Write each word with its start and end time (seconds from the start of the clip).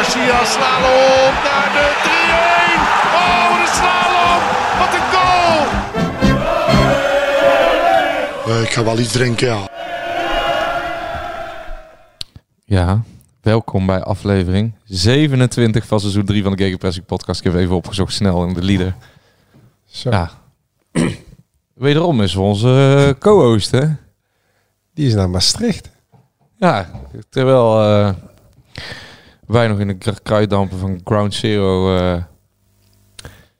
Garcia 0.00 0.44
slalom 0.44 1.34
naar 1.44 1.70
de 1.76 1.86
3-1. 2.04 2.10
Oh, 3.14 3.60
een 3.60 3.66
slalom. 3.76 4.42
Wat 4.78 4.92
een 4.94 5.06
goal. 5.12 5.66
Eh, 8.56 8.62
ik 8.62 8.70
ga 8.70 8.84
wel 8.84 8.98
iets 8.98 9.12
drinken, 9.12 9.46
ja. 9.46 9.68
Ja, 12.64 13.02
welkom 13.40 13.86
bij 13.86 14.02
aflevering 14.02 14.74
27 14.84 15.86
van 15.86 16.00
seizoen 16.00 16.24
3 16.24 16.42
van 16.42 16.56
de 16.56 16.62
Gegenpressing 16.62 17.06
podcast. 17.06 17.40
Ik 17.40 17.52
heb 17.52 17.54
even 17.54 17.76
opgezocht 17.76 18.12
snel 18.12 18.46
in 18.46 18.54
de 18.54 18.62
leader. 18.62 18.94
Zo, 19.86 20.10
Ja. 20.10 20.30
Wederom 21.74 22.22
is 22.22 22.36
onze 22.36 23.04
eh, 23.08 23.18
co-host, 23.18 23.70
hè? 23.70 23.86
die 24.94 25.06
is 25.06 25.14
naar 25.14 25.30
Maastricht. 25.30 25.90
Ja, 26.56 26.90
terwijl 27.28 27.82
eh, 27.82 28.14
wij 29.50 29.68
nog 29.68 29.78
in 29.78 29.86
de 29.86 29.94
kr- 29.94 30.20
kruiddampen 30.22 30.78
van 30.78 31.00
Ground 31.04 31.34
Zero 31.34 31.96
eh, 31.96 32.22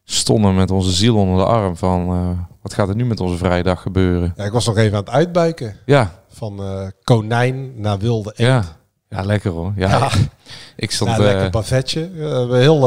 stonden 0.05 0.55
met 0.55 0.71
onze 0.71 0.91
ziel 0.93 1.17
onder 1.17 1.37
de 1.39 1.45
arm 1.45 1.77
van... 1.77 2.09
eh, 2.09 2.29
wat 2.63 2.75
gaat 2.75 2.89
er 2.89 2.95
nu 2.95 3.05
met 3.05 3.21
onze 3.21 3.37
vrijdag 3.37 3.83
gebeuren? 3.83 4.33
Ja, 4.37 4.45
ik 4.45 4.53
was 4.53 4.67
nog 4.67 4.77
even 4.77 4.97
aan 4.99 5.05
het 5.05 5.13
uitbuiken. 5.13 5.77
Ja, 5.87 6.23
Van 6.29 6.63
eh, 6.63 6.87
konijn 7.05 7.81
naar 7.81 7.99
wilde 7.99 8.33
eend. 8.37 8.49
ja. 8.49 8.79
Ja, 9.09 9.23
lekker 9.23 9.51
hoor. 9.51 9.73
Ja, 9.77 9.89
Ja. 9.89 10.09
ik 10.77 10.91
stond... 10.91 11.11
Ja, 11.11 11.17
eh, 11.17 11.23
lekker 11.23 11.51
bavetje. 11.51 12.11
We 12.11 12.25
hebben 12.25 12.59
heel 12.59 12.81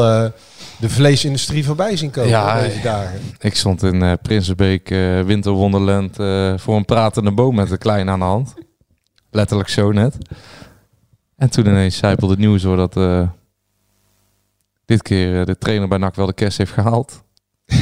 de 0.79 0.89
vleesindustrie 0.89 1.65
voorbij 1.65 1.95
zien 1.97 2.11
komen 2.11 2.29
Ja, 2.29 2.59
deze 2.61 2.81
dagen. 2.81 3.19
Ik 3.39 3.55
stond 3.55 3.83
in 3.83 4.17
Prinsenbeek, 4.21 4.89
Winterwonderland, 5.25 6.15
voor 6.61 6.75
een 6.75 6.85
pratende 6.85 7.31
boom 7.31 7.55
met 7.55 7.71
een 7.71 7.77
klein 7.77 8.09
aan 8.09 8.19
de 8.19 8.25
hand. 8.25 8.53
Letterlijk 9.31 9.69
zo 9.69 9.91
net. 9.91 10.17
En 11.43 11.49
toen 11.49 11.65
ineens 11.65 11.97
zijpelde 11.97 12.33
het 12.33 12.41
nieuws 12.43 12.61
door 12.61 12.77
dat 12.77 12.97
eh, 12.97 13.27
dit 14.85 15.01
keer 15.01 15.39
eh, 15.39 15.45
de 15.45 15.57
trainer 15.57 15.87
bij 15.87 15.97
NAC 15.97 16.15
wel 16.15 16.25
de 16.25 16.33
kerst 16.33 16.57
heeft 16.57 16.71
gehaald. 16.71 17.23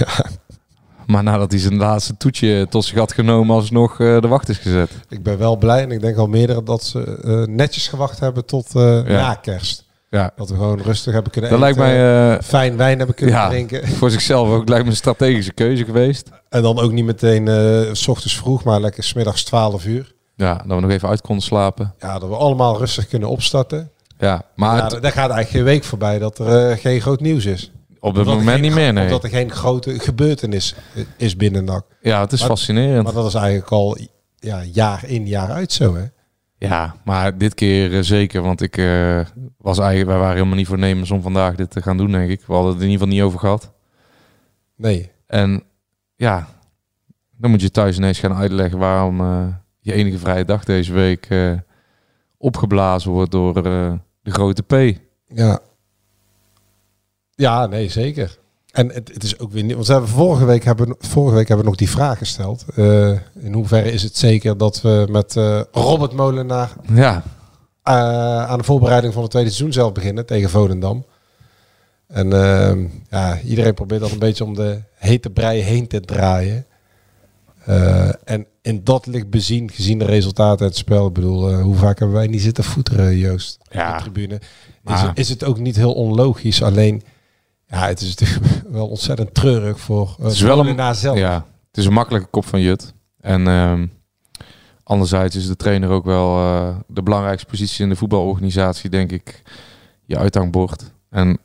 Maar 1.08 1.24
nadat 1.24 1.52
hij 1.52 1.60
zijn 1.60 1.76
laatste 1.78 2.18
toetje 2.18 2.68
tot 2.70 2.86
zich 2.86 2.98
had 2.98 3.14
genomen, 3.14 3.56
alsnog 3.56 4.00
eh 4.00 4.22
de 4.22 4.28
wacht 4.28 4.50
is 4.50 4.58
gezet. 4.58 4.90
Ik 5.10 5.24
ben 5.24 5.38
wel 5.38 5.58
blij 5.58 5.84
en 5.84 5.92
ik 5.92 6.02
denk 6.02 6.18
al 6.18 6.28
meerdere 6.28 6.64
dat 6.64 6.84
ze 6.84 7.46
netjes 7.50 7.88
gewacht 7.88 8.20
hebben 8.20 8.46
tot 8.46 8.70
Ja. 8.74 9.02
na 9.04 9.34
kerst. 9.34 9.86
Ja, 10.10 10.32
Dat 10.36 10.50
we 10.50 10.56
gewoon 10.56 10.82
rustig 10.82 11.14
hebben 11.14 11.32
kunnen 11.32 11.50
dat 11.50 11.60
lijkt 11.60 11.78
mij 11.78 12.42
fijn 12.42 12.78
wijn 12.78 12.98
hebben 12.98 13.16
kunnen 13.16 13.36
ja. 13.36 13.50
drinken. 13.50 13.88
voor 14.00 14.12
zichzelf 14.12 14.50
ook 14.50 14.70
lijkt 14.70 14.84
me 14.84 14.90
een 14.90 14.96
strategische 14.98 15.54
keuze 15.54 15.86
geweest. 15.86 16.30
En 16.50 16.62
dan 16.62 16.80
ook 16.80 16.92
niet 16.92 17.06
meteen 17.06 17.48
s 17.96 18.08
ochtends 18.08 18.38
vroeg, 18.38 18.64
maar 18.64 18.82
lekker 18.82 19.04
smiddags 19.04 19.44
12 19.44 19.86
uur. 19.86 20.14
Ja, 20.42 20.54
dat 20.56 20.76
we 20.76 20.82
nog 20.82 20.90
even 20.92 21.10
uit 21.10 21.22
konden 21.22 21.44
slapen. 21.44 21.94
Ja, 22.00 22.20
dat 22.20 22.30
we 22.30 22.36
allemaal 22.36 22.78
rustig 22.78 23.08
kunnen 23.08 23.30
opstarten. 23.30 23.92
Ja, 24.18 24.42
maar 24.56 24.78
Ja, 24.78 24.84
het- 24.84 24.92
daar 24.92 25.12
gaat 25.12 25.30
eigenlijk 25.30 25.50
geen 25.50 25.64
week 25.64 25.84
voorbij 25.84 26.20
dat 26.20 26.40
er 26.40 26.70
eh, 26.70 26.78
geen 26.78 27.02
groot 27.02 27.20
nieuws 27.20 27.46
is. 27.46 27.72
op 28.00 28.16
het 28.16 28.26
moment 28.26 28.50
geen- 28.50 28.62
niet 28.62 28.74
meer, 28.74 28.94
nee. 28.94 29.04
Omdat 29.06 29.24
er 29.24 29.30
geen 29.30 29.52
grote 29.52 30.00
gebeurtenis 30.00 30.76
is 31.18 31.36
binnen 31.36 31.64
NAC. 31.64 31.84
Ja, 32.02 32.22
het 32.22 32.32
is 32.32 32.40
Maar- 32.40 32.50
fascinerend. 32.50 33.04
Maar 33.04 33.14
dat 33.14 33.26
is 33.26 33.34
eigenlijk 33.34 33.72
al 33.72 33.98
ja, 34.36 34.64
jaar 34.64 35.04
in, 35.06 35.28
jaar 35.28 35.52
uit 35.52 35.72
zo, 35.72 35.96
hè? 35.96 36.04
Ja, 36.58 36.96
maar 37.04 37.38
dit 37.38 37.54
keer 37.54 37.94
eh, 37.98 38.04
zeker, 38.04 38.42
want 38.42 38.62
ik 38.62 38.78
eh, 38.78 39.20
was 39.58 39.78
eigenlijk, 39.80 40.10
wij 40.10 40.18
waren 40.20 40.36
helemaal 40.36 40.56
niet 40.58 40.68
voornemens 40.68 41.12
om 41.12 41.22
vandaag 41.22 41.56
dit 41.56 41.72
te 41.72 41.82
gaan 41.82 41.98
doen, 41.98 42.12
denk 42.12 42.30
ik. 42.30 42.44
We 42.48 42.54
hadden 42.54 42.72
het 42.74 42.82
in 42.82 42.90
ieder 42.90 43.00
geval 43.02 43.14
niet 43.18 43.26
over 43.26 43.40
gehad. 43.40 43.72
Nee. 44.76 45.12
En 45.28 45.64
ja, 46.16 46.48
dan 47.38 47.50
moet 47.52 47.62
je 47.62 47.72
thuis 47.72 47.98
ineens 47.98 48.20
gaan 48.20 48.34
uitleggen 48.36 48.80
waarom 48.80 49.20
je 49.82 49.94
enige 49.94 50.18
vrije 50.18 50.46
dag 50.46 50.64
deze 50.64 50.94
week 50.94 51.26
eh, 51.30 51.54
opgeblazen 52.38 53.12
wordt 53.12 53.32
door 53.32 53.58
eh, 53.58 53.94
de 54.22 54.32
grote 54.32 54.64
P. 54.64 55.00
Ja. 55.28 55.60
Ja, 57.36 57.66
nee, 57.66 57.90
zeker. 57.90 58.40
En 58.72 58.92
het, 58.92 59.14
het 59.14 59.24
is 59.24 59.40
ook 59.40 59.52
weer 59.52 59.64
niet... 59.64 59.74
Want 59.74 59.88
we 59.88 59.92
hebben 59.94 60.12
vorige 60.12 60.46
week 60.46 60.64
hebben, 60.64 60.96
vorige 61.00 61.36
week 61.36 61.48
hebben 61.48 61.66
we 61.66 61.72
nog 61.72 61.80
die 61.80 61.90
vraag 61.90 62.18
gesteld. 62.18 62.66
Eh, 62.76 63.10
in 63.40 63.54
hoeverre 63.54 63.92
is 63.92 64.04
het 64.04 64.18
zeker 64.18 64.58
dat 64.58 64.82
we 64.82 65.08
met 65.10 65.34
Robert 65.72 66.14
Molenaar 66.14 66.74
Ja, 66.94 67.24
aan 68.48 68.58
de 68.58 68.64
voorbereiding 68.64 69.14
van 69.14 69.22
het 69.22 69.32
tweede 69.32 69.50
seizoen 69.50 69.74
zelf 69.74 69.92
beginnen 69.92 70.26
tegen 70.26 70.50
Volendam. 70.50 71.06
En 72.08 72.34
ehm, 72.34 72.88
ja, 73.10 73.40
iedereen 73.40 73.74
probeert 73.74 74.02
dan 74.02 74.12
een 74.12 74.20
beetje 74.20 74.44
om 74.44 74.56
de 74.56 74.82
hete 74.96 75.30
brei 75.30 75.62
heen 75.62 75.88
te 75.88 76.00
draaien. 76.00 76.66
En 78.24 78.48
in 78.62 78.84
dat 78.84 79.06
licht 79.06 79.30
bezien, 79.30 79.72
gezien 79.72 80.00
de 80.00 80.06
resultaten 80.06 80.60
uit 80.66 80.70
het 80.70 80.76
spel, 80.78 81.08
ik 81.08 81.14
bedoel, 81.14 81.50
eh, 81.50 81.62
hoe 81.62 81.76
vaak 81.76 82.00
hebben 82.00 82.18
wij 82.18 82.28
niet 82.28 82.42
zitten 82.42 82.64
voeteren, 82.64 83.18
Joost, 83.18 83.58
Ja, 83.72 83.96
de 83.98 84.02
tribune. 84.02 84.42
Is, 84.86 85.02
het, 85.02 85.18
is 85.20 85.30
het 85.30 85.44
ook 85.44 85.60
niet 85.60 85.76
heel 85.76 85.94
onlogisch, 85.94 86.64
alleen, 86.64 87.02
ja, 87.66 87.88
het 87.88 88.02
is 88.02 88.16
natuurlijk 88.20 88.62
wel 88.78 88.88
ontzettend 88.88 89.34
treurig 89.34 89.80
voor 89.80 90.16
uh, 90.20 90.26
Het 90.26 90.34
is 90.34 90.42
wel 90.42 90.68
een- 90.68 90.96
zelf. 90.96 91.18
ja, 91.18 91.46
het 91.68 91.78
is 91.78 91.86
een 91.86 91.94
makkelijke 91.94 92.28
kop 92.30 92.46
van 92.46 92.62
Jut. 92.62 92.94
En 93.20 93.48
ehm, 93.48 93.88
anderzijds 94.84 95.36
is 95.36 95.48
de 95.48 95.56
trainer 95.56 95.90
ook 95.90 96.06
wel 96.06 96.38
eh, 96.38 96.76
de 96.88 97.04
belangrijkste 97.04 97.48
positie 97.48 97.84
in 97.84 97.90
de 97.90 97.96
voetbalorganisatie, 97.96 98.90
denk 98.90 99.12
ik, 99.12 99.42
je 100.06 100.18
uithangbord. 100.18 100.92
En 101.10 101.38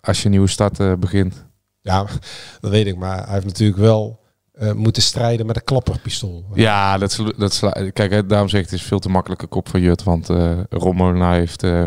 als 0.00 0.18
je 0.18 0.24
een 0.24 0.30
nieuwe 0.30 0.46
start 0.48 1.00
begint, 1.00 1.44
Ja, 1.80 2.06
dat 2.60 2.70
weet 2.70 2.86
ik, 2.86 2.96
maar 2.96 3.24
hij 3.24 3.32
heeft 3.34 3.46
natuurlijk 3.46 3.78
wel 3.78 4.20
eh, 4.58 4.72
moeten 4.72 5.02
strijden 5.02 5.46
met 5.46 5.56
een 5.56 5.64
klapperpistool. 5.64 6.44
Ja, 6.54 6.98
dat, 6.98 7.22
dat 7.36 7.58
kijk, 7.92 8.10
hè, 8.10 8.26
daarom 8.26 8.48
zeg 8.48 8.60
ik, 8.60 8.70
het 8.70 8.80
is 8.80 8.86
veel 8.86 8.98
te 8.98 9.08
makkelijke 9.08 9.46
kop 9.46 9.68
van 9.68 9.80
Jut. 9.80 10.02
Want 10.02 10.28
Molenaar 10.70 11.34
heeft 11.34 11.62
eh, 11.62 11.84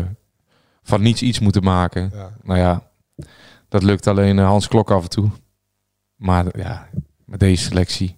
van 0.82 1.02
niets 1.02 1.22
iets 1.22 1.38
moeten 1.38 1.62
maken. 1.62 2.10
Ja. 2.14 2.32
Nou 2.42 2.58
ja, 2.58 2.90
dat 3.68 3.82
lukt 3.82 4.06
alleen 4.06 4.38
Hans 4.38 4.68
Klok 4.68 4.90
af 4.90 5.02
en 5.02 5.08
toe. 5.08 5.30
Maar 6.16 6.58
ja, 6.58 6.88
met 7.24 7.40
deze 7.40 7.64
selectie. 7.64 8.16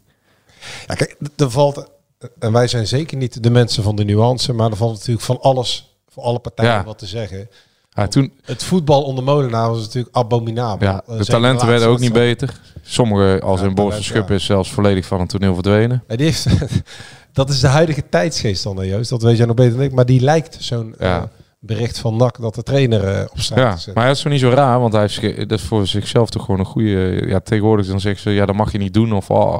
Ja, 0.87 0.95
kijk, 0.95 1.17
er 1.37 1.51
valt, 1.51 1.91
en 2.39 2.53
wij 2.53 2.67
zijn 2.69 2.87
zeker 2.87 3.17
niet 3.17 3.43
de 3.43 3.51
mensen 3.51 3.83
van 3.83 3.97
de 3.97 4.05
nuance, 4.05 4.53
maar 4.53 4.71
er 4.71 4.77
valt 4.77 4.93
natuurlijk 4.93 5.25
van 5.27 5.41
alles, 5.41 5.99
voor 6.09 6.23
alle 6.23 6.39
partijen 6.39 6.73
Ja. 6.73 6.85
wat 6.85 6.99
te 6.99 7.07
zeggen. 7.07 7.49
Ja, 7.95 8.07
toen, 8.07 8.33
Het 8.45 8.63
voetbal 8.63 9.03
onder 9.03 9.25
Molenaar 9.25 9.69
was 9.71 9.81
natuurlijk 9.81 10.17
abominabel. 10.17 10.89
ja, 10.89 11.03
Eh, 11.09 11.19
de 11.19 11.25
talenten 11.25 11.67
de 11.67 11.73
werden 11.73 11.89
ook 11.89 11.99
niet 11.99 12.13
beter. 12.13 12.61
Sommige, 12.83 13.41
als 13.43 13.61
Ja, 13.61 13.67
in 13.67 13.75
Boris 13.75 13.89
talent, 13.91 14.05
Schupp, 14.07 14.29
ja. 14.29 14.35
is 14.35 14.45
zelfs 14.45 14.73
volledig 14.73 15.07
van 15.07 15.21
het 15.21 15.29
toneel 15.29 15.55
verdwenen. 15.55 16.03
Ja, 16.09 16.17
die 16.17 16.27
heeft, 16.27 16.47
dat 17.33 17.51
is 17.51 17.61
de 17.61 17.67
huidige 17.67 18.09
tijdsgeest 18.09 18.63
dan, 18.63 18.87
Joost. 18.87 19.11
Dat 19.11 19.23
weet 19.23 19.37
jij 19.37 19.47
nog 19.47 19.57
beter 19.57 19.73
dan 19.77 19.83
ik. 19.83 19.93
Maar 19.93 20.07
die 20.07 20.21
lijkt 20.21 20.57
zo'n 20.61 20.95
Ja. 20.99 21.19
eh, 21.19 21.23
bericht 21.59 21.99
van 21.99 22.17
NAC 22.17 22.41
dat 22.41 22.55
de 22.55 22.63
trainer 22.63 23.05
eh, 23.05 23.25
op 23.31 23.41
straat 23.41 23.59
Ja, 23.59 23.71
gezet. 23.73 23.95
maar 23.95 24.07
dat 24.07 24.17
is 24.17 24.23
toch 24.23 24.33
niet 24.33 24.41
zo 24.41 24.49
raar, 24.51 24.81
want 24.81 24.93
hij 24.93 25.03
heeft, 25.03 25.49
dat 25.49 25.59
is 25.59 25.65
voor 25.65 25.87
zichzelf 25.87 26.31
toch 26.31 26.45
gewoon 26.45 26.61
een 26.61 26.67
goede... 26.67 27.23
Ja, 27.27 27.41
tegenwoordig 27.41 27.87
dan 27.87 28.01
zeggen 28.01 28.23
ze, 28.23 28.31
ja, 28.31 28.47
dat 28.47 28.57
mag 28.57 28.73
je 28.73 28.79
niet 28.79 28.95
doen. 28.95 29.13
Of, 29.13 29.31
oh. 29.31 29.59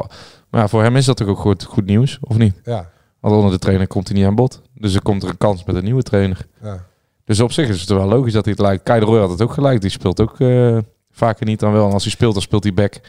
Maar 0.51 0.61
ja, 0.61 0.69
voor 0.69 0.83
hem 0.83 0.97
is 0.97 1.05
dat 1.05 1.17
toch 1.17 1.29
ook 1.29 1.39
goed, 1.39 1.65
goed 1.65 1.87
nieuws, 1.87 2.19
of 2.21 2.37
niet? 2.39 2.61
Ja, 2.65 2.89
Want 3.21 3.35
onder 3.35 3.51
de 3.51 3.59
trainer 3.59 3.87
komt 3.87 4.09
hij 4.09 4.17
niet 4.17 4.27
aan 4.27 4.35
bod. 4.35 4.61
Dus 4.75 4.95
er 4.95 5.03
komt 5.03 5.23
er 5.23 5.29
een 5.29 5.39
kans 5.39 5.65
met 5.65 5.77
een 5.77 5.85
nieuwe 5.85 6.03
trainer. 6.03 6.47
ja. 6.63 6.85
Dus 7.25 7.41
op 7.41 7.53
zich 7.53 7.69
is 7.69 7.81
het 7.81 7.89
wel 7.89 8.07
logisch 8.07 8.33
dat 8.33 8.45
hij 8.45 8.53
het 8.53 8.63
lijkt. 8.63 8.83
Kai 8.83 9.01
de 9.01 9.07
Roy 9.07 9.19
had 9.19 9.31
het 9.31 9.43
ook 9.43 9.53
gelijk. 9.53 9.81
Die 9.81 9.91
speelt 9.91 10.21
ook 10.21 10.41
eh, 10.41 10.79
vaker 11.11 11.47
niet 11.47 11.61
dan 11.61 11.73
wel. 11.73 11.87
En 11.87 11.93
als 11.93 12.03
hij 12.03 12.13
speelt, 12.13 12.33
dan 12.33 12.43
speelt 12.43 12.63
hij 12.63 12.75
back. 12.75 13.01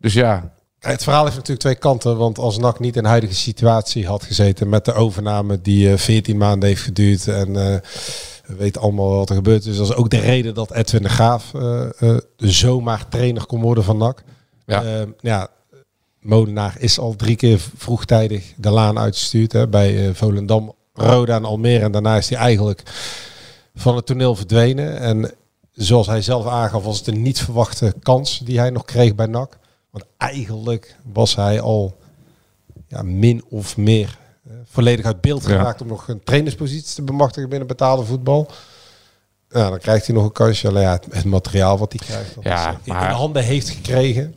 Dus 0.00 0.12
ja, 0.12 0.52
Het 0.78 1.02
verhaal 1.02 1.24
heeft 1.24 1.36
natuurlijk 1.36 1.60
twee 1.60 1.74
kanten. 1.74 2.16
Want 2.16 2.38
als 2.38 2.58
NAC 2.58 2.80
niet 2.80 2.96
in 2.96 3.02
de 3.02 3.08
huidige 3.08 3.34
situatie 3.34 4.06
had 4.06 4.24
gezeten 4.24 4.68
met 4.68 4.84
de 4.84 4.92
overname 4.92 5.60
die 5.60 5.90
eh 5.92 5.98
14 5.98 6.36
maanden 6.36 6.68
heeft 6.68 6.82
geduurd. 6.82 7.28
En 7.28 7.48
eh, 7.48 7.76
we 8.46 8.54
weten 8.58 8.82
allemaal 8.82 9.16
wat 9.16 9.28
er 9.28 9.36
gebeurd 9.36 9.60
is. 9.60 9.64
Dus 9.64 9.76
dat 9.76 9.88
is 9.88 9.94
ook 9.94 10.10
de 10.10 10.20
reden 10.20 10.54
dat 10.54 10.72
Edwin 10.72 11.02
de 11.02 11.08
Graaf 11.08 11.52
zomaar 12.36 13.08
trainer 13.08 13.46
kon 13.46 13.60
worden 13.60 13.84
van 13.84 13.96
NAC. 13.96 14.22
Ja. 14.66 14.82
Eh, 14.82 15.06
ja, 15.20 15.48
Molenaar 16.20 16.76
is 16.78 16.98
al 16.98 17.16
drie 17.16 17.36
keer 17.36 17.60
vroegtijdig 17.76 18.52
de 18.56 18.70
laan 18.70 18.98
uitgestuurd. 18.98 19.52
Hè, 19.52 19.68
bij 19.68 20.14
Volendam, 20.14 20.74
Roda 20.94 21.34
en 21.34 21.44
Almere. 21.44 21.84
En 21.84 21.92
daarna 21.92 22.16
is 22.16 22.28
hij 22.28 22.38
eigenlijk 22.38 22.82
van 23.76 23.96
het 23.96 24.06
toneel 24.06 24.34
verdwenen. 24.36 24.98
En 24.98 25.32
zoals 25.72 26.06
hij 26.06 26.22
zelf 26.22 26.46
aangaf, 26.46 26.84
was 26.84 26.98
het 26.98 27.06
een 27.06 27.22
niet 27.22 27.38
verwachte 27.40 27.94
kans 28.02 28.38
die 28.38 28.58
hij 28.58 28.70
nog 28.70 28.84
kreeg 28.84 29.14
bij 29.14 29.26
NAC. 29.26 29.58
Want 29.90 30.04
eigenlijk 30.16 30.96
was 31.12 31.36
hij 31.36 31.60
al 31.60 31.96
ja, 32.88 33.02
min 33.02 33.44
of 33.48 33.76
meer 33.76 34.18
eh, 34.46 34.52
volledig 34.64 35.04
uit 35.04 35.20
beeld 35.20 35.42
Ja. 35.42 35.48
geraakt 35.48 35.80
om 35.80 35.86
nog 35.86 36.08
een 36.08 36.22
trainerspositie 36.24 36.94
te 36.94 37.02
bemachtigen 37.02 37.48
binnen 37.48 37.68
betaalde 37.68 38.04
voetbal. 38.04 38.50
Dan 39.48 39.78
krijgt 39.78 40.06
hij 40.06 40.14
nog 40.16 40.24
een 40.24 40.32
kansje. 40.32 40.68
Alleen 40.68 40.82
ja, 40.82 40.92
het, 40.92 41.06
het 41.10 41.24
materiaal 41.24 41.78
wat 41.78 41.92
hij 41.92 42.06
krijgt, 42.06 42.34
Ja, 42.40 42.62
hij 42.64 42.76
in 42.84 42.92
maar- 42.92 43.10
handen 43.12 43.42
heeft 43.44 43.68
gekregen. 43.70 44.34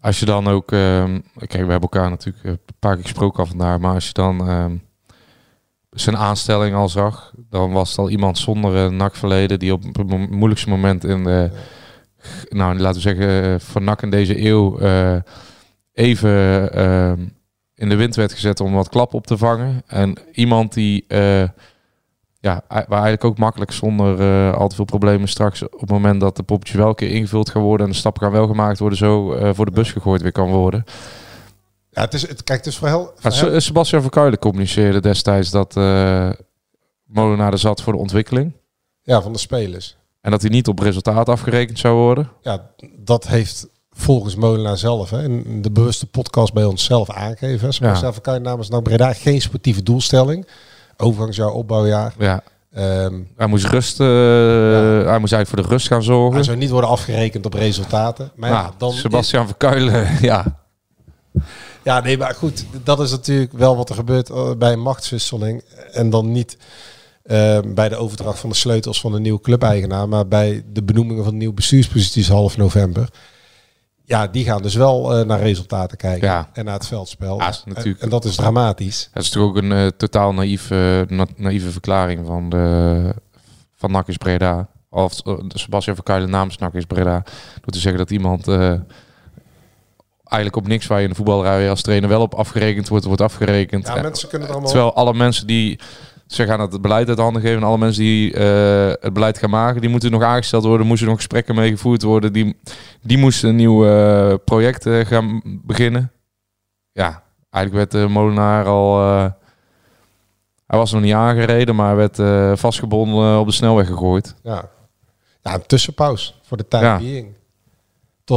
als 0.00 0.18
je 0.20 0.26
dan 0.26 0.48
ook... 0.48 0.72
ehm, 0.72 1.20
kijk, 1.36 1.52
we 1.52 1.58
hebben 1.58 1.80
elkaar 1.80 2.10
natuurlijk 2.10 2.44
een 2.44 2.58
paar 2.78 2.94
keer 2.94 3.02
gesproken 3.04 3.38
al 3.40 3.46
vandaag. 3.46 3.78
Maar 3.78 3.94
als 3.94 4.06
je 4.06 4.12
dan 4.12 4.48
ehm, 4.48 4.76
zijn 5.90 6.16
aanstelling 6.16 6.74
al 6.74 6.88
zag... 6.88 7.32
dan 7.36 7.72
was 7.72 7.88
het 7.88 7.98
al 7.98 8.10
iemand 8.10 8.38
zonder 8.38 8.74
een 8.74 8.96
nakverleden... 8.96 9.58
die 9.58 9.72
op 9.72 9.82
het 9.82 10.08
mo- 10.08 10.26
moeilijkste 10.30 10.68
moment 10.68 11.04
in 11.04 11.24
de... 11.24 11.50
Nou, 12.48 12.78
laten 12.78 12.94
we 12.94 13.08
zeggen, 13.08 13.42
eh, 13.42 13.58
van 13.58 13.84
NAC 13.84 14.02
in 14.02 14.10
deze 14.10 14.46
eeuw... 14.46 14.78
eh, 14.78 15.16
even 15.92 16.72
ehm, 16.72 17.26
in 17.74 17.88
de 17.88 17.96
wind 17.96 18.14
werd 18.14 18.32
gezet 18.32 18.60
om 18.60 18.72
wat 18.72 18.88
klap 18.88 19.14
op 19.14 19.26
te 19.26 19.38
vangen. 19.38 19.82
En 19.86 20.16
iemand 20.32 20.72
die... 20.72 21.04
eh, 21.08 21.48
ja, 22.40 22.62
waar 22.68 22.86
eigenlijk 22.88 23.24
ook 23.24 23.38
makkelijk 23.38 23.72
zonder 23.72 24.20
eh, 24.20 24.54
al 24.54 24.68
te 24.68 24.74
veel 24.74 24.84
problemen 24.84 25.28
straks 25.28 25.62
op 25.62 25.80
het 25.80 25.90
moment 25.90 26.20
dat 26.20 26.36
de 26.36 26.42
poppetjes 26.42 26.76
wel 26.76 26.88
een 26.88 26.94
keer 26.94 27.10
ingevuld 27.10 27.50
gaan 27.50 27.62
worden 27.62 27.86
en 27.86 27.92
de 27.92 27.98
stappen 27.98 28.22
gaan 28.22 28.32
wel 28.32 28.46
gemaakt 28.46 28.78
worden, 28.78 28.98
zo 28.98 29.32
eh, 29.32 29.50
voor 29.54 29.64
de 29.64 29.72
bus 29.72 29.92
gegooid 29.92 30.22
weer 30.22 30.32
kan 30.32 30.50
worden. 30.50 30.84
Ja, 31.90 32.00
het 32.02 32.14
is, 32.14 32.28
het, 32.28 32.44
kijk, 32.44 32.58
het 32.58 32.66
is 32.66 32.76
voor 32.76 32.88
heel... 32.88 33.12
Ja, 33.22 33.30
voor 33.30 33.48
heel- 33.48 33.52
Se- 33.52 33.60
Sebastian 33.60 34.02
Verkuilen 34.02 34.38
communiceerde 34.38 35.00
destijds 35.00 35.50
dat 35.50 35.76
eh 35.76 36.30
Molenaar 37.04 37.52
er 37.52 37.58
zat 37.58 37.82
voor 37.82 37.92
de 37.92 37.98
ontwikkeling. 37.98 38.52
ja, 39.02 39.22
van 39.22 39.32
de 39.32 39.38
spelers. 39.38 39.96
En 40.20 40.30
dat 40.30 40.40
hij 40.40 40.50
niet 40.50 40.68
op 40.68 40.78
resultaat 40.78 41.28
afgerekend 41.28 41.78
zou 41.78 41.94
worden. 41.96 42.30
Ja, 42.42 42.70
dat 42.98 43.26
heeft 43.28 43.66
volgens 43.90 44.34
Molenaar 44.34 44.78
zelf, 44.78 45.10
hè, 45.10 45.22
in 45.22 45.62
de 45.62 45.70
bewuste 45.70 46.06
podcast 46.06 46.52
bij 46.52 46.64
ons 46.64 46.84
zelf 46.84 47.10
aangegeven. 47.10 47.72
Sebastian 47.72 48.12
van 48.12 48.22
Kuijn 48.22 48.42
namens 48.42 48.68
NAC 48.68 48.82
Breda 48.82 49.12
geen 49.12 49.40
sportieve 49.40 49.82
doelstelling. 49.82 50.46
Overgangsjaar, 50.96 51.50
opbouwjaar. 51.50 52.14
Ja, 52.18 52.42
Ehm, 52.72 53.20
hij 53.36 53.46
moest 53.46 53.64
rust, 53.66 54.00
eh, 54.00 54.06
hij 54.06 55.18
moest 55.18 55.32
eigenlijk 55.32 55.46
voor 55.48 55.62
de 55.62 55.68
rust 55.68 55.86
gaan 55.86 56.02
zorgen. 56.02 56.34
hij 56.34 56.42
zou 56.42 56.56
niet 56.56 56.70
worden 56.70 56.90
afgerekend 56.90 57.46
op 57.46 57.54
resultaten. 57.54 58.32
Maar 58.36 58.50
ja, 58.50 58.60
Nou, 58.62 58.72
dan 58.78 58.92
Sebastian 58.92 59.46
Verkuilen, 59.46 60.08
ja. 60.20 60.59
Ja, 61.82 62.00
nee, 62.00 62.18
maar 62.18 62.34
goed, 62.34 62.64
dat 62.84 63.00
is 63.00 63.10
natuurlijk 63.10 63.52
wel 63.52 63.76
wat 63.76 63.88
er 63.88 63.94
gebeurt 63.94 64.30
eh, 64.30 64.50
bij 64.58 64.72
een 64.72 64.80
machtswisseling. 64.82 65.62
En 65.92 66.10
dan 66.10 66.32
niet 66.32 66.56
eh, 67.22 67.58
bij 67.74 67.88
de 67.88 67.96
overdracht 67.96 68.38
van 68.38 68.50
de 68.50 68.56
sleutels 68.56 69.00
van 69.00 69.12
de 69.12 69.20
nieuwe 69.20 69.40
clubeigenaar, 69.40 70.08
maar 70.08 70.28
bij 70.28 70.64
de 70.72 70.82
benoemingen 70.82 71.22
van 71.24 71.32
de 71.32 71.38
nieuwe 71.38 71.54
bestuursposities 71.54 72.28
half 72.28 72.56
november. 72.56 73.08
Ja, 74.04 74.26
die 74.26 74.44
gaan 74.44 74.62
dus 74.62 74.74
wel 74.74 75.14
eh, 75.14 75.26
naar 75.26 75.40
resultaten 75.40 75.96
kijken 75.96 76.28
Ja. 76.28 76.48
en 76.52 76.64
naar 76.64 76.74
het 76.74 76.86
veldspel. 76.86 77.38
Ja, 77.38 77.48
is 77.48 77.62
natuurlijk- 77.66 77.96
en, 77.98 78.04
en 78.04 78.10
dat 78.10 78.24
is 78.24 78.34
dramatisch. 78.36 79.10
Dat 79.12 79.22
is 79.22 79.30
toch 79.30 79.42
ook 79.42 79.56
een 79.56 79.92
totaal 79.96 80.32
naïef, 80.34 80.70
eh, 80.70 81.00
na- 81.06 81.26
naïeve 81.36 81.70
verklaring 81.70 82.26
van, 82.26 82.48
de, 82.48 83.14
van 83.76 83.90
NAC 83.90 84.08
is 84.08 84.16
Breda. 84.16 84.68
Of 84.90 85.12
Sebastian 85.48 85.94
Verkuilen 85.94 86.30
namens 86.30 86.58
NAC 86.58 86.74
is 86.74 86.84
Breda. 86.84 87.22
Door 87.60 87.72
te 87.72 87.78
zeggen 87.78 87.98
dat 87.98 88.10
iemand 88.10 88.44
eigenlijk 90.30 90.56
op 90.56 90.68
niks 90.68 90.86
waar 90.86 90.98
je 90.98 91.04
in 91.04 91.10
de 91.10 91.16
voetballerij 91.16 91.70
als 91.70 91.82
trainer 91.82 92.08
wel 92.08 92.20
op 92.20 92.34
afgerekend 92.34 92.88
wordt, 92.88 93.04
wordt 93.04 93.20
afgerekend. 93.20 93.86
Ja, 93.86 94.00
mensen 94.02 94.28
kunnen 94.28 94.48
er 94.48 94.54
allemaal... 94.54 94.72
Terwijl 94.72 94.94
alle 94.94 95.14
mensen 95.14 95.46
die 95.46 95.78
zich 96.26 96.48
aan 96.48 96.60
het 96.60 96.80
beleid 96.80 97.08
uit 97.08 97.16
de 97.16 97.22
handen 97.22 97.42
geven, 97.42 97.56
en 97.56 97.66
alle 97.66 97.78
mensen 97.78 98.02
die 98.02 98.34
eh, 98.34 98.92
het 99.00 99.12
beleid 99.12 99.38
gaan 99.38 99.50
maken, 99.50 99.80
die 99.80 99.90
moeten 99.90 100.10
nog 100.10 100.22
aangesteld 100.22 100.64
worden, 100.64 100.86
moesten 100.86 101.08
nog 101.08 101.16
gesprekken 101.16 101.54
mee 101.54 101.70
gevoerd 101.70 102.02
worden. 102.02 102.32
Die, 102.32 102.56
die 103.02 103.18
moesten 103.18 103.48
een 103.48 103.56
nieuw 103.56 103.86
eh, 103.86 104.34
project 104.44 104.86
eh, 104.86 105.06
gaan 105.06 105.40
beginnen. 105.44 106.12
Ja, 106.92 107.22
eigenlijk 107.50 107.92
werd 107.92 108.04
de 108.04 108.12
molenaar 108.12 108.64
al. 108.64 109.00
hij 110.66 110.78
was 110.78 110.92
nog 110.92 111.02
niet 111.02 111.14
aangereden, 111.14 111.74
maar 111.74 111.96
werd 111.96 112.16
vastgebonden 112.60 113.38
op 113.38 113.46
de 113.46 113.52
snelweg 113.52 113.86
gegooid. 113.86 114.34
Ja. 114.42 114.68
ja, 115.42 115.54
een 115.54 115.66
tussenpauze 115.66 116.32
voor 116.42 116.56
de 116.56 116.68
time 116.68 116.84
Ja. 116.84 116.98
being. 116.98 117.34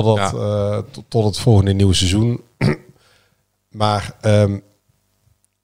Totdat, 0.02 0.18
Ja. 0.18 0.32
eh, 0.32 0.78
tot, 0.92 1.04
tot 1.08 1.26
het 1.26 1.38
volgende 1.38 1.74
nieuwe 1.74 1.94
seizoen. 1.94 2.42
maar 3.70 4.16
ehm, 4.22 4.60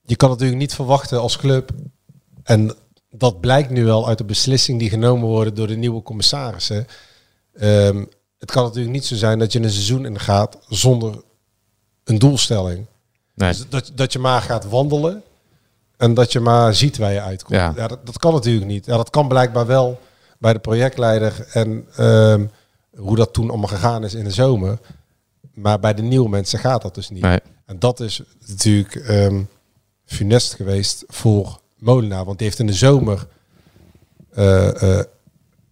je 0.01 0.15
kan 0.15 0.29
natuurlijk 0.29 0.59
niet 0.59 0.73
verwachten 0.73 1.19
als 1.21 1.37
club. 1.37 1.69
En 2.43 2.75
dat 3.11 3.39
blijkt 3.39 3.69
nu 3.69 3.85
wel 3.85 4.07
uit 4.07 4.17
de 4.17 4.23
beslissing 4.23 4.79
die 4.79 4.89
genomen 4.89 5.27
worden 5.27 5.55
door 5.55 5.67
de 5.67 5.75
nieuwe 5.75 6.01
commissarissen. 6.01 6.87
Ehm, 7.53 8.03
het 8.37 8.51
kan 8.51 8.63
natuurlijk 8.63 8.93
niet 8.93 9.05
zo 9.05 9.15
zijn 9.15 9.39
dat 9.39 9.51
je 9.53 9.59
een 9.59 9.71
seizoen 9.71 10.05
ingaat 10.05 10.57
zonder 10.67 11.21
een 12.03 12.19
doelstelling. 12.19 12.85
Nee. 13.33 13.49
Dus 13.49 13.65
dat, 13.69 13.91
dat 13.95 14.13
je 14.13 14.19
maar 14.19 14.41
gaat 14.41 14.69
wandelen 14.69 15.23
en 15.97 16.13
dat 16.13 16.31
je 16.31 16.39
maar 16.39 16.73
ziet 16.73 16.97
waar 16.97 17.11
je 17.13 17.21
uitkomt. 17.21 17.59
Ja. 17.59 17.73
Ja. 17.75 17.87
dat, 17.87 18.05
dat 18.05 18.17
kan 18.17 18.33
natuurlijk 18.33 18.67
niet. 18.67 18.85
Ja, 18.85 18.97
dat 18.97 19.09
kan 19.09 19.27
blijkbaar 19.27 19.65
wel 19.65 19.99
bij 20.37 20.53
de 20.53 20.59
projectleider 20.59 21.47
en 21.51 21.85
ehm, 21.95 22.45
hoe 22.99 23.15
dat 23.15 23.33
toen 23.33 23.49
allemaal 23.49 23.67
gegaan 23.67 24.03
is 24.03 24.13
in 24.13 24.23
de 24.23 24.31
zomer. 24.31 24.77
Maar 25.53 25.79
bij 25.79 25.93
de 25.93 26.01
nieuwe 26.01 26.29
mensen 26.29 26.59
gaat 26.59 26.81
dat 26.81 26.95
dus 26.95 27.09
niet. 27.09 27.21
Nee. 27.21 27.39
En 27.65 27.79
dat 27.79 27.99
is 27.99 28.21
natuurlijk 28.47 28.95
ehm, 28.95 29.41
funest 30.05 30.53
geweest 30.53 31.03
voor 31.07 31.59
Molenaar. 31.77 32.25
Want 32.25 32.37
die 32.37 32.47
heeft 32.47 32.59
in 32.59 32.67
de 32.67 32.73
zomer 32.73 33.27
eh, 34.31 34.99
eh, 34.99 35.05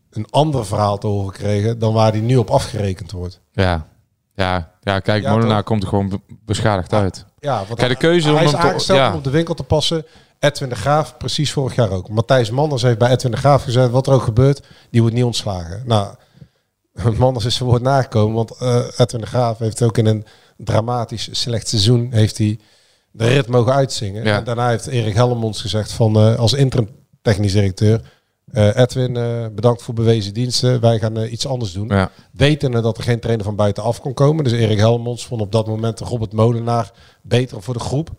een 0.10 0.26
ander 0.30 0.66
verhaal 0.66 0.98
te 0.98 1.08
horen 1.08 1.34
gekregen 1.34 1.80
dan 1.80 1.94
waar 1.94 2.12
hij 2.12 2.22
nu 2.22 2.38
op 2.38 2.50
afgerekend 2.50 3.12
wordt. 3.12 3.40
Ja, 3.52 3.88
ja, 4.36 4.72
ja 4.82 5.00
kijk, 5.00 5.24
Ja, 5.24 5.32
Molenaar 5.32 5.64
komt 5.64 5.84
er 5.84 5.90
gewoon 5.90 6.10
be- 6.10 6.20
beschadigd 6.46 6.94
uit. 6.94 7.26
Ja, 7.40 7.58
want 7.68 7.80
Kijk, 7.80 7.92
de 7.92 7.98
keuze 7.98 8.28
hij 8.30 8.38
om 8.40 8.44
is 8.46 8.52
hem 8.52 8.62
te- 8.62 8.68
aangesteld 8.68 9.00
ja. 9.00 9.10
om 9.12 9.18
op 9.18 9.24
de 9.24 9.30
winkel 9.30 9.54
te 9.54 9.64
passen. 9.64 10.06
Edwin 10.40 10.70
de 10.70 10.76
Graaf, 10.76 11.18
precies 11.18 11.52
vorig 11.52 11.76
jaar 11.76 11.90
ook. 11.90 12.10
Matthijs 12.10 12.50
Manders 12.50 12.82
heeft 12.82 12.98
bij 12.98 13.12
Edwin 13.12 13.32
de 13.32 13.38
Graaf 13.38 13.64
gezegd, 13.64 13.90
wat 13.90 14.08
er 14.08 14.14
ook 14.14 14.22
gebeurt, 14.22 14.64
die 14.92 15.02
wordt 15.02 15.16
niet 15.16 15.26
ontslagen. 15.26 15.84
Nou, 15.86 16.16
Manders 17.18 17.46
is 17.46 17.56
zijn 17.56 17.70
woord 17.70 17.82
nagekomen, 17.82 18.36
want 18.36 18.52
eh, 18.52 18.86
Edwin 18.98 19.22
de 19.22 19.28
Graaf 19.28 19.58
heeft 19.58 19.82
ook 19.82 19.98
in 19.98 20.06
een 20.06 20.26
dramatisch 20.58 21.30
slecht 21.32 21.68
seizoen, 21.68 22.08
heeft 22.12 22.38
hij 22.38 22.60
de 23.12 23.28
rit 23.28 23.48
mogen 23.48 23.74
uitzingen. 23.74 24.24
Ja. 24.24 24.38
En 24.38 24.44
daarna 24.44 24.70
heeft 24.70 24.88
Erik 24.88 25.16
Hellemons 25.16 25.62
gezegd 25.62 25.92
van, 25.92 26.16
eh, 26.16 26.36
als 26.36 26.54
interim 26.54 26.90
technisch 27.22 27.52
directeur, 27.52 28.02
eh, 28.52 28.76
Edwin, 28.78 29.14
bedankt 29.56 29.82
voor 29.82 29.94
bewezen 29.94 30.34
diensten. 30.34 30.80
Wij 30.80 31.00
gaan 31.00 31.24
iets 31.24 31.48
anders 31.48 31.72
doen. 31.72 31.88
Ja. 31.88 32.12
Wetende 32.32 32.82
dat 32.82 32.98
er 32.98 33.04
geen 33.04 33.20
trainer 33.20 33.46
van 33.46 33.56
buitenaf 33.56 34.02
kon 34.02 34.14
komen. 34.14 34.44
Dus 34.44 34.54
Erik 34.54 34.78
Helmons 34.78 35.26
vond 35.26 35.42
op 35.42 35.52
dat 35.52 35.68
moment 35.68 36.00
Robert 36.00 36.34
Molenaar 36.34 36.92
beter 37.22 37.62
voor 37.62 37.74
de 37.74 37.80
groep. 37.80 38.10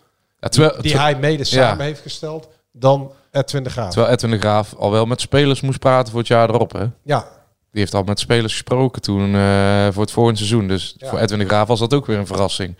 Ja, 0.41 0.49
terwijl, 0.49 0.83
Die 0.83 0.99
hij 0.99 1.19
mede 1.19 1.45
samen 1.45 1.85
heeft 1.85 2.01
gesteld 2.01 2.49
dan 2.73 3.13
Edwin 3.31 3.63
de 3.63 3.71
Graaf. 3.71 3.91
terwijl 3.91 4.13
Edwin 4.13 4.31
de 4.31 4.39
Graaf 4.39 4.75
al 4.75 4.91
wel 4.91 5.05
met 5.07 5.21
spelers 5.21 5.61
moest 5.61 5.79
praten 5.79 6.11
voor 6.11 6.21
het 6.21 6.29
jaar 6.29 6.49
erop. 6.49 6.73
Hè? 6.73 6.85
Ja, 7.03 7.29
Die 7.71 7.81
heeft 7.81 7.95
al 7.95 8.03
met 8.03 8.19
spelers 8.21 8.53
gesproken 8.53 9.03
toen 9.03 9.35
eh, 9.35 9.89
voor 9.91 10.03
het 10.03 10.11
volgende 10.11 10.39
seizoen. 10.39 10.69
Dus 10.69 10.95
Ja. 10.99 11.09
voor 11.09 11.19
Edwin 11.19 11.39
de 11.39 11.45
Graaf 11.45 11.69
was 11.69 11.79
dat 11.79 11.95
ook 11.95 12.07
weer 12.07 12.19
een 12.19 12.27
verrassing. 12.27 12.77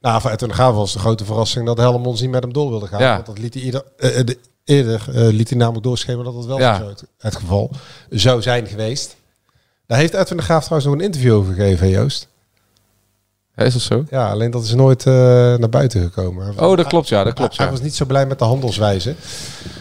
nou, 0.00 0.20
voor 0.20 0.30
Edwin 0.30 0.48
de 0.48 0.54
Graaf 0.54 0.74
was 0.74 0.92
de 0.92 0.98
grote 0.98 1.24
verrassing 1.24 1.66
dat 1.66 1.78
Helmons 1.78 2.20
niet 2.20 2.30
met 2.30 2.42
hem 2.42 2.52
door 2.52 2.70
wilde 2.70 2.86
gaan. 2.86 3.00
Ja. 3.00 3.14
Want 3.14 3.26
dat 3.26 3.38
liet 3.38 3.54
hij 3.54 3.62
ieder, 3.62 3.82
eh, 3.96 4.18
eh, 4.18 4.26
de- 4.26 4.38
eerder 4.64 5.02
eh, 5.08 5.14
liet 5.32 5.48
hij 5.48 5.58
namelijk 5.58 5.84
doorschemeren 5.84 6.24
dat 6.24 6.34
dat 6.34 6.46
wel 6.46 6.58
Ja. 6.58 6.76
zo 6.78 6.88
het, 6.88 7.04
het 7.18 7.36
geval 7.36 7.70
zou 8.10 8.42
zijn 8.42 8.66
geweest. 8.66 9.16
Daar 9.86 9.98
heeft 9.98 10.14
Edwin 10.14 10.36
de 10.36 10.42
Graaf 10.42 10.64
trouwens 10.64 10.90
nog 10.90 10.98
een 10.98 11.04
interview 11.06 11.34
over 11.34 11.54
gegeven, 11.54 11.86
hè, 11.86 11.92
Joost. 11.98 12.28
Is 13.56 13.72
dat 13.72 13.82
zo? 13.82 14.04
Ja, 14.10 14.30
alleen 14.30 14.50
dat 14.50 14.64
is 14.64 14.74
nooit 14.74 15.06
eh, 15.06 15.12
naar 15.14 15.68
buiten 15.68 16.00
gekomen. 16.02 16.44
Hij 16.56 16.66
Oh, 16.66 16.76
dat 16.76 16.86
klopt 16.86 17.08
ja, 17.08 17.24
dat 17.24 17.32
klopt 17.34 17.58
Hij 17.58 17.70
was 17.70 17.80
niet 17.80 17.94
zo 17.94 18.04
blij 18.04 18.26
met 18.26 18.38
de 18.38 18.44
handelswijze 18.44 19.14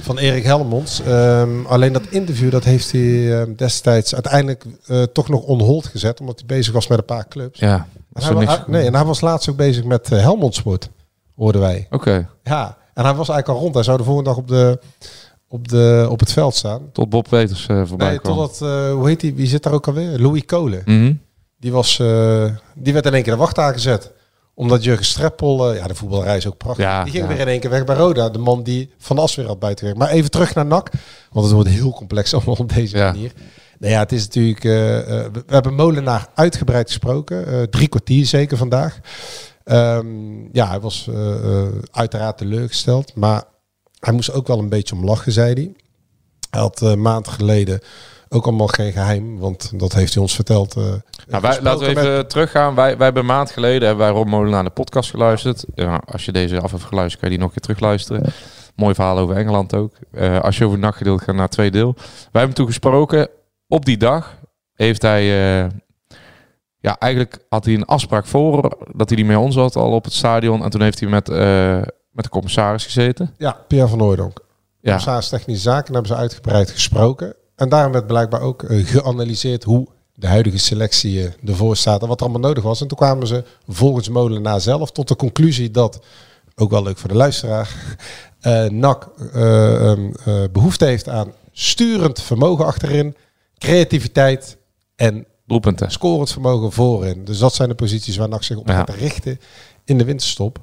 van 0.01 0.17
Erik 0.17 0.43
Helmonds. 0.43 1.01
Ehm, 1.01 1.65
alleen 1.65 1.93
dat 1.93 2.03
interview 2.09 2.51
dat 2.51 2.63
heeft 2.63 2.91
hij 2.91 3.39
ehm, 3.41 3.55
destijds 3.55 4.13
uiteindelijk 4.13 4.63
eh, 4.85 5.03
toch 5.03 5.29
nog 5.29 5.41
on 5.43 5.61
hold 5.61 5.85
gezet. 5.85 6.19
Omdat 6.19 6.39
hij 6.39 6.47
bezig 6.57 6.73
was 6.73 6.87
met 6.87 6.97
een 6.97 7.05
paar 7.05 7.27
clubs. 7.27 7.59
Ja, 7.59 7.87
En 8.13 8.23
hij, 8.23 8.33
niks... 8.33 8.51
hij- 8.55 8.63
nee, 8.67 8.85
en 8.85 8.95
hij 8.95 9.03
was 9.05 9.21
laatst 9.21 9.49
ook 9.49 9.55
bezig 9.57 9.83
met 9.83 10.11
uh, 10.11 10.19
Helmond 10.19 10.55
Sport, 10.55 10.89
hoorden 11.35 11.61
wij. 11.61 11.87
Oké, 11.89 12.27
Ja, 12.43 12.77
en 12.93 13.03
hij 13.05 13.13
was 13.15 13.29
eigenlijk 13.29 13.47
al 13.47 13.63
rond. 13.63 13.73
Hij 13.73 13.83
zou 13.83 13.97
de 13.97 14.03
volgende 14.03 14.29
dag 14.29 14.37
op, 14.39 14.47
de, 14.47 14.79
op, 15.47 15.67
de, 15.67 16.07
op 16.09 16.19
het 16.19 16.31
veld 16.31 16.55
staan. 16.55 16.81
tot 16.91 17.09
Bob 17.09 17.27
Peters 17.29 17.67
eh, 17.67 17.81
voorbij 17.85 18.09
Nee, 18.09 18.19
kwam. 18.19 18.35
totdat, 18.35 18.61
eh, 18.69 18.91
hoe 18.93 19.07
heet 19.07 19.19
die, 19.19 19.33
wie 19.33 19.47
zit 19.47 19.63
daar 19.63 19.73
ook 19.73 19.87
alweer? 19.87 20.19
Louis 20.19 20.45
Kolen. 20.45 20.81
Mhm. 20.85 21.13
Die, 21.65 21.73
was, 21.73 21.99
eh, 21.99 22.45
die 22.75 22.93
werd 22.93 23.05
in 23.05 23.13
één 23.13 23.23
keer 23.23 23.33
de 23.33 23.39
wacht 23.39 23.57
aangezet. 23.57 24.11
Omdat 24.53 24.83
Jurgen 24.83 25.05
Streppel, 25.05 25.71
eh, 25.71 25.77
ja 25.77 25.87
de 25.87 25.95
voetballerij 25.95 26.37
is 26.37 26.47
ook 26.47 26.57
prachtig. 26.57 26.85
Ja, 26.85 27.03
die 27.03 27.11
ging 27.11 27.23
ja. 27.23 27.29
weer 27.29 27.39
in 27.39 27.47
één 27.47 27.59
keer 27.59 27.69
weg 27.69 27.83
bij 27.83 27.95
Roda. 27.95 28.29
De 28.29 28.37
man 28.37 28.63
die 28.63 28.89
Van 28.97 29.17
As 29.17 29.35
weer 29.35 29.45
had 29.45 29.59
buitengewerkt. 29.59 30.01
Maar 30.01 30.11
even 30.11 30.31
terug 30.31 30.55
naar 30.55 30.65
NAC. 30.65 30.89
Want 31.31 31.45
het 31.45 31.55
wordt 31.55 31.69
heel 31.69 31.91
complex 31.91 32.33
allemaal 32.33 32.55
op 32.55 32.73
deze 32.73 32.97
Ja. 32.97 33.11
manier. 33.11 33.31
Nou 33.79 33.93
ja, 33.93 33.99
het 33.99 34.11
is 34.11 34.23
natuurlijk... 34.25 34.63
eh, 34.63 34.71
we, 34.71 35.43
hebben 35.47 35.73
Molenaar 35.73 36.27
uitgebreid 36.35 36.87
gesproken. 36.87 37.69
drie 37.69 37.87
kwartier 37.87 38.25
zeker 38.25 38.57
vandaag. 38.57 38.99
Ehm, 39.63 40.07
ja, 40.51 40.67
hij 40.67 40.79
was 40.79 41.09
uiteraard 41.91 42.37
teleurgesteld. 42.37 43.15
Maar 43.15 43.43
hij 43.99 44.13
moest 44.13 44.31
ook 44.31 44.47
wel 44.47 44.59
een 44.59 44.69
beetje 44.69 44.95
om 44.95 45.05
lachen, 45.05 45.31
zei 45.31 45.53
hij. 45.53 45.71
Hij 46.49 46.61
had 46.61 46.81
een 46.81 47.01
maand 47.01 47.27
geleden 47.27 47.79
ook 48.35 48.45
allemaal 48.45 48.67
geen 48.67 48.91
geheim. 48.91 49.37
Want 49.39 49.79
dat 49.79 49.93
heeft 49.93 50.13
hij 50.13 50.21
ons 50.21 50.35
verteld. 50.35 50.75
eh, 50.75 50.83
Nou, 51.27 51.41
wij, 51.41 51.61
laten 51.61 51.79
we 51.79 51.87
even 51.87 52.15
met- 52.15 52.29
teruggaan. 52.29 52.75
Wij, 52.75 52.95
wij 52.97 53.05
hebben 53.05 53.21
een 53.23 53.29
maand 53.35 53.51
geleden 53.51 53.87
hebben 53.87 54.05
wij 54.05 54.15
Rob 54.15 54.27
Molen 54.27 54.51
naar 54.51 54.63
de 54.63 54.69
podcast 54.69 55.09
geluisterd. 55.09 55.65
Ja, 55.75 56.01
als 56.11 56.25
je 56.25 56.31
deze 56.31 56.61
af 56.61 56.71
hebt 56.71 56.83
geluisterd, 56.83 57.21
kan 57.21 57.31
je 57.31 57.37
die 57.37 57.45
nog 57.45 57.55
een 57.55 57.61
keer 57.61 57.75
terugluisteren. 57.75 58.33
Mooi 58.75 58.95
verhaal 58.95 59.17
over 59.17 59.35
Engeland 59.35 59.75
ook. 59.75 59.93
Eh, 60.11 60.39
als 60.39 60.57
je 60.57 60.63
over 60.63 60.75
het 60.77 60.85
nachtgedeelte 60.85 61.23
gaat 61.23 61.35
naar 61.35 61.49
twee 61.49 61.71
deel. 61.71 61.93
Wij 61.95 62.05
hebben 62.31 62.53
toen 62.55 62.65
gesproken. 62.67 63.27
Op 63.67 63.85
die 63.85 63.97
dag 63.97 64.35
heeft 64.73 65.01
hij... 65.01 65.21
eh, 65.63 65.69
ja, 66.79 66.97
eigenlijk 66.99 67.37
had 67.49 67.65
hij 67.65 67.73
een 67.73 67.85
afspraak 67.85 68.25
voor 68.25 68.77
dat 68.93 69.07
hij 69.09 69.15
die 69.17 69.25
met 69.25 69.37
ons 69.37 69.55
had 69.55 69.75
al 69.75 69.91
op 69.91 70.03
het 70.03 70.13
stadion. 70.13 70.63
En 70.63 70.69
toen 70.69 70.81
heeft 70.81 70.99
hij 70.99 71.09
met, 71.09 71.29
eh, 71.29 71.75
met 72.11 72.23
de 72.23 72.29
commissaris 72.29 72.83
gezeten. 72.85 73.33
Ja, 73.37 73.57
Pierre 73.67 73.87
van 73.89 73.99
Hooydonk. 73.99 74.39
Ja, 74.79 74.89
Commissaris 74.89 75.29
Technische 75.29 75.61
Zaken 75.61 75.93
hebben 75.93 76.11
ze 76.11 76.17
uitgebreid 76.17 76.71
gesproken. 76.71 77.35
En 77.55 77.69
daarom 77.69 77.91
werd 77.91 78.07
blijkbaar 78.07 78.41
ook 78.41 78.63
eh, 78.63 78.85
geanalyseerd 78.87 79.63
hoe 79.63 79.87
de 80.15 80.27
huidige 80.27 80.57
selectie 80.57 81.25
eh, 81.25 81.49
ervoor 81.49 81.75
staat 81.77 82.01
en 82.01 82.07
wat 82.07 82.19
er 82.19 82.27
allemaal 82.27 82.47
nodig 82.47 82.63
was. 82.63 82.81
En 82.81 82.87
toen 82.87 82.97
kwamen 82.97 83.27
ze 83.27 83.43
volgens 83.67 84.09
Molenaar 84.09 84.61
zelf 84.61 84.91
tot 84.91 85.07
de 85.07 85.15
conclusie 85.15 85.71
dat, 85.71 85.99
ook 86.55 86.69
wel 86.69 86.83
leuk 86.83 86.97
voor 86.97 87.09
de 87.09 87.15
luisteraar, 87.15 87.75
eh 88.41 88.63
NAC 88.69 89.07
eh, 89.33 89.91
ehm, 89.91 90.11
eh, 90.25 90.43
behoefte 90.51 90.85
heeft 90.85 91.09
aan 91.09 91.31
sturend 91.51 92.21
vermogen 92.21 92.65
achterin, 92.65 93.15
creativiteit 93.57 94.57
en 94.95 95.25
doelpunten. 95.47 95.91
scorend 95.91 96.31
vermogen 96.31 96.71
voorin. 96.71 97.25
Dus 97.25 97.37
dat 97.37 97.53
zijn 97.53 97.69
de 97.69 97.75
posities 97.75 98.17
waar 98.17 98.29
NAC 98.29 98.43
zich 98.43 98.57
op 98.57 98.67
Ja. 98.67 98.75
gaat 98.75 98.89
richten 98.89 99.39
in 99.85 99.97
de 99.97 100.03
winterstop. 100.03 100.59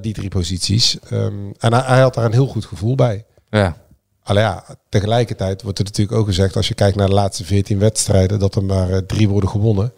Die 0.00 0.12
drie 0.12 0.28
posities. 0.28 0.98
Ehm, 1.08 1.50
en 1.58 1.72
hij, 1.72 1.82
hij 1.82 2.00
had 2.00 2.14
daar 2.14 2.24
een 2.24 2.32
heel 2.32 2.46
goed 2.46 2.64
gevoel 2.64 2.94
bij. 2.94 3.24
Ja, 3.50 3.76
Alleen 4.24 4.42
ja, 4.42 4.64
tegelijkertijd 4.88 5.62
wordt 5.62 5.78
er 5.78 5.84
natuurlijk 5.84 6.18
ook 6.18 6.26
gezegd, 6.26 6.56
als 6.56 6.68
je 6.68 6.74
kijkt 6.74 6.96
naar 6.96 7.08
de 7.08 7.14
laatste 7.14 7.44
14 7.44 7.78
wedstrijden, 7.78 8.38
dat 8.38 8.54
er 8.54 8.64
maar 8.64 8.90
eh, 8.90 8.98
drie 8.98 9.28
worden 9.28 9.50
gewonnen. 9.50 9.92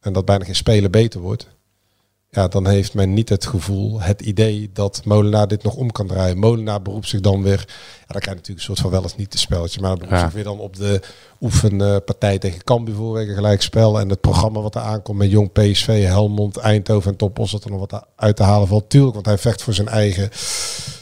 En 0.00 0.12
dat 0.12 0.24
bijna 0.24 0.44
geen 0.44 0.54
speler 0.54 0.90
beter 0.90 1.20
wordt. 1.20 1.48
Ja, 2.30 2.48
dan 2.48 2.66
heeft 2.66 2.94
men 2.94 3.14
niet 3.14 3.28
het 3.28 3.46
gevoel, 3.46 4.00
het 4.00 4.20
idee 4.20 4.70
dat 4.72 5.00
Molenaar 5.04 5.48
dit 5.48 5.62
nog 5.62 5.74
om 5.74 5.92
kan 5.92 6.06
draaien. 6.06 6.38
Molenaar 6.38 6.82
beroept 6.82 7.08
zich 7.08 7.20
dan 7.20 7.42
weer, 7.42 7.64
ja, 7.68 8.06
dan 8.06 8.20
krijg 8.20 8.24
je 8.24 8.30
natuurlijk 8.34 8.58
een 8.58 8.64
soort 8.64 8.78
van 8.78 8.90
wel 8.90 9.02
eens 9.02 9.16
niet 9.16 9.30
te 9.30 9.38
spelletje, 9.38 9.80
maar 9.80 9.94
beroept 9.94 10.14
Ja. 10.16 10.20
zich 10.24 10.32
weer 10.32 10.44
dan 10.44 10.58
op 10.58 10.76
de 10.76 11.00
oefenpartij 11.40 12.38
tegen 12.38 12.64
Cambuur 12.64 12.94
vorige 12.94 13.34
gelijkspel. 13.34 14.00
En 14.00 14.08
het 14.08 14.20
programma 14.20 14.60
wat 14.60 14.74
er 14.74 14.80
aankomt 14.80 15.18
met 15.18 15.30
Jong 15.30 15.52
PSV, 15.52 16.04
Helmond, 16.04 16.56
Eindhoven 16.56 17.10
en 17.10 17.16
Topos, 17.16 17.50
dat 17.50 17.64
er 17.64 17.70
nog 17.70 17.90
wat 17.90 18.06
uit 18.16 18.36
te 18.36 18.42
halen 18.42 18.68
valt. 18.68 18.90
Tuurlijk, 18.90 19.14
want 19.14 19.26
hij 19.26 19.38
vecht 19.38 19.62
voor 19.62 19.74
zijn 19.74 19.88
eigen 19.88 20.28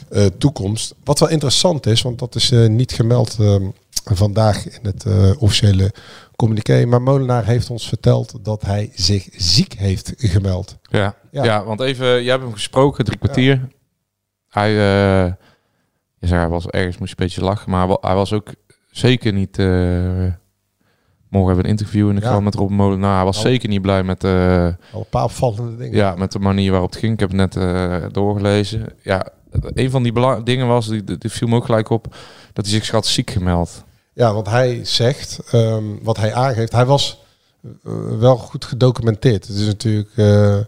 eh, 0.09 0.25
toekomst. 0.25 0.95
Wat 1.03 1.19
wel 1.19 1.29
interessant 1.29 1.85
is, 1.85 2.01
want 2.01 2.19
dat 2.19 2.35
is 2.35 2.51
eh, 2.51 2.67
niet 2.67 2.91
gemeld 2.91 3.37
eh, 3.39 3.55
vandaag 4.03 4.67
in 4.69 4.79
het 4.85 5.05
eh, 5.05 5.31
officiële 5.41 5.93
communiqué. 6.35 6.85
Maar 6.85 7.01
Molenaar 7.01 7.45
heeft 7.45 7.69
ons 7.69 7.87
verteld 7.87 8.33
dat 8.45 8.61
hij 8.61 8.91
zich 8.95 9.27
ziek 9.31 9.73
heeft 9.73 10.13
gemeld. 10.17 10.77
ja. 10.81 11.15
Ja. 11.31 11.43
ja. 11.43 11.63
want 11.63 11.79
even, 11.79 12.07
jij 12.23 12.31
hebt 12.31 12.43
hem 12.43 12.53
gesproken, 12.53 13.05
drie 13.05 13.17
kwartier. 13.17 13.67
Hij, 14.49 14.71
je 14.71 16.27
zei, 16.27 16.39
hij 16.39 16.49
was 16.49 16.67
ergens, 16.67 16.97
moest 16.97 17.11
een 17.11 17.25
beetje 17.25 17.41
lachen, 17.43 17.69
maar 17.71 17.79
hij 17.79 17.87
wa- 17.87 17.97
hij 18.07 18.15
was 18.15 18.33
ook 18.33 18.53
zeker 18.91 19.33
niet... 19.33 19.57
morgen 19.57 20.37
hebben 21.29 21.55
we 21.55 21.63
een 21.63 21.77
interview 21.77 22.09
in 22.09 22.15
de 22.15 22.21
Ja. 22.21 22.27
krant 22.27 22.43
met 22.43 22.55
Rob 22.55 22.69
Molenaar. 22.69 23.15
Hij 23.15 23.25
was 23.25 23.37
Oh. 23.37 23.41
zeker 23.43 23.69
niet 23.69 23.81
blij 23.81 24.03
met... 24.03 24.23
Al 24.23 24.29
een 24.29 24.77
paar 25.09 25.23
opvallende 25.23 25.75
dingen. 25.77 25.95
Ja, 25.95 26.15
met 26.15 26.31
de 26.31 26.39
manier 26.39 26.71
waarop 26.71 26.89
het 26.89 26.99
ging. 26.99 27.13
Ik 27.13 27.19
heb 27.19 27.31
het 27.31 27.55
net 27.55 28.13
doorgelezen. 28.13 28.85
Ja, 29.03 29.27
een 29.51 29.89
van 29.89 30.03
die 30.03 30.43
dingen 30.43 30.67
was, 30.67 30.87
die, 30.87 31.03
die 31.17 31.31
viel 31.31 31.47
me 31.47 31.55
ook 31.55 31.65
gelijk 31.65 31.89
op, 31.89 32.15
dat 32.53 32.65
hij 32.65 32.73
zich 32.73 32.91
had 32.91 33.05
ziek 33.05 33.29
gemeld. 33.31 33.83
Ja, 34.13 34.33
want 34.33 34.47
hij 34.47 34.85
zegt, 34.85 35.39
ehm, 35.51 35.83
wat 36.01 36.17
hij 36.17 36.33
aangeeft, 36.33 36.71
hij 36.71 36.85
was 36.85 37.23
eh, 37.83 37.91
wel 38.19 38.37
goed 38.37 38.65
gedocumenteerd. 38.65 39.47
Het 39.47 39.57
is 39.57 39.65
natuurlijk 39.65 40.09
eh, 40.15 40.57
eh, 40.57 40.65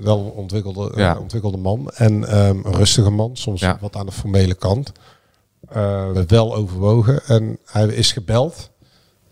wel 0.00 0.18
een 0.18 0.30
ontwikkelde, 0.30 0.92
Ja. 0.96 1.18
ontwikkelde 1.18 1.56
man 1.58 1.90
en 1.90 2.24
ehm, 2.28 2.58
een 2.64 2.74
rustige 2.74 3.10
man, 3.10 3.36
soms 3.36 3.60
Ja. 3.60 3.78
wat 3.80 3.96
aan 3.96 4.06
de 4.06 4.12
formele 4.12 4.54
kant. 4.54 4.92
Wel 6.26 6.54
overwogen 6.54 7.20
en 7.26 7.58
hij 7.64 7.86
is 7.86 8.12
gebeld. 8.12 8.70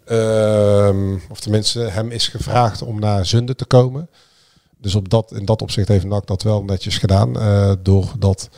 Ehm, 0.04 1.14
of 1.31 1.40
tenminste, 1.40 1.81
hem 1.81 2.11
is 2.11 2.28
gevraagd 2.28 2.83
om 2.83 3.00
naar 3.00 3.26
Zunde 3.26 3.54
te 3.54 3.64
komen. 3.64 4.09
Dus 4.83 4.95
op 4.95 5.09
dat, 5.09 5.33
in 5.33 5.45
dat 5.45 5.62
opzicht 5.62 5.89
heeft 5.89 6.05
NAC 6.05 6.27
dat 6.27 6.43
wel 6.43 6.65
netjes 6.65 6.99
gedaan. 6.99 7.41
eh, 7.41 7.73
door 7.83 8.12
dat 8.19 8.49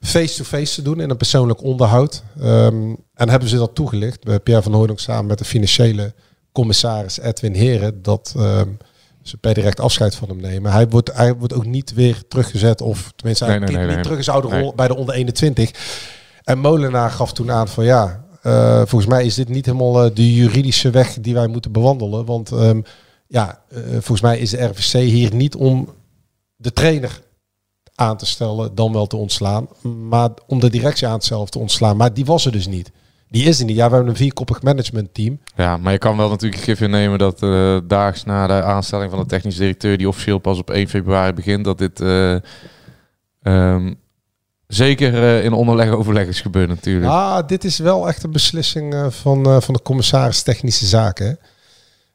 face-to-face 0.00 0.74
te 0.74 0.82
doen 0.82 1.00
in 1.00 1.10
een 1.10 1.16
persoonlijk 1.16 1.62
onderhoud. 1.62 2.22
Ehm, 2.40 2.94
en 3.14 3.28
hebben 3.28 3.48
ze 3.48 3.56
dat 3.56 3.74
toegelicht 3.74 4.24
bij 4.24 4.40
Pierre 4.40 4.62
van 4.62 4.72
Hooydonk 4.72 5.00
samen 5.00 5.26
met 5.26 5.38
de 5.38 5.44
financiële 5.44 6.14
commissaris 6.52 7.20
Edwin 7.20 7.54
Heren. 7.54 8.02
Dat 8.02 8.34
ehm, 8.36 8.68
ze 9.22 9.36
per 9.36 9.54
direct 9.54 9.80
afscheid 9.80 10.14
van 10.14 10.28
hem 10.28 10.40
nemen. 10.40 10.72
Hij 10.72 10.88
wordt, 10.88 11.12
hij 11.14 11.34
wordt 11.34 11.54
ook 11.54 11.66
niet 11.66 11.94
weer 11.94 12.22
teruggezet. 12.28 12.80
Of 12.80 13.12
tenminste, 13.16 13.44
hij 13.44 13.58
Nee, 13.58 13.68
nee, 13.68 13.76
nee, 13.76 13.86
niet 13.86 13.94
nee. 13.94 14.02
terug 14.02 14.18
in 14.18 14.24
zijn 14.24 14.36
oude 14.36 14.72
bij 14.74 14.88
de 14.88 14.96
onder 14.96 15.14
21. 15.14 15.70
En 16.44 16.58
Molenaar 16.58 17.10
gaf 17.10 17.32
toen 17.32 17.50
aan 17.50 17.68
van 17.68 17.84
ja, 17.84 18.24
eh, 18.42 18.76
volgens 18.76 19.06
mij 19.06 19.24
is 19.24 19.34
dit 19.34 19.48
niet 19.48 19.66
helemaal 19.66 20.04
eh, 20.04 20.10
de 20.14 20.34
juridische 20.34 20.90
weg 20.90 21.16
die 21.20 21.34
wij 21.34 21.46
moeten 21.46 21.72
bewandelen. 21.72 22.24
Want 22.24 22.52
ehm, 22.52 22.80
ja, 23.30 23.62
eh, 23.68 23.80
volgens 23.90 24.20
mij 24.20 24.38
is 24.38 24.50
de 24.50 24.64
RVC 24.64 24.92
hier 24.92 25.34
niet 25.34 25.54
om 25.54 25.88
de 26.56 26.72
trainer 26.72 27.20
aan 27.94 28.16
te 28.16 28.26
stellen, 28.26 28.74
dan 28.74 28.92
wel 28.92 29.06
te 29.06 29.16
ontslaan. 29.16 29.68
Maar 30.08 30.30
om 30.46 30.60
de 30.60 30.70
directie 30.70 31.06
aan 31.06 31.22
zelf 31.22 31.50
te 31.50 31.58
ontslaan. 31.58 31.96
Maar 31.96 32.14
die 32.14 32.24
was 32.24 32.46
er 32.46 32.52
dus 32.52 32.66
niet. 32.66 32.90
Die 33.28 33.44
is 33.44 33.58
er 33.58 33.64
niet. 33.64 33.76
Ja, 33.76 33.88
we 33.88 33.94
hebben 33.94 34.10
een 34.10 34.16
vierkoppig 34.16 34.62
managementteam. 34.62 35.40
Ja, 35.56 35.76
maar 35.76 35.92
je 35.92 35.98
kan 35.98 36.16
wel 36.16 36.28
natuurlijk 36.28 36.62
gif 36.62 36.80
innemen 36.80 37.18
dat 37.18 37.42
eh 37.42 37.78
daags 37.86 38.24
na 38.24 38.46
de 38.46 38.62
aanstelling 38.62 39.10
van 39.10 39.20
de 39.20 39.26
technisch 39.26 39.56
directeur, 39.56 39.98
die 39.98 40.08
officieel 40.08 40.38
pas 40.38 40.58
op 40.58 40.70
1 40.70 40.88
februari 40.88 41.32
begint, 41.32 41.64
dat 41.64 41.78
dit 41.78 42.00
eh, 42.00 42.36
ehm, 43.42 43.94
zeker 44.66 45.42
in 45.44 45.52
onderleg 45.52 45.90
overleg 45.90 46.26
is 46.26 46.40
gebeurd 46.40 46.68
natuurlijk. 46.68 47.12
Ah, 47.12 47.46
dit 47.46 47.64
is 47.64 47.78
wel 47.78 48.08
echt 48.08 48.22
een 48.22 48.32
beslissing 48.32 48.94
van, 49.08 49.62
van 49.62 49.74
de 49.74 49.82
commissaris 49.82 50.42
technische 50.42 50.86
zaken. 50.86 51.26
hè. 51.26 51.34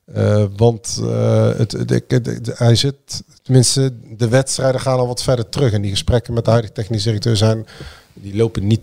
Eh, 0.05 0.43
want 0.55 1.00
eh, 1.01 1.57
het, 1.57 1.71
het, 1.71 1.89
het- 2.07 2.25
het- 2.25 2.57
hij 2.57 2.75
zit, 2.75 3.24
tenminste, 3.41 3.93
de 4.17 4.27
wedstrijden 4.27 4.81
gaan 4.81 5.00
al 5.00 5.07
wat 5.07 5.24
verder 5.24 5.50
terug. 5.50 5.71
En 5.74 5.81
die 5.81 5.91
gesprekken 5.91 6.33
met 6.33 6.45
de 6.45 6.51
huidige 6.51 6.74
technisch 6.74 7.03
directeur 7.03 7.38
zijn, 7.38 7.65
die 8.13 8.35
lopen 8.35 8.67
niet 8.67 8.81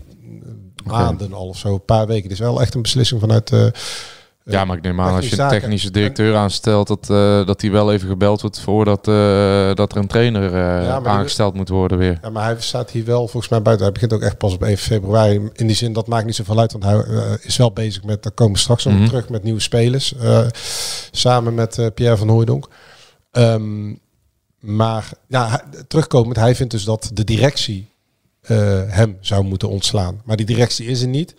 maanden 0.83 1.33
al 1.33 1.47
of 1.47 1.57
zo, 1.57 1.73
een 1.73 1.85
paar 1.85 2.07
weken. 2.07 2.23
Het 2.23 2.31
is 2.31 2.39
wel 2.39 2.61
echt 2.61 2.73
een 2.75 2.81
beslissing 2.81 3.19
vanuit 3.21 3.51
eh, 3.51 3.65
Ja, 4.45 4.65
maar 4.65 4.77
ik 4.77 4.83
neem 4.83 5.01
aan 5.01 5.15
als 5.15 5.29
je 5.29 5.41
een 5.41 5.47
technische 5.49 5.91
directeur 5.91 6.35
aanstelt, 6.35 6.87
dat, 6.87 7.09
eh, 7.09 7.45
dat 7.45 7.59
die 7.59 7.71
wel 7.71 7.93
even 7.93 8.07
gebeld 8.07 8.41
wordt 8.41 8.59
voordat 8.59 9.07
eh, 9.07 9.73
dat 9.73 9.91
er 9.91 9.97
een 9.97 10.07
trainer 10.07 10.43
eh, 10.43 10.97
die- 10.97 11.07
aangesteld 11.09 11.53
moet 11.53 11.69
worden 11.69 11.97
weer. 11.97 12.19
Ja, 12.21 12.29
maar 12.29 12.43
hij 12.43 12.55
staat 12.61 12.89
hier 12.91 13.05
wel 13.05 13.27
volgens 13.27 13.49
mij 13.51 13.61
buiten. 13.61 13.85
Hij 13.85 13.93
begint 13.93 14.13
ook 14.13 14.21
echt 14.21 14.37
pas 14.37 14.53
op 14.53 14.63
1 14.63 14.77
februari. 14.77 15.49
In 15.53 15.67
die 15.67 15.75
zin, 15.75 15.93
dat 15.93 16.07
maakt 16.07 16.25
niet 16.25 16.35
zoveel 16.35 16.59
uit. 16.59 16.71
Want 16.71 16.83
hij 16.83 17.03
eh, 17.03 17.31
is 17.41 17.57
wel 17.57 17.71
bezig 17.71 18.03
met, 18.03 18.23
daar 18.23 18.31
komen 18.31 18.53
we 18.53 18.59
straks 18.59 18.85
Mhm. 18.85 19.05
terug 19.05 19.29
met 19.29 19.43
nieuwe 19.43 19.59
spelers. 19.59 20.15
eh, 20.15 20.45
samen 21.11 21.53
met 21.53 21.77
eh, 21.77 21.87
Pierre 21.93 22.17
van 22.17 22.29
Hooijdonk. 22.29 22.67
Ehm, 23.31 23.93
maar 24.59 25.09
ja, 25.27 25.49
hij- 25.49 25.83
terugkomend, 25.87 26.35
hij 26.35 26.55
vindt 26.55 26.71
dus 26.71 26.83
dat 26.83 27.09
de 27.13 27.23
directie 27.23 27.91
eh, 28.41 28.57
hem 28.87 29.17
zou 29.21 29.43
moeten 29.43 29.69
ontslaan. 29.69 30.21
Maar 30.25 30.37
die 30.37 30.45
directie 30.45 30.85
is 30.87 31.01
er 31.01 31.07
niet. 31.07 31.35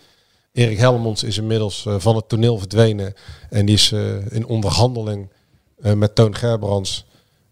Erik 0.55 0.77
Helmonds 0.77 1.23
is 1.23 1.37
inmiddels 1.37 1.85
eh, 1.85 1.95
van 1.97 2.15
het 2.15 2.29
toneel 2.29 2.57
verdwenen. 2.57 3.13
En 3.49 3.65
die 3.65 3.75
is 3.75 3.91
eh, 3.91 4.31
in 4.31 4.45
onderhandeling 4.45 5.29
eh, 5.81 5.93
met 5.93 6.15
Toon 6.15 6.35
Gerbrands 6.35 7.05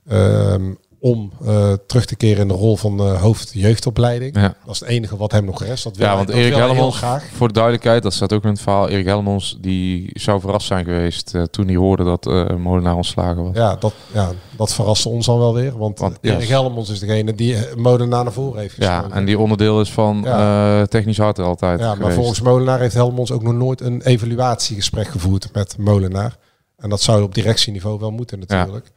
ehm, 0.07 0.73
om 1.03 1.31
eh, 1.45 1.73
terug 1.87 2.05
te 2.05 2.15
keren 2.15 2.41
in 2.41 2.47
de 2.47 2.53
rol 2.53 2.77
van 2.77 2.99
eh, 2.99 3.21
hoofd 3.21 3.51
jeugdopleiding. 3.53 4.35
Ja. 4.35 4.55
Dat 4.65 4.73
is 4.73 4.79
het 4.79 4.89
enige 4.89 5.17
wat 5.17 5.31
hem 5.31 5.45
nog 5.45 5.63
rest. 5.63 5.83
Dat 5.83 5.97
wil 5.97 6.07
Ja, 6.07 6.15
want 6.15 6.29
Erik 6.29 6.53
hij 6.53 6.63
heel 6.63 6.73
Helmons, 6.73 6.97
graag. 6.97 7.25
voor 7.33 7.47
de 7.47 7.53
duidelijkheid, 7.53 8.03
dat 8.03 8.13
staat 8.13 8.33
ook 8.33 8.43
in 8.43 8.49
het 8.49 8.61
verhaal. 8.61 8.89
Erik 8.89 9.05
Helmons, 9.05 9.57
die 9.61 10.09
zou 10.13 10.39
verrast 10.39 10.67
zijn 10.67 10.85
geweest 10.85 11.35
eh, 11.35 11.41
toen 11.43 11.65
hij 11.67 11.75
hoorde 11.75 12.03
dat 12.03 12.25
Molenaar 12.57 12.95
ontslagen 12.95 13.43
was. 13.43 13.55
Ja 13.55 13.75
dat, 13.75 13.93
ja, 14.13 14.31
dat 14.57 14.73
verraste 14.73 15.09
ons 15.09 15.25
dan 15.25 15.37
wel 15.39 15.53
weer. 15.53 15.77
Want, 15.77 15.99
Want, 15.99 16.17
Erik 16.21 16.41
ja. 16.41 16.47
Helmons 16.47 16.89
is 16.89 16.99
degene 16.99 17.35
die 17.35 17.57
Molenaar 17.75 18.23
naar 18.23 18.33
voren 18.33 18.59
heeft 18.61 18.75
Ja, 18.75 18.95
geschoven. 18.95 19.17
en 19.17 19.25
die 19.25 19.39
onderdeel 19.39 19.81
is 19.81 19.91
van 19.91 20.21
Ja. 20.23 20.85
technisch 20.85 21.17
hart 21.17 21.39
altijd 21.39 21.79
Ja, 21.79 21.85
maar 21.87 21.95
geweest. 21.95 22.15
volgens 22.15 22.41
Molenaar 22.41 22.79
heeft 22.79 22.93
Helmonds 22.95 23.31
ook 23.31 23.43
nog 23.43 23.53
nooit 23.53 23.81
een 23.81 24.01
evaluatiegesprek 24.01 25.07
gevoerd 25.07 25.49
met 25.53 25.77
Molenaar. 25.77 26.37
En 26.77 26.89
dat 26.89 27.01
zou 27.01 27.23
op 27.23 27.33
directieniveau 27.35 27.99
wel 27.99 28.11
moeten 28.11 28.39
natuurlijk. 28.39 28.91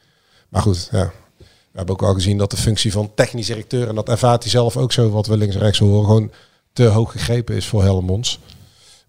Maar 0.48 0.62
goed, 0.62 0.88
ja. 0.92 1.10
We 1.76 1.82
hebben 1.82 2.02
ook 2.02 2.08
al 2.08 2.14
gezien 2.14 2.38
dat 2.38 2.50
de 2.50 2.56
functie 2.56 2.92
van 2.92 3.10
technisch 3.14 3.46
directeur, 3.46 3.88
en 3.88 3.94
dat 3.94 4.08
ervaart 4.08 4.42
hij 4.42 4.50
zelf 4.50 4.76
ook 4.76 4.92
zo, 4.92 5.10
wat 5.10 5.26
we 5.26 5.36
links 5.36 5.54
en 5.54 5.60
rechts 5.60 5.78
horen, 5.78 6.04
gewoon 6.04 6.30
te 6.72 6.84
hoog 6.84 7.12
gegrepen 7.12 7.54
is 7.54 7.66
voor 7.66 7.82
Helmonds. 7.82 8.40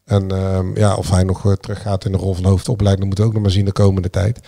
En 0.05 0.31
ehm, 0.31 0.77
ja, 0.77 0.95
of 0.95 1.09
hij 1.09 1.23
nog 1.23 1.45
eh, 1.45 1.51
teruggaat 1.51 2.05
in 2.05 2.11
de 2.11 2.17
rol 2.17 2.33
van 2.33 2.45
hoofdopleiding, 2.45 3.05
moeten 3.05 3.23
we 3.23 3.29
ook 3.29 3.35
nog 3.35 3.45
maar 3.45 3.55
zien 3.55 3.65
de 3.65 3.71
komende 3.71 4.09
tijd. 4.09 4.39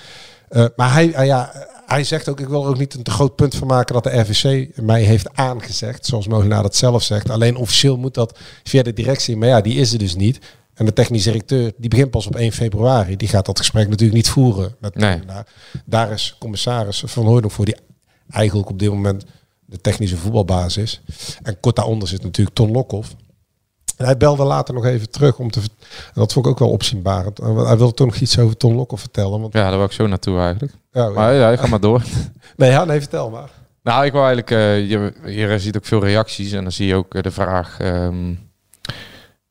Eh, 0.49 0.65
maar 0.75 0.93
hij, 0.93 1.13
eh, 1.13 1.25
ja, 1.25 1.67
hij 1.85 2.03
zegt 2.03 2.29
ook, 2.29 2.39
ik 2.39 2.47
wil 2.47 2.63
er 2.63 2.69
ook 2.69 2.77
niet 2.77 2.93
een 2.93 3.03
te 3.03 3.11
groot 3.11 3.35
punt 3.35 3.55
van 3.55 3.67
maken 3.67 3.93
dat 3.93 4.03
de 4.03 4.19
RVC 4.19 4.77
mij 4.81 5.03
heeft 5.03 5.29
aangezegd, 5.33 6.05
zoals 6.05 6.27
Molenaar 6.27 6.63
dat 6.63 6.75
zelf 6.75 7.03
zegt. 7.03 7.29
Alleen 7.29 7.55
officieel 7.55 7.97
moet 7.97 8.13
dat 8.13 8.39
via 8.63 8.83
de 8.83 8.93
directie, 8.93 9.38
maar 9.38 9.47
ja, 9.47 9.61
die 9.61 9.75
is 9.75 9.91
er 9.93 9.99
dus 9.99 10.15
niet. 10.15 10.39
En 10.73 10.85
de 10.85 10.93
technisch 10.93 11.23
directeur, 11.23 11.71
die 11.77 11.89
begint 11.89 12.11
pas 12.11 12.27
op 12.27 12.35
1 12.35 12.51
februari. 12.51 13.15
Die 13.15 13.27
gaat 13.27 13.45
dat 13.45 13.57
gesprek 13.57 13.88
natuurlijk 13.88 14.17
niet 14.17 14.29
voeren 14.29 14.75
met 14.79 14.95
Nee. 14.95 15.19
Daar 15.85 16.11
is 16.11 16.35
commissaris 16.39 17.03
Van 17.05 17.25
Hooydonk 17.25 17.53
voor, 17.53 17.65
die 17.65 17.75
eigenlijk 18.29 18.69
op 18.69 18.79
dit 18.79 18.89
moment 18.89 19.25
de 19.65 19.81
technische 19.81 20.17
voetbalbasis 20.17 20.83
is. 20.83 21.01
En 21.41 21.59
kort 21.59 21.75
daaronder 21.75 22.07
zit 22.07 22.24
natuurlijk 22.24 22.55
Ton 22.55 22.71
Lokhoff. 22.71 23.15
En 23.98 24.05
hij 24.05 24.17
belde 24.17 24.43
later 24.43 24.74
nog 24.74 24.86
even 24.86 25.09
terug 25.09 25.39
om 25.39 25.51
te... 25.51 25.62
dat 26.13 26.33
vond 26.33 26.45
ik 26.45 26.51
ook 26.51 26.59
wel 26.59 26.69
opzienbarend. 26.69 27.39
En 27.39 27.55
Hij 27.55 27.77
wilde 27.77 27.93
toch 27.93 28.07
nog 28.07 28.15
iets 28.15 28.39
over 28.39 28.57
Ton 28.57 28.75
Lokhoff 28.75 29.01
vertellen. 29.01 29.41
Want, 29.41 29.53
Ja, 29.53 29.62
daar 29.62 29.71
wou 29.71 29.86
ik 29.86 29.91
zo 29.91 30.07
naartoe 30.07 30.39
eigenlijk. 30.39 30.74
ja, 30.91 31.09
Maar 31.09 31.33
ja, 31.33 31.55
ga 31.55 31.67
maar 31.67 31.79
door. 31.79 32.03
Nee, 32.57 32.69
ja, 32.69 32.86
nee, 32.86 33.00
vertel 33.00 33.29
maar. 33.29 33.50
Nou, 33.83 34.05
ik 34.05 34.12
wil 34.12 34.21
eigenlijk... 34.25 34.51
eh, 34.51 34.89
je, 34.89 35.13
je 35.25 35.59
ziet 35.59 35.77
ook 35.77 35.86
veel 35.86 36.03
reacties 36.03 36.51
en 36.51 36.63
dan 36.63 36.71
zie 36.71 36.88
je 36.88 36.95
ook 36.95 37.15
eh, 37.15 37.21
de 37.21 37.31
vraag... 37.31 37.79
ehm, 37.79 38.33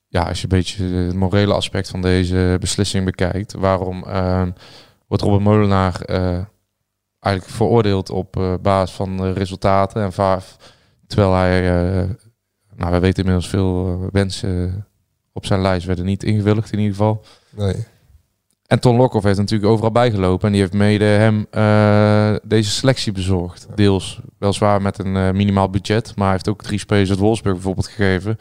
ja, 0.09 0.23
als 0.23 0.39
je 0.39 0.43
een 0.43 0.59
beetje 0.59 0.85
het 0.85 1.15
morele 1.15 1.55
aspect 1.55 1.89
van 1.89 2.03
deze 2.03 2.57
beslissing 2.61 3.05
bekijkt... 3.05 3.53
waarom 3.53 4.05
ehm, 4.05 4.51
wordt 5.07 5.23
Robert 5.23 5.43
Molenaar 5.43 6.01
eh, 6.01 6.39
eigenlijk 7.21 7.57
veroordeeld 7.57 8.11
op 8.11 8.37
eh, 8.37 8.55
basis 8.63 8.97
van 8.97 9.17
de 9.17 9.33
resultaten... 9.33 10.03
en 10.03 10.13
va- 10.13 10.41
terwijl 11.07 11.35
hij... 11.35 11.61
eh, 12.01 12.11
nou, 12.77 12.93
we 12.93 12.99
weten 12.99 13.19
inmiddels 13.25 13.49
veel 13.49 13.87
eh, 13.87 14.09
wensen 14.13 14.87
op 15.33 15.47
zijn 15.47 15.61
lijst 15.61 15.87
werden 15.87 16.05
niet 16.05 16.23
ingewilligd 16.25 16.73
in 16.73 16.79
ieder 16.79 16.97
geval... 16.97 17.25
Nee. 17.51 17.87
En 18.67 18.81
Ton 18.81 18.97
Lokhoff 18.97 19.25
heeft 19.25 19.39
natuurlijk 19.39 19.71
overal 19.71 19.93
bijgelopen. 19.93 20.47
En 20.47 20.53
die 20.53 20.61
heeft 20.61 20.73
mede 20.73 21.05
hem 21.05 21.47
eh, 21.51 22.35
deze 22.43 22.71
selectie 22.71 23.13
bezorgd. 23.13 23.67
Deels 23.75 24.21
weliswaar 24.39 24.83
met 24.83 24.99
een 24.99 25.17
eh, 25.17 25.31
minimaal 25.31 25.71
budget. 25.71 26.13
Maar 26.17 26.25
hij 26.25 26.33
heeft 26.33 26.49
ook 26.49 26.63
drie 26.63 26.79
spelers 26.79 27.11
uit 27.11 27.19
Wolfsburg 27.19 27.55
bijvoorbeeld 27.55 27.87
gegeven. 27.87 28.37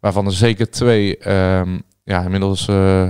Waarvan 0.00 0.26
er 0.26 0.32
zeker 0.32 0.70
twee 0.70 1.18
ehm, 1.18 1.78
ja, 2.04 2.22
inmiddels 2.22 2.68
eh, 2.68 3.08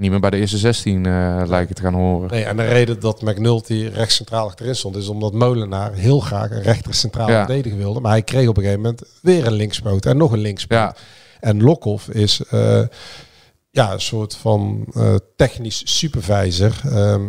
niet 0.00 0.10
meer 0.10 0.20
bij 0.20 0.30
de 0.30 0.36
eerste 0.36 0.58
16 0.58 1.06
eh, 1.06 1.42
lijken 1.46 1.74
te 1.74 1.82
gaan 1.82 1.94
horen. 1.94 2.30
Nee, 2.30 2.44
en 2.44 2.56
de 2.56 2.64
reden 2.64 3.00
dat 3.00 3.22
McNulty 3.22 3.90
rechts 3.94 4.14
centraal 4.14 4.46
achterin 4.46 4.76
stond... 4.76 4.96
is 4.96 5.08
omdat 5.08 5.32
Molenaar 5.32 5.92
heel 5.92 6.20
graag 6.20 6.50
een 6.50 6.62
rechter 6.62 6.94
centraal 6.94 7.28
Ja. 7.28 7.44
verdediger 7.46 7.78
wilde. 7.78 8.00
Maar 8.00 8.10
hij 8.10 8.22
kreeg 8.22 8.48
op 8.48 8.56
een 8.56 8.62
gegeven 8.62 8.82
moment 8.82 9.02
weer 9.22 9.46
een 9.46 9.52
linkspoot 9.52 10.06
en 10.06 10.16
nog 10.16 10.32
een 10.32 10.38
linkspoot. 10.38 10.78
Ja, 10.78 10.94
En 11.40 11.62
Lokhoff 11.62 12.08
is 12.08 12.42
eh, 12.50 12.82
ja, 13.70 13.92
een 13.92 14.00
soort 14.00 14.36
van 14.36 14.86
eh, 14.94 15.14
technisch 15.36 15.82
supervisor. 15.98 16.80
Ehm, 16.84 17.24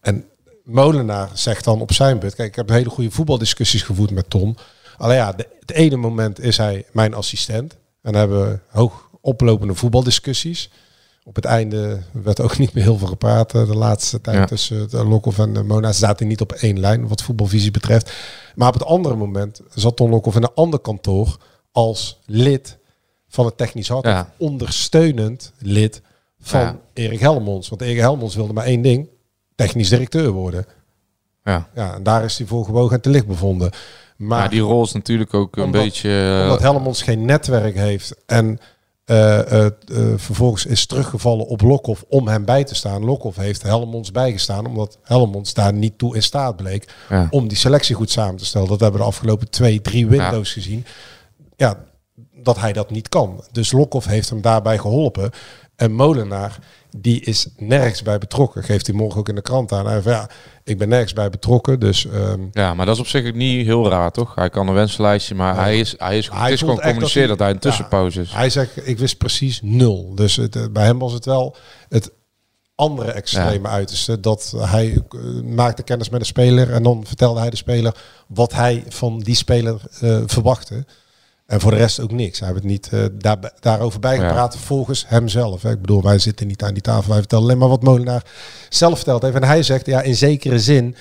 en 0.00 0.24
Molenaar 0.64 1.30
zegt 1.34 1.64
dan 1.64 1.80
op 1.80 1.92
zijn 1.92 2.18
beurt... 2.18 2.34
Kijk, 2.34 2.48
ik 2.48 2.56
heb 2.56 2.68
hele 2.68 2.90
goede 2.90 3.10
voetbaldiscussies 3.10 3.82
gevoerd 3.82 4.10
met 4.10 4.30
Ton. 4.30 4.56
Alleen 4.96 5.16
ja, 5.16 5.32
de, 5.32 5.46
het 5.60 5.70
ene 5.70 5.96
moment 5.96 6.40
is 6.40 6.56
hij 6.56 6.84
mijn 6.92 7.14
assistent. 7.14 7.72
En 7.72 8.12
dan 8.12 8.14
hebben 8.14 8.50
we 8.50 8.58
hoog 8.68 9.08
oplopende 9.20 9.74
voetbaldiscussies. 9.74 10.70
Op 11.24 11.34
het 11.36 11.44
einde 11.44 12.00
werd 12.12 12.40
ook 12.40 12.58
niet 12.58 12.72
meer 12.74 12.82
heel 12.84 12.98
veel 12.98 13.06
gepraat 13.08 13.54
eh, 13.54 13.66
de 13.66 13.76
laatste 13.76 14.20
tijd 14.20 14.36
Ja. 14.36 14.44
tussen 14.44 14.90
de 14.90 15.04
Lokhoff 15.04 15.38
en 15.38 15.52
de 15.52 15.62
Mona. 15.62 15.92
Ze 15.92 15.98
zaten 15.98 16.26
niet 16.26 16.40
op 16.40 16.52
één 16.52 16.80
lijn 16.80 17.08
wat 17.08 17.22
voetbalvisie 17.22 17.70
betreft. 17.70 18.12
Maar 18.54 18.68
op 18.68 18.74
het 18.74 18.84
andere 18.84 19.16
moment 19.16 19.60
zat 19.74 19.96
Ton 19.96 20.10
Lokhoff 20.10 20.36
in 20.36 20.42
een 20.42 20.54
ander 20.54 20.78
kantoor 20.80 21.36
als 21.72 22.20
lid 22.26 22.78
van 23.28 23.44
het 23.44 23.56
technisch 23.56 23.88
hart. 23.88 24.04
Ja. 24.04 24.32
Ondersteunend 24.36 25.52
lid 25.58 26.02
van 26.40 26.60
Ja. 26.60 26.78
Erik 26.92 27.20
Helmons. 27.20 27.68
Want 27.68 27.82
Erik 27.82 27.98
Helmons 27.98 28.34
wilde 28.34 28.52
maar 28.52 28.64
één 28.64 28.82
ding, 28.82 29.08
technisch 29.54 29.88
directeur 29.88 30.30
worden. 30.30 30.66
ja. 31.44 31.68
Ja, 31.74 31.94
en 31.94 32.02
daar 32.02 32.24
is 32.24 32.38
hij 32.38 32.46
voor 32.46 32.64
gewogen 32.64 32.96
en 32.96 33.02
te 33.02 33.10
licht 33.10 33.26
bevonden. 33.26 33.70
Maar 34.16 34.50
die 34.50 34.60
rol 34.60 34.82
is 34.82 34.92
natuurlijk 34.92 35.34
ook 35.34 35.56
een 35.56 35.62
Omdat- 35.64 35.82
beetje... 35.82 36.34
eh, 36.36 36.42
omdat 36.42 36.60
Helmons 36.60 37.02
geen 37.02 37.24
netwerk 37.24 37.74
heeft 37.74 38.14
en 38.26 38.46
eh, 38.46 38.52
eh, 38.54 38.58
eh, 38.58 38.68
vervolgens 40.16 40.66
is 40.66 40.86
teruggevallen 40.86 41.46
op 41.46 41.60
Lokhoff 41.60 42.04
om 42.08 42.28
hem 42.28 42.44
bij 42.44 42.64
te 42.64 42.74
staan. 42.74 43.04
Lokhoff 43.04 43.36
heeft 43.36 43.62
Helmons 43.62 44.10
bijgestaan 44.10 44.66
omdat 44.66 44.98
Helmons 45.02 45.54
daar 45.54 45.72
niet 45.72 45.98
toe 45.98 46.14
in 46.14 46.22
staat 46.22 46.56
bleek 46.56 46.94
ja. 47.08 47.26
om 47.30 47.48
die 47.48 47.56
selectie 47.58 47.94
goed 47.94 48.10
samen 48.10 48.36
te 48.36 48.44
stellen. 48.44 48.68
Dat 48.68 48.80
hebben 48.80 49.00
we 49.00 49.06
de 49.06 49.12
afgelopen 49.12 49.50
twee, 49.50 49.80
drie 49.80 50.06
windows 50.06 50.52
gezien. 50.52 50.84
Ja, 51.56 51.84
dat 52.34 52.58
hij 52.58 52.72
dat 52.72 52.90
niet 52.90 53.08
kan. 53.08 53.44
Dus 53.52 53.72
Lokhoff 53.72 54.06
heeft 54.06 54.30
hem 54.30 54.40
daarbij 54.40 54.78
geholpen. 54.78 55.30
En 55.76 55.92
Molenaar, 55.92 56.58
die 56.96 57.20
is 57.20 57.46
nergens 57.56 58.02
bij 58.02 58.18
betrokken. 58.18 58.64
Geeft 58.64 58.86
hij 58.86 58.96
morgen 58.96 59.20
ook 59.20 59.28
in 59.28 59.34
de 59.34 59.42
krant 59.42 59.72
aan. 59.72 59.86
Hij 59.86 60.02
van, 60.02 60.12
ja, 60.12 60.30
ik 60.64 60.78
ben 60.78 60.88
nergens 60.88 61.12
bij 61.12 61.30
betrokken. 61.30 61.80
Dus 61.80 62.06
ehm, 62.06 62.40
ja, 62.52 62.74
maar 62.74 62.86
dat 62.86 62.94
is 62.94 63.00
op 63.00 63.06
zich 63.06 63.34
niet 63.34 63.66
heel 63.66 63.88
raar, 63.88 64.10
toch? 64.10 64.34
Hij 64.34 64.50
kan 64.50 64.68
een 64.68 64.74
wenslijstje, 64.74 65.34
maar 65.34 65.54
hij 65.56 65.78
is, 65.78 65.94
hij 65.98 66.18
is, 66.18 66.30
Hij 66.30 66.42
het 66.42 66.52
is 66.52 66.60
gewoon 66.60 66.80
communiceren 66.80 67.28
dat 67.28 67.38
dat 67.38 67.46
hij- 67.46 67.54
een 67.54 67.60
tussenpauze 67.60 68.20
is. 68.20 68.32
Hij 68.32 68.50
zegt, 68.50 68.88
ik 68.88 68.98
wist 68.98 69.16
precies 69.18 69.60
nul. 69.62 70.14
Dus 70.14 70.36
het, 70.36 70.56
eh, 70.56 70.64
bij 70.72 70.84
hem 70.84 70.98
was 70.98 71.12
het 71.12 71.24
wel 71.24 71.56
het 71.88 72.10
andere 72.74 73.10
extreme 73.12 73.68
uiterste. 73.68 74.20
Dat 74.20 74.54
hij 74.56 75.02
eh, 75.10 75.20
maakte 75.42 75.82
kennis 75.82 76.08
met 76.08 76.20
een 76.20 76.26
speler 76.26 76.72
en 76.72 76.82
dan 76.82 77.06
vertelde 77.06 77.40
hij 77.40 77.50
de 77.50 77.56
speler 77.56 77.94
wat 78.26 78.52
hij 78.52 78.84
van 78.88 79.18
die 79.18 79.34
speler 79.34 79.80
eh, 80.00 80.22
verwachtte. 80.26 80.84
En 81.50 81.60
voor 81.60 81.70
de 81.70 81.76
rest 81.76 82.00
ook 82.00 82.12
niks. 82.12 82.38
Hij 82.38 82.48
heeft 82.48 82.60
het 82.60 82.70
niet 82.70 82.88
eh, 82.92 83.04
daar, 83.12 83.52
daarover 83.60 84.00
bijgepraat 84.00 84.56
volgens 84.56 85.04
hemzelf. 85.08 85.62
Hè. 85.62 85.70
Ik 85.70 85.80
bedoel, 85.80 86.02
wij 86.02 86.18
zitten 86.18 86.46
niet 86.46 86.62
aan 86.62 86.72
die 86.72 86.82
tafel. 86.82 87.08
Wij 87.10 87.18
vertellen 87.18 87.44
alleen 87.44 87.58
maar 87.58 87.68
wat 87.68 87.82
Molenaar 87.82 88.24
zelf 88.68 88.96
verteld 88.96 89.22
heeft. 89.22 89.34
En 89.34 89.44
hij 89.44 89.62
zegt, 89.62 89.86
ja, 89.86 90.00
in 90.02 90.16
zekere 90.16 90.58
zin 90.58 90.96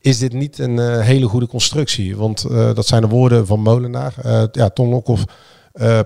is 0.00 0.18
dit 0.18 0.32
niet 0.32 0.58
een 0.58 0.78
eh, 0.78 1.00
hele 1.00 1.26
goede 1.26 1.46
constructie. 1.46 2.16
Want 2.16 2.44
eh, 2.44 2.74
dat 2.74 2.86
zijn 2.86 3.00
de 3.02 3.08
woorden 3.08 3.46
van 3.46 3.60
Molenaar. 3.60 4.14
Ja, 4.52 4.68
Ton 4.68 4.88
Lokhoff 4.88 5.24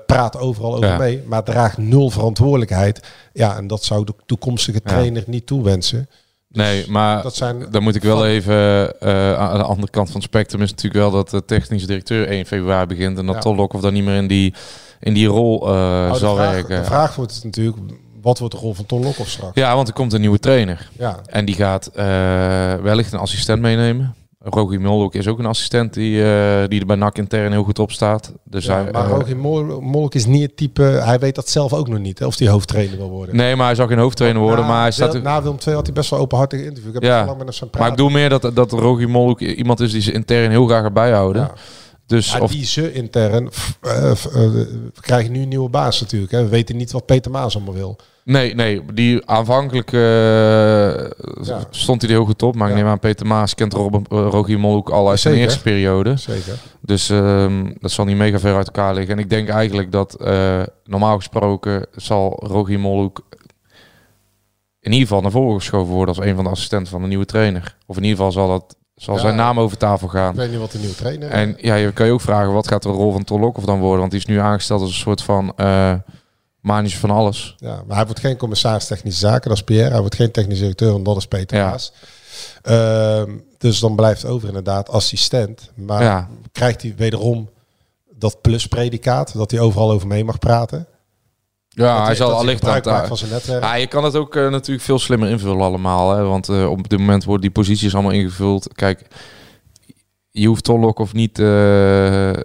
praat 0.06 0.38
overal 0.38 0.74
over 0.74 0.88
Ja. 0.88 0.96
mee, 0.98 1.22
maar 1.26 1.42
draagt 1.42 1.78
nul 1.78 2.10
verantwoordelijkheid. 2.10 3.00
Ja, 3.32 3.56
en 3.56 3.66
dat 3.66 3.84
zou 3.84 4.04
de 4.04 4.14
toekomstige 4.26 4.80
Ja. 4.84 4.90
trainer 4.90 5.24
niet 5.26 5.46
toewensen. 5.46 6.08
Nee, 6.54 6.90
maar 6.90 7.22
Dat 7.22 7.34
zijn 7.36 7.66
dan 7.70 7.82
moet 7.82 7.94
ik 7.94 8.02
wel 8.02 8.16
van- 8.16 8.26
even... 8.26 8.54
eh, 9.00 9.38
aan 9.38 9.58
de 9.58 9.64
andere 9.64 9.90
kant 9.90 10.06
van 10.06 10.16
het 10.16 10.24
spectrum 10.24 10.62
is 10.62 10.70
natuurlijk 10.70 11.00
wel 11.00 11.10
dat 11.10 11.30
de 11.30 11.44
technische 11.44 11.86
directeur 11.86 12.28
1 12.28 12.46
februari 12.46 12.86
begint. 12.86 13.18
En 13.18 13.26
dat 13.26 13.34
Ja. 13.34 13.40
Tolok 13.40 13.72
of 13.72 13.80
dan 13.80 13.92
niet 13.92 14.04
meer 14.04 14.16
in 14.16 14.26
die, 14.26 14.54
in 15.00 15.14
die 15.14 15.26
rol 15.26 15.68
eh, 15.68 15.74
Nou, 15.74 16.12
de 16.12 16.18
zal 16.18 16.34
vraag, 16.34 16.50
werken. 16.52 16.78
De 16.80 16.84
vraag 16.84 17.14
wordt 17.16 17.40
natuurlijk, 17.44 17.76
wat 18.22 18.38
wordt 18.38 18.54
de 18.54 18.60
rol 18.60 18.74
van 18.74 18.86
Ton 18.86 19.02
Lokhoff 19.02 19.30
straks? 19.30 19.54
Ja, 19.54 19.74
want 19.74 19.88
er 19.88 19.94
komt 19.94 20.12
een 20.12 20.20
nieuwe 20.20 20.38
trainer. 20.38 20.88
Ja, 20.98 21.18
En 21.26 21.44
die 21.44 21.54
gaat 21.54 21.86
eh, 21.86 22.04
wellicht 22.74 23.12
een 23.12 23.18
assistent 23.18 23.60
meenemen. 23.60 24.14
Rogi 24.44 24.78
Molok 24.78 25.14
is 25.14 25.28
ook 25.28 25.38
een 25.38 25.46
assistent 25.46 25.94
die, 25.94 26.24
eh, 26.24 26.68
die 26.68 26.80
er 26.80 26.86
bij 26.86 26.96
NAC 26.96 27.18
intern 27.18 27.52
heel 27.52 27.62
goed 27.62 27.78
op 27.78 27.92
staat. 27.92 28.32
Dus 28.44 28.64
Ja, 28.64 28.82
hij, 28.82 28.92
maar 28.92 29.20
eh, 29.26 29.34
Mol- 29.34 29.80
Molk 29.80 30.14
is 30.14 30.26
niet 30.26 30.42
het 30.42 30.56
type, 30.56 30.82
hij 30.82 31.18
weet 31.18 31.34
dat 31.34 31.48
zelf 31.48 31.72
ook 31.72 31.88
nog 31.88 31.98
niet, 31.98 32.18
hè, 32.18 32.26
of 32.26 32.38
hij 32.38 32.48
hoofdtrainer 32.48 32.96
wil 32.96 33.10
worden. 33.10 33.36
Nee, 33.36 33.56
maar 33.56 33.66
hij 33.66 33.74
zal 33.74 33.86
geen 33.86 33.98
hoofdtrainer 33.98 34.42
worden. 34.42 34.60
Na 34.64 34.70
maar 34.70 34.80
hij 34.82 34.90
staat... 34.90 35.22
Na 35.22 35.42
Willem 35.42 35.58
II 35.66 35.74
had 35.74 35.84
hij 35.86 35.94
best 35.94 36.10
wel 36.10 36.18
openhartig 36.18 36.60
interview. 36.60 36.88
Ik 36.88 36.94
heb 36.94 37.02
Ja. 37.02 37.24
lang 37.24 37.38
met 37.44 37.58
hem 37.58 37.68
maar 37.78 37.84
ik 37.88 37.90
bedoel 37.94 38.08
meer 38.10 38.28
dat, 38.28 38.50
dat 38.54 38.72
Rogi 38.72 39.06
Molok 39.06 39.40
iemand 39.40 39.80
is 39.80 39.92
die 39.92 40.00
ze 40.02 40.12
intern 40.12 40.50
heel 40.50 40.66
graag 40.66 40.82
gaat 40.82 40.92
bijhouden. 40.92 41.42
Ja. 41.42 41.52
Dus 42.14 42.32
Ja, 42.32 42.38
of, 42.40 42.50
die 42.50 42.64
ze 42.64 42.92
intern 42.92 43.50
we 43.80 44.90
krijgen 45.00 45.32
nu 45.32 45.42
een 45.42 45.48
nieuwe 45.48 45.68
baas 45.68 46.00
natuurlijk. 46.00 46.32
Hè. 46.32 46.42
We 46.42 46.48
weten 46.48 46.76
niet 46.76 46.92
wat 46.92 47.06
Peter 47.06 47.30
Maas 47.30 47.54
allemaal 47.56 47.74
wil. 47.74 47.96
Nee, 48.24 48.54
nee, 48.54 48.82
die 48.94 49.26
aanvankelijk 49.26 49.92
eh, 49.92 51.10
stond 51.70 52.00
hij 52.02 52.10
er 52.10 52.16
heel 52.16 52.24
goed 52.26 52.42
op. 52.42 52.54
Maar 52.54 52.68
ik 52.70 52.76
Ja. 52.76 52.80
neem 52.82 52.90
aan, 52.90 52.98
Peter 52.98 53.26
Maas 53.26 53.54
kent 53.54 53.74
uh, 53.74 53.86
Rogier 54.08 54.60
Molhoek 54.60 54.90
al 54.90 55.08
uit 55.10 55.20
zijn 55.20 55.34
eerste 55.34 55.62
periode. 55.62 56.16
Zeker. 56.16 56.58
Dus 56.80 57.10
ehm, 57.10 57.72
dat 57.80 57.90
zal 57.90 58.04
niet 58.04 58.16
mega 58.16 58.38
ver 58.38 58.56
uit 58.56 58.66
elkaar 58.66 58.94
liggen. 58.94 59.14
En 59.14 59.20
ik 59.22 59.30
denk 59.30 59.48
eigenlijk 59.48 59.92
dat 59.92 60.16
normaal 60.84 61.16
gesproken 61.16 61.86
zal 61.96 62.40
Rogier 62.46 62.80
Molhoek 62.80 63.22
in 64.80 64.92
ieder 64.92 65.06
geval 65.08 65.22
naar 65.22 65.30
voren 65.30 65.58
geschoven 65.58 65.92
worden 65.94 66.14
als 66.16 66.24
een 66.26 66.34
van 66.34 66.44
de 66.44 66.50
assistenten 66.50 66.92
van 66.92 67.02
de 67.02 67.08
nieuwe 67.08 67.24
trainer. 67.24 67.76
Of 67.86 67.96
in 67.96 68.02
ieder 68.02 68.16
geval 68.16 68.32
zal, 68.32 68.48
dat, 68.48 68.76
zal 68.96 69.14
Ja. 69.14 69.20
zijn 69.20 69.36
naam 69.36 69.60
over 69.60 69.76
tafel 69.76 70.08
gaan. 70.08 70.30
Ik 70.30 70.36
weet 70.36 70.50
niet 70.50 70.58
wat 70.58 70.70
de 70.72 70.78
nieuwe 70.78 70.94
trainer 70.94 71.28
is. 71.28 71.34
En 71.34 71.54
ja, 71.58 71.74
je 71.74 71.92
kan 71.92 72.06
je 72.06 72.12
ook 72.12 72.20
vragen, 72.20 72.52
wat 72.52 72.68
gaat 72.68 72.82
de 72.82 72.88
rol 72.88 73.12
van 73.12 73.24
Tolokov 73.24 73.64
dan 73.64 73.78
worden? 73.80 73.98
Want 73.98 74.10
die 74.10 74.20
is 74.20 74.26
nu 74.26 74.38
aangesteld 74.38 74.80
als 74.80 74.90
een 74.90 74.96
soort 74.96 75.22
van 75.22 75.52
uh, 75.56 75.94
manager 76.60 76.98
van 76.98 77.10
alles. 77.10 77.54
Ja, 77.58 77.82
maar 77.86 77.96
hij 77.96 78.04
wordt 78.04 78.20
geen 78.20 78.36
commissaris 78.36 78.86
technische 78.86 79.20
zaken, 79.20 79.48
dat 79.48 79.58
is 79.58 79.64
Pierre. 79.64 79.90
Hij 79.90 80.00
wordt 80.00 80.14
geen 80.14 80.30
technisch 80.30 80.58
directeur, 80.58 80.92
want 80.92 81.04
dat 81.04 81.16
is 81.16 81.26
Peter 81.26 81.56
Ja. 81.58 81.68
Maas. 81.70 81.92
Ehm, 82.62 83.30
dus 83.58 83.78
dan 83.78 83.96
blijft 83.96 84.24
over 84.24 84.48
inderdaad 84.48 84.88
assistent. 84.90 85.70
Maar 85.74 86.02
Ja. 86.02 86.28
krijgt 86.52 86.82
hij 86.82 86.94
wederom 86.96 87.50
dat 88.18 88.40
pluspredicaat, 88.40 89.32
dat 89.34 89.50
hij 89.50 89.60
overal 89.60 89.90
over 89.90 90.06
mee 90.06 90.24
mag 90.24 90.38
praten? 90.38 90.86
Ja, 91.74 91.96
Dat 91.96 92.06
hij 92.06 92.14
zal 92.14 92.32
allicht 92.32 92.66
aan 92.66 92.74
het... 92.74 93.06
van 93.06 93.16
zijn 93.16 93.30
netwerk. 93.30 93.62
Ja, 93.62 93.74
je 93.74 93.86
kan 93.86 94.04
het 94.04 94.16
ook 94.16 94.36
eh, 94.36 94.48
natuurlijk 94.48 94.84
veel 94.84 94.98
slimmer 94.98 95.28
invullen 95.28 95.64
allemaal. 95.64 96.16
Hè? 96.16 96.22
Want 96.22 96.48
eh, 96.48 96.70
op 96.70 96.88
dit 96.88 96.98
moment 96.98 97.24
worden 97.24 97.42
die 97.42 97.50
posities 97.50 97.94
allemaal 97.94 98.12
ingevuld. 98.12 98.68
Kijk, 98.74 99.06
je 100.30 100.46
hoeft 100.46 100.64
Tolok 100.64 100.98
of 100.98 101.12
niet 101.12 101.38
eh, 101.38 101.44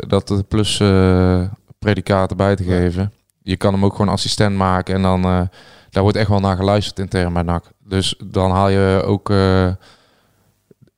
dat 0.08 0.28
de 0.28 0.44
plus 0.48 0.80
eh 0.80 1.42
predicaten 1.80 2.38
bij 2.38 2.56
te 2.56 2.64
geven. 2.64 3.14
Je 3.42 3.58
kan 3.58 3.74
hem 3.74 3.86
ook 3.86 3.96
gewoon 3.96 4.10
assistent 4.14 4.56
maken. 4.56 4.96
En 4.96 5.02
dan 5.02 5.24
eh, 5.24 5.42
daar 5.90 6.04
wordt 6.04 6.18
echt 6.18 6.30
wel 6.30 6.40
naar 6.40 6.56
geluisterd 6.56 7.00
intern 7.00 7.34
bij 7.34 7.44
NAC. 7.44 7.64
Dus 7.84 8.16
dan 8.26 8.52
haal 8.52 8.70
je 8.70 9.02
ook... 9.06 9.30
eh, 9.30 9.70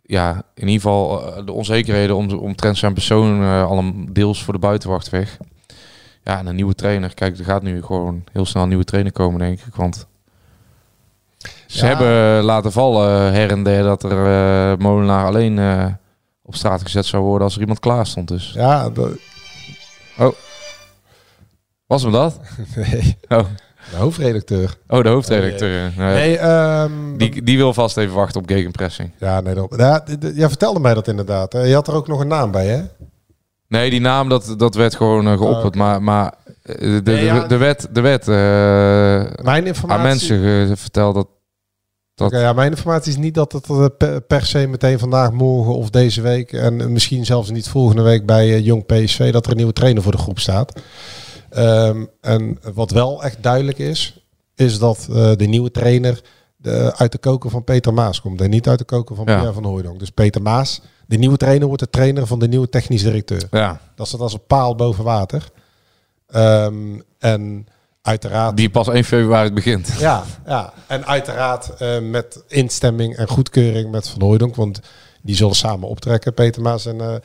ja, 0.04 0.44
in 0.56 0.68
ieder 0.68 0.82
geval 0.82 1.36
eh, 1.36 1.46
de 1.46 1.52
onzekerheden 1.52 2.16
om, 2.16 2.32
omtrent 2.32 2.78
zijn 2.78 2.94
persoon 2.94 3.42
eh, 3.42 3.66
al 3.66 3.78
een 3.78 4.10
deels 4.12 4.44
voor 4.44 4.54
de 4.54 4.60
buitenwacht 4.60 5.10
weg. 5.10 5.38
Ja, 6.24 6.38
en 6.38 6.46
een 6.48 6.56
nieuwe 6.56 6.76
trainer. 6.76 7.14
Kijk, 7.14 7.38
er 7.38 7.46
gaat 7.46 7.64
nu 7.64 7.82
gewoon 7.84 8.24
heel 8.32 8.46
snel 8.46 8.64
een 8.64 8.70
nieuwe 8.70 8.84
trainer 8.84 9.12
komen, 9.12 9.40
denk 9.40 9.60
ik. 9.60 9.76
Want 9.76 10.08
ze 11.68 11.86
Ja. 11.86 11.96
hebben 11.96 12.44
laten 12.44 12.72
vallen 12.72 13.34
her 13.34 13.52
en 13.52 13.64
der 13.64 13.84
dat 13.84 14.04
er 14.04 14.26
eh, 14.72 14.78
Molenaar 14.78 15.26
alleen 15.26 15.60
eh, 15.60 15.86
op 16.44 16.56
straat 16.56 16.82
gezet 16.82 17.06
zou 17.06 17.24
worden 17.24 17.44
als 17.44 17.56
er 17.56 17.62
iemand 17.62 17.80
klaar 17.80 18.06
stond. 18.08 18.28
Dus. 18.28 18.52
Ja, 18.56 18.90
dat... 18.90 19.10
Oh. 20.18 20.32
Was 21.86 22.02
hem 22.04 22.12
dat? 22.12 22.40
Nee, 22.76 23.18
Oh, 23.30 23.46
de 23.92 23.98
hoofdredacteur. 23.98 24.78
oh 24.88 25.04
de 25.04 25.10
hoofdredacteur. 25.10 25.92
Nee. 25.98 26.14
Nee, 26.14 26.38
ehm, 26.38 27.18
Die, 27.18 27.44
die 27.44 27.58
wil 27.58 27.74
vast 27.74 27.98
even 27.98 28.16
wachten 28.16 28.42
op 28.42 28.48
gegenpressing. 28.50 29.12
Ja, 29.18 29.42
nee, 29.42 29.54
dat, 29.56 29.74
ja, 29.78 30.04
jij 30.34 30.48
vertelde 30.48 30.80
mij 30.80 30.94
dat 30.94 31.08
inderdaad. 31.08 31.54
hè. 31.54 31.60
Je 31.64 31.74
had 31.74 31.88
er 31.88 31.94
ook 31.94 32.08
nog 32.08 32.20
een 32.20 32.28
naam 32.28 32.52
bij, 32.52 32.68
hè? 32.68 32.84
Nee, 33.72 33.90
die 33.90 34.00
naam 34.00 34.30
dat, 34.30 34.54
dat 34.58 34.76
werd 34.76 34.96
gewoon 34.96 35.28
eh, 35.28 35.38
geopperd. 35.38 35.74
Oh. 35.74 35.80
Maar, 35.80 36.04
maar 36.04 36.34
eh, 36.64 36.76
de, 36.80 37.02
de, 37.04 37.12
Nee, 37.12 37.24
ja. 37.24 37.42
de, 37.42 37.48
de 37.48 37.58
wet, 37.58 37.88
de 37.92 38.02
wet 38.02 38.28
eh, 38.28 39.44
Mijn 39.46 39.66
informatie... 39.66 40.02
aan 40.02 40.08
mensen 40.08 40.78
verteld 40.78 41.16
dat... 41.16 41.28
dat 42.16 42.28
Oké, 42.28 42.40
ja, 42.40 42.54
mijn 42.54 42.72
informatie 42.72 43.12
is 43.12 43.18
niet 43.18 43.34
dat 43.34 43.52
het 43.52 44.28
per, 44.28 44.46
se 44.46 44.68
meteen 44.68 45.00
vandaag, 45.00 45.32
morgen 45.32 45.76
of 45.76 45.90
deze 45.90 46.22
week... 46.22 46.54
en 46.54 46.92
misschien 46.92 47.26
zelfs 47.26 47.52
niet 47.52 47.68
volgende 47.70 48.02
week 48.02 48.26
bij 48.26 48.62
Jong 48.62 48.86
PSV... 48.86 49.32
dat 49.32 49.46
er 49.46 49.52
een 49.52 49.58
nieuwe 49.58 49.74
trainer 49.74 50.04
voor 50.04 50.12
de 50.12 50.18
groep 50.18 50.40
staat. 50.40 50.82
Ehm, 51.50 52.06
en 52.22 52.60
wat 52.74 52.92
wel 52.92 53.24
echt 53.24 53.44
duidelijk 53.44 53.78
is... 53.78 54.28
is 54.56 54.80
dat 54.80 55.08
de 55.38 55.46
nieuwe 55.48 55.72
trainer 55.72 56.22
de, 56.58 56.94
uit 56.96 57.12
de 57.12 57.18
koker 57.18 57.50
van 57.50 57.64
Peter 57.64 57.94
Maas 57.94 58.22
komt... 58.22 58.42
en 58.42 58.50
niet 58.50 58.68
uit 58.68 58.80
de 58.80 58.86
koker 58.86 59.16
van 59.16 59.26
Ja. 59.28 59.36
Pierre 59.36 59.54
van 59.54 59.66
Hooijdonk. 59.66 60.00
Dus 60.00 60.10
Peter 60.10 60.42
Maas, 60.42 60.82
de 61.12 61.18
nieuwe 61.18 61.38
trainer, 61.38 61.68
wordt 61.68 61.84
de 61.84 61.90
trainer 61.90 62.28
van 62.28 62.40
de 62.40 62.48
nieuwe 62.48 62.70
technisch 62.70 63.04
directeur. 63.04 63.48
ja, 63.52 63.82
Dat 63.96 64.08
staat 64.08 64.20
als 64.20 64.34
een 64.34 64.46
paal 64.48 64.76
boven 64.76 65.04
water. 65.04 65.50
Ehm, 66.28 67.00
en 67.20 67.68
uiteraard... 68.02 68.58
die 68.58 68.70
pas 68.70 68.88
1 68.88 69.04
februari 69.04 69.52
begint. 69.52 69.88
Ja, 70.00 70.24
ja. 70.46 70.74
en 70.88 71.06
uiteraard 71.06 71.70
eh, 71.78 72.00
met 72.00 72.44
instemming 72.48 73.16
en 73.16 73.28
goedkeuring 73.28 73.92
met 73.92 74.08
Van 74.08 74.22
Hooijdonk. 74.22 74.56
Want 74.56 74.80
die 75.22 75.36
zullen 75.36 75.56
samen 75.56 75.88
optrekken, 75.88 76.34
Peter 76.34 76.62
Maas 76.62 76.86
en, 76.86 77.02
eh, 77.02 77.16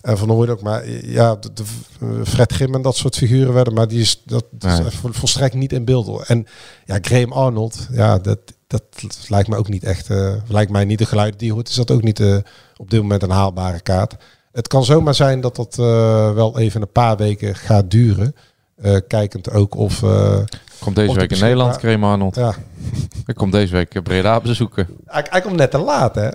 en 0.00 0.18
Van 0.18 0.28
Hooijdonk. 0.30 0.60
Maar 0.60 0.82
eh, 0.82 1.12
ja, 1.12 1.34
de, 1.36 1.52
de- 1.52 2.24
Fred 2.26 2.52
Grim 2.52 2.74
en 2.74 2.82
dat 2.82 2.96
soort 2.96 3.16
figuren 3.16 3.52
werden. 3.52 3.74
Maar 3.74 3.88
die 3.88 4.00
is, 4.00 4.22
dat, 4.24 4.44
dat 4.50 4.78
is 4.86 4.94
volstrekt 5.10 5.54
niet 5.54 5.72
in 5.72 5.84
beeld. 5.84 6.06
hoor. 6.06 6.24
En 6.26 6.46
ja, 6.84 6.98
Graham 7.00 7.32
Arnold, 7.32 7.86
ja, 7.90 8.18
dat, 8.18 8.38
dat 8.66 8.82
lijkt 9.28 9.48
me 9.48 9.56
ook 9.56 9.68
niet 9.68 9.84
echt... 9.84 10.08
lijkt 10.48 10.70
mij 10.70 10.84
niet 10.84 10.98
de 10.98 11.06
geluid 11.06 11.38
die 11.38 11.52
hoort. 11.52 11.68
Is 11.68 11.74
dat 11.74 11.90
ook 11.90 12.02
niet 12.02 12.20
eh, 12.20 12.36
op 12.76 12.90
dit 12.90 13.00
moment 13.00 13.22
een 13.22 13.30
haalbare 13.30 13.80
kaart. 13.80 14.14
Het 14.52 14.68
kan 14.68 14.84
zomaar 14.84 15.14
zijn 15.14 15.40
dat 15.40 15.56
dat 15.56 15.78
eh, 15.78 16.32
wel 16.32 16.58
even 16.58 16.80
een 16.82 16.92
paar 16.92 17.16
weken 17.16 17.54
gaat 17.54 17.90
duren. 17.90 18.34
Eh, 18.76 18.96
kijkend 19.08 19.50
ook 19.50 19.74
of... 19.74 20.02
eh, 20.02 20.38
Komt 20.80 20.96
deze 20.96 21.14
week 21.14 21.30
in 21.30 21.40
Nederland, 21.40 21.76
Kramer 21.76 22.10
Arnold. 22.10 22.34
ja, 22.36 22.54
Ik 23.26 23.34
kom 23.34 23.50
deze 23.50 23.72
week 23.72 24.02
Breda 24.02 24.40
bezoeken. 24.40 24.88
hij, 25.04 25.26
hij 25.30 25.40
komt 25.40 25.56
net 25.56 25.70
te 25.70 25.78
laat, 25.78 26.14
hè? 26.14 26.28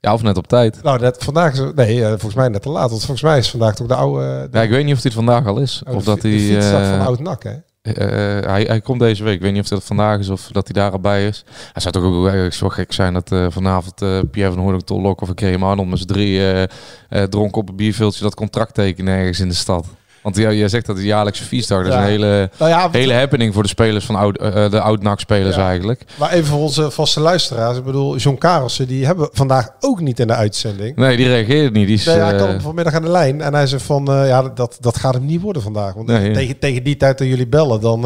Ja, 0.00 0.12
of 0.12 0.22
net 0.22 0.36
op 0.36 0.46
tijd. 0.46 0.82
Nou, 0.82 1.00
net, 1.00 1.24
vandaag 1.24 1.52
is 1.52 1.60
nee, 1.74 2.02
volgens 2.06 2.34
mij 2.34 2.48
net 2.48 2.62
te 2.62 2.68
laat. 2.68 2.88
Want 2.90 3.00
volgens 3.04 3.22
mij 3.22 3.38
is 3.38 3.50
vandaag 3.50 3.74
toch 3.74 3.86
de 3.86 3.94
oude. 3.94 4.48
Ja, 4.52 4.62
ik 4.62 4.70
weet 4.70 4.84
niet 4.84 4.94
of 4.94 5.00
dit 5.00 5.12
vandaag 5.14 5.46
al 5.46 5.58
is. 5.58 5.82
oh, 5.86 5.94
of 5.94 6.04
dat 6.04 6.22
hij, 6.22 6.62
van 6.62 7.00
oud 7.06 7.18
nak, 7.18 7.42
hè? 7.42 7.54
Eh, 7.92 8.50
hij, 8.50 8.62
hij 8.62 8.80
komt 8.80 9.00
deze 9.00 9.24
week. 9.24 9.34
Ik 9.34 9.40
weet 9.40 9.52
niet 9.52 9.62
of 9.62 9.68
dat 9.68 9.84
vandaag 9.84 10.18
is 10.18 10.28
of 10.28 10.48
dat 10.52 10.64
hij 10.64 10.82
daar 10.82 10.92
al 10.92 11.00
bij 11.00 11.26
is. 11.26 11.44
Hij 11.72 11.82
zou 11.82 11.94
toch 11.94 12.04
ook 12.04 12.22
eigenlijk 12.22 12.54
zo 12.54 12.68
gek 12.68 12.92
zijn 12.92 13.12
dat 13.12 13.32
eh, 13.32 13.46
vanavond 13.48 14.02
eh, 14.02 14.20
Pierre 14.30 14.52
van 14.52 14.62
Hoornik, 14.62 14.80
Tol 14.80 15.00
Lok 15.00 15.20
of 15.20 15.30
Graham 15.34 15.62
Arnold 15.62 15.88
met 15.88 15.98
z'n 15.98 16.06
drie 16.06 16.38
eh 16.38 16.62
eh, 17.08 17.22
dronken 17.22 17.60
op 17.60 17.68
een 17.68 17.76
bierveeltje 17.76 18.22
dat 18.22 18.34
contract 18.34 18.74
tekenen 18.74 19.14
ergens 19.14 19.40
in 19.40 19.48
de 19.48 19.54
stad. 19.54 19.86
Want 20.24 20.36
ja, 20.36 20.52
jij 20.52 20.68
zegt 20.68 20.86
dat 20.86 20.96
het 20.96 21.04
jaarlijkse 21.04 21.44
fietsdag. 21.44 21.78
Dat 21.82 21.92
is 21.92 21.94
een 21.94 22.04
hele, 22.04 22.50
Nou 22.58 22.70
ja, 22.70 22.88
hele 22.92 23.14
happening 23.14 23.54
voor 23.54 23.62
de 23.62 23.68
spelers 23.68 24.04
van 24.04 24.14
oud, 24.16 24.36
eh, 24.38 24.70
de 24.70 24.80
oud-NAC-spelers 24.80 25.56
Ja. 25.56 25.66
eigenlijk. 25.68 26.02
maar 26.18 26.32
even 26.32 26.46
voor 26.46 26.58
onze 26.60 26.90
vaste 26.90 27.20
luisteraars. 27.20 27.78
Ik 27.78 27.84
bedoel, 27.84 28.16
John 28.16 28.38
Karelsen, 28.38 28.86
die 28.86 29.06
hebben 29.06 29.24
we 29.24 29.30
vandaag 29.32 29.68
ook 29.80 30.00
niet 30.00 30.20
in 30.20 30.26
de 30.26 30.34
uitzending. 30.34 30.96
Nee, 30.96 31.16
die 31.16 31.26
reageert 31.26 31.72
niet. 31.72 31.86
Die 31.86 31.96
is, 31.96 32.04
Nee, 32.04 32.16
hij 32.16 32.30
eh, 32.30 32.36
kwam 32.36 32.48
hem 32.48 32.60
vanmiddag 32.60 32.94
aan 32.94 33.02
de 33.02 33.10
lijn 33.10 33.40
en 33.40 33.54
hij 33.54 33.66
zei 33.66 33.80
van, 33.80 34.04
ja, 34.04 34.42
dat, 34.42 34.76
dat 34.80 34.96
gaat 34.98 35.14
hem 35.14 35.26
niet 35.26 35.40
worden 35.40 35.62
vandaag. 35.62 35.94
Want 35.94 36.06
Nee. 36.06 36.30
tegen, 36.32 36.58
tegen 36.58 36.82
die 36.82 36.96
tijd 36.96 37.18
dat 37.18 37.26
jullie 37.26 37.46
bellen, 37.48 37.80
dan, 37.80 38.00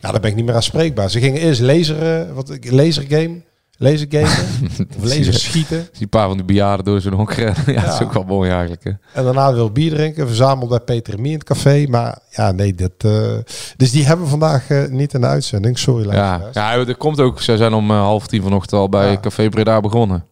ja, 0.00 0.10
dan 0.12 0.20
ben 0.20 0.30
ik 0.30 0.36
niet 0.36 0.44
meer 0.46 0.54
aanspreekbaar. 0.54 1.10
Ze 1.10 1.20
gingen 1.20 1.40
eerst 1.40 1.60
laseren, 1.60 2.34
wat, 2.34 2.58
lasergame, 2.60 3.40
lasergamen, 3.80 4.46
of 4.98 5.04
laser 5.04 5.34
schieten. 5.34 5.88
die 5.98 6.06
paar 6.06 6.26
van 6.28 6.36
die 6.36 6.46
bejaarden 6.46 6.84
door 6.84 7.00
zo'n 7.00 7.12
hok 7.12 7.32
rennen. 7.32 7.62
Ja, 7.74 7.82
dat 7.84 7.94
is 7.94 8.02
ook 8.02 8.12
wel 8.12 8.24
mooi 8.24 8.50
eigenlijk. 8.50 8.84
Hè. 8.84 8.90
En 9.14 9.24
daarna 9.24 9.52
wil 9.52 9.70
bier 9.70 9.90
drinken, 9.90 10.26
verzameld 10.26 10.68
bij 10.68 10.80
Peter 10.80 11.20
Mie 11.20 11.32
in 11.32 11.38
het 11.38 11.46
café. 11.46 11.86
Maar 11.88 12.18
ja, 12.30 12.52
nee, 12.52 12.74
dat, 12.74 12.92
eh, 12.98 13.36
dus 13.76 13.90
die 13.90 14.06
hebben 14.06 14.24
we 14.24 14.30
vandaag 14.30 14.70
eh, 14.70 14.88
niet 14.88 15.14
in 15.14 15.20
de 15.20 15.26
uitzending. 15.26 15.78
Sorry, 15.78 16.08
Ja, 16.10 16.38
luisteraars. 16.38 16.86
ja, 16.86 16.94
komt 16.94 17.20
ook. 17.20 17.40
Zij 17.40 17.56
zijn 17.56 17.72
om 17.72 17.90
eh, 17.90 17.96
half 18.00 18.26
tien 18.26 18.42
vanochtend 18.42 18.80
al 18.80 18.88
bij. 18.88 19.20
Café 19.20 19.48
Breda 19.48 19.80
begonnen. 19.80 20.24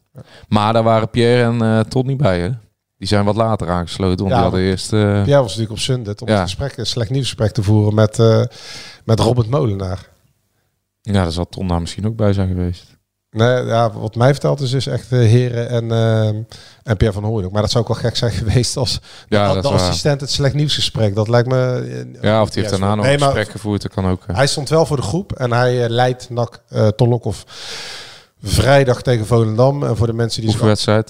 Maar 0.49 0.73
daar 0.73 0.83
waren 0.83 1.11
Pierre 1.11 1.43
en 1.43 1.63
eh 1.63 1.81
Todd 1.81 2.07
niet 2.07 2.17
bij, 2.17 2.41
hè? 2.41 2.51
Die 2.99 3.09
zijn 3.09 3.25
wat 3.25 3.37
later 3.37 3.69
aangesloten, 3.71 4.17
want 4.19 4.29
Ja, 4.31 4.35
die 4.35 4.43
hadden 4.43 4.61
eerst... 4.61 4.93
eh, 4.93 4.99
Pierre 5.01 5.33
was 5.33 5.43
natuurlijk 5.43 5.71
op 5.71 5.79
Sundet 5.79 6.23
om 6.23 6.29
Ja. 6.29 6.35
een, 6.35 6.41
gesprek, 6.43 6.77
een 6.77 6.87
slecht 6.87 7.11
nieuwsgesprek 7.11 7.51
te 7.53 7.63
voeren 7.63 7.95
met, 7.95 8.19
eh, 8.19 8.43
met 9.05 9.21
Robert 9.21 9.49
Molenaar. 9.51 10.09
ja, 11.01 11.13
daar 11.13 11.33
zal 11.33 11.49
Ton 11.49 11.69
daar 11.69 11.81
misschien 11.81 12.07
ook 12.07 12.17
bij 12.17 12.33
zijn 12.33 12.49
geweest. 12.49 12.97
Nee, 13.31 13.64
ja, 13.64 13.93
wat 13.93 14.14
mij 14.14 14.31
verteld 14.31 14.61
is, 14.61 14.73
is 14.73 14.87
echt 14.87 15.12
eh, 15.12 15.19
Heren 15.19 15.69
en, 15.69 15.93
eh, 15.93 16.27
en 16.83 16.97
Pierre 16.97 17.12
van 17.12 17.25
Hooydonk. 17.25 17.53
Maar 17.53 17.62
dat 17.62 17.71
zou 17.71 17.85
ook 17.85 17.93
wel 17.93 18.03
gek 18.03 18.17
zijn 18.17 18.33
geweest 18.43 18.77
als 18.77 19.01
Ja, 19.29 19.61
de, 19.61 19.69
assistent 19.69 20.21
het 20.21 20.31
slecht 20.31 20.55
nieuwsgesprek. 20.55 21.14
Dat 21.14 21.29
lijkt 21.29 21.49
me... 21.49 21.87
eh, 22.14 22.23
Ja, 22.23 22.43
of 22.43 22.51
die 22.51 22.62
heeft 22.62 22.79
daarna 22.79 22.95
nog 22.95 23.05
Nee, 23.05 23.14
een 23.14 23.21
gesprek 23.23 23.51
gevoerd, 23.51 23.83
dat 23.83 23.93
kan 23.93 24.07
ook. 24.09 24.23
Hij 24.33 24.47
stond 24.47 24.69
wel 24.69 24.87
voor 24.87 24.97
de 24.97 25.03
groep 25.03 25.33
en 25.33 25.53
hij 25.53 25.88
leidt 25.88 26.31
NAC 26.31 26.61
uh, 26.73 26.87
Tolokov 26.88 27.37
vrijdag 28.42 29.03
tegen 29.03 29.27
Volendam. 29.27 29.83
En 29.83 29.96
voor 29.96 30.07
de 30.07 30.12
mensen 30.12 30.40
die 30.40 30.51
zich. 30.51 30.61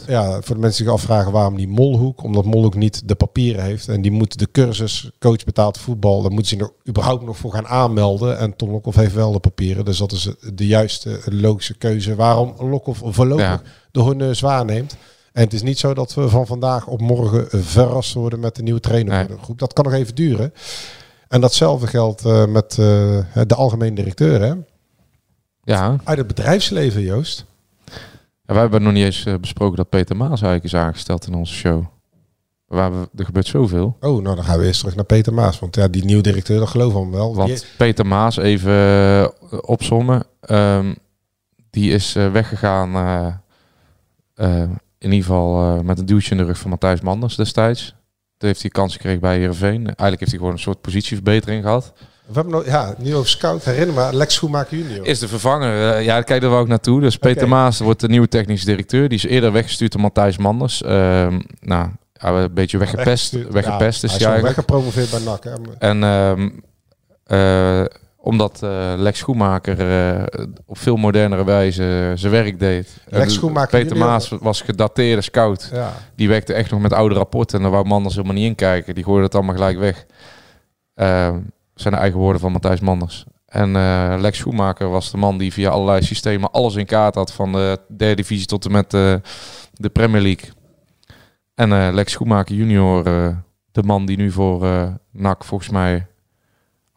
Ja, 0.06 0.40
voor 0.42 0.54
de 0.54 0.60
mensen 0.60 0.84
die 0.84 0.92
zich 0.92 1.00
afvragen 1.02 1.32
waarom 1.32 1.56
die 1.56 1.68
Molhoek. 1.68 2.22
Omdat 2.22 2.44
Molhoek 2.44 2.74
niet 2.74 3.08
de 3.08 3.14
papieren 3.14 3.64
heeft. 3.64 3.88
En 3.88 4.02
die 4.02 4.10
moet 4.10 4.38
de 4.38 4.48
cursus 4.52 5.10
coach 5.18 5.44
betaald 5.44 5.78
voetbal. 5.78 6.22
Daar 6.22 6.30
moeten 6.32 6.56
ze 6.58 6.64
er 6.64 6.72
überhaupt 6.88 7.24
nog 7.24 7.36
voor 7.36 7.52
gaan 7.52 7.66
aanmelden. 7.66 8.38
En 8.38 8.56
Tom 8.56 8.70
Lokhoff 8.70 8.96
heeft 8.96 9.14
wel 9.14 9.32
de 9.32 9.38
papieren. 9.40 9.84
Dus 9.84 9.98
dat 9.98 10.12
is 10.12 10.28
de 10.54 10.66
juiste 10.66 11.20
logische 11.24 11.74
keuze. 11.76 12.14
Waarom 12.14 12.54
Lokhoff 12.70 13.00
voorlopig 13.04 13.44
Ja. 13.44 13.62
de 13.90 14.00
honneurs 14.00 14.40
waarneemt. 14.40 14.96
En 15.32 15.44
het 15.44 15.52
is 15.52 15.62
niet 15.62 15.78
zo 15.78 15.94
dat 15.94 16.14
we 16.14 16.28
van 16.28 16.46
vandaag 16.46 16.86
op 16.86 17.00
morgen 17.00 17.46
verrast 17.64 18.14
worden 18.14 18.40
met 18.40 18.56
de 18.56 18.62
nieuwe 18.62 18.80
trainer 18.80 19.14
Nee. 19.14 19.26
voor 19.26 19.36
de 19.36 19.42
groep. 19.42 19.58
Dat 19.58 19.72
kan 19.72 19.84
nog 19.84 19.92
even 19.92 20.14
duren. 20.14 20.52
En 21.28 21.40
datzelfde 21.40 21.86
geldt 21.86 22.24
eh, 22.24 22.46
met 22.46 22.70
eh, 22.78 22.86
de 23.46 23.54
algemeen 23.54 23.94
directeur. 23.94 24.40
Hè? 24.42 24.54
Ja. 25.68 25.96
Uit 26.04 26.18
het 26.18 26.26
bedrijfsleven, 26.26 27.02
Joost. 27.02 27.44
ja, 27.84 28.52
wij 28.52 28.60
hebben 28.60 28.82
nog 28.82 28.92
niet 28.92 29.04
eens 29.04 29.24
eh, 29.24 29.34
besproken 29.40 29.76
dat 29.76 29.88
Peter 29.88 30.16
Maas 30.16 30.42
eigenlijk 30.42 30.64
is 30.64 30.74
aangesteld 30.74 31.26
in 31.26 31.34
onze 31.34 31.54
show. 31.54 31.84
Waar 32.66 32.92
we, 32.92 33.08
er 33.16 33.24
gebeurt 33.24 33.46
zoveel. 33.46 33.96
Oh, 34.00 34.22
nou 34.22 34.36
dan 34.36 34.44
gaan 34.44 34.58
we 34.58 34.66
eerst 34.66 34.78
terug 34.78 34.94
naar 34.94 35.04
Peter 35.04 35.34
Maas. 35.34 35.58
Want 35.58 35.76
ja, 35.76 35.88
die 35.88 36.04
nieuwe 36.04 36.22
directeur, 36.22 36.58
dat 36.58 36.72
we 36.72 36.78
hem 36.78 37.10
wel. 37.10 37.34
Want 37.34 37.66
Peter 37.76 38.06
Maas, 38.06 38.36
even 38.36 38.72
eh, 38.72 39.28
opzommen, 39.60 40.26
ehm, 40.40 40.94
die 41.70 41.92
is 41.92 42.16
eh, 42.16 42.32
weggegaan 42.32 42.90
in 44.98 45.10
ieder 45.12 45.18
geval 45.18 45.82
met 45.82 45.98
een 45.98 46.06
duwtje 46.06 46.30
in 46.30 46.36
de 46.36 46.44
rug 46.44 46.58
van 46.58 46.70
Matthijs 46.70 47.00
Manders 47.00 47.36
destijds. 47.36 47.94
Toen 48.36 48.48
heeft 48.48 48.62
hij 48.62 48.70
kans 48.70 48.92
gekregen 48.92 49.20
bij 49.20 49.36
Heerenveen. 49.36 49.84
Eigenlijk 49.84 50.18
heeft 50.18 50.30
hij 50.30 50.38
gewoon 50.38 50.52
een 50.52 50.58
soort 50.58 50.80
positieverbetering 50.80 51.62
gehad. 51.62 51.92
We 52.28 52.34
hebben 52.34 52.52
nog, 52.52 52.64
ja, 52.64 52.94
over 53.14 53.28
scout, 53.28 53.64
herinner 53.64 53.94
me, 53.94 54.16
Lex 54.16 54.34
Schoenmaker 54.34 54.78
junior. 54.78 55.06
Is 55.06 55.18
de 55.18 55.28
vervanger. 55.28 55.94
eh, 55.94 56.04
ja, 56.04 56.22
kijk, 56.22 56.40
daar 56.40 56.50
wou 56.50 56.62
ik 56.62 56.68
naartoe. 56.68 57.00
Dus 57.00 57.16
Peter. 57.16 57.48
Maas 57.48 57.80
wordt 57.80 58.00
de 58.00 58.08
nieuwe 58.08 58.28
technische 58.28 58.66
directeur. 58.66 59.08
Die 59.08 59.18
is 59.18 59.24
eerder 59.24 59.52
weggestuurd 59.52 59.92
door 59.92 60.00
Matthijs 60.00 60.36
Manders. 60.36 60.82
Ehm, 60.82 61.40
nou, 61.60 61.88
een 62.12 62.54
beetje 62.54 62.78
weggepest. 62.78 63.06
Weggestuurd. 63.06 63.52
Weggepest 63.52 64.02
Ja, 64.02 64.08
is 64.08 64.14
hij 64.14 64.26
is 64.26 64.34
wel 64.34 64.42
weggepromoveerd 64.42 65.10
bij 65.10 65.20
NAC. 65.20 65.44
Hè. 65.44 65.52
En 65.78 66.02
ehm, 66.04 66.48
eh, 67.24 67.84
omdat 68.16 68.62
eh, 68.62 68.92
Lex 68.96 69.18
Schoenmaker 69.18 69.76
op 70.66 70.78
veel 70.78 70.96
modernere 70.96 71.44
wijze 71.44 72.12
zijn 72.14 72.32
werk 72.32 72.58
deed. 72.58 72.88
Lex 73.06 73.24
En 73.24 73.30
Schoenmaker 73.30 73.70
Peter 73.78 73.88
junior. 73.96 74.08
Maas 74.10 74.28
was 74.40 74.60
gedateerde 74.60 75.22
scout. 75.22 75.70
Ja. 75.72 75.92
Die 76.14 76.28
werkte 76.28 76.52
echt 76.52 76.70
nog 76.70 76.80
met 76.80 76.92
oude 76.92 77.14
rapporten. 77.14 77.56
En 77.56 77.62
daar 77.62 77.72
wou 77.72 77.84
Manders 77.86 78.14
helemaal 78.14 78.36
niet 78.36 78.46
in 78.46 78.54
kijken. 78.54 78.94
Die 78.94 79.04
gooide 79.04 79.24
het 79.24 79.34
allemaal 79.34 79.54
gelijk 79.54 79.78
weg. 79.78 80.06
Zijn 81.80 81.94
de 81.94 82.00
eigen 82.00 82.18
woorden 82.18 82.40
van 82.40 82.52
Matthijs 82.52 82.80
Manders. 82.80 83.24
En 83.46 83.76
eh, 83.76 84.14
Lex 84.18 84.38
Schoenmaker 84.38 84.88
was 84.88 85.10
de 85.10 85.16
man 85.16 85.38
die 85.38 85.52
via 85.52 85.70
allerlei 85.70 86.02
systemen 86.02 86.50
alles 86.50 86.74
in 86.74 86.86
kaart 86.86 87.14
had. 87.14 87.32
Van 87.32 87.52
de 87.52 87.80
derde 87.88 88.14
divisie 88.14 88.46
tot 88.46 88.64
en 88.64 88.72
met 88.72 88.94
eh, 88.94 89.14
de 89.72 89.88
Premier 89.88 90.20
League. 90.20 90.50
En 91.54 91.72
eh, 91.72 91.88
Lex 91.92 92.12
Schoenmaker 92.12 92.54
junior, 92.54 93.04
de 93.72 93.82
man 93.82 94.06
die 94.06 94.16
nu 94.16 94.30
voor 94.30 94.66
NAC 95.12 95.44
volgens 95.44 95.70
mij, 95.70 96.06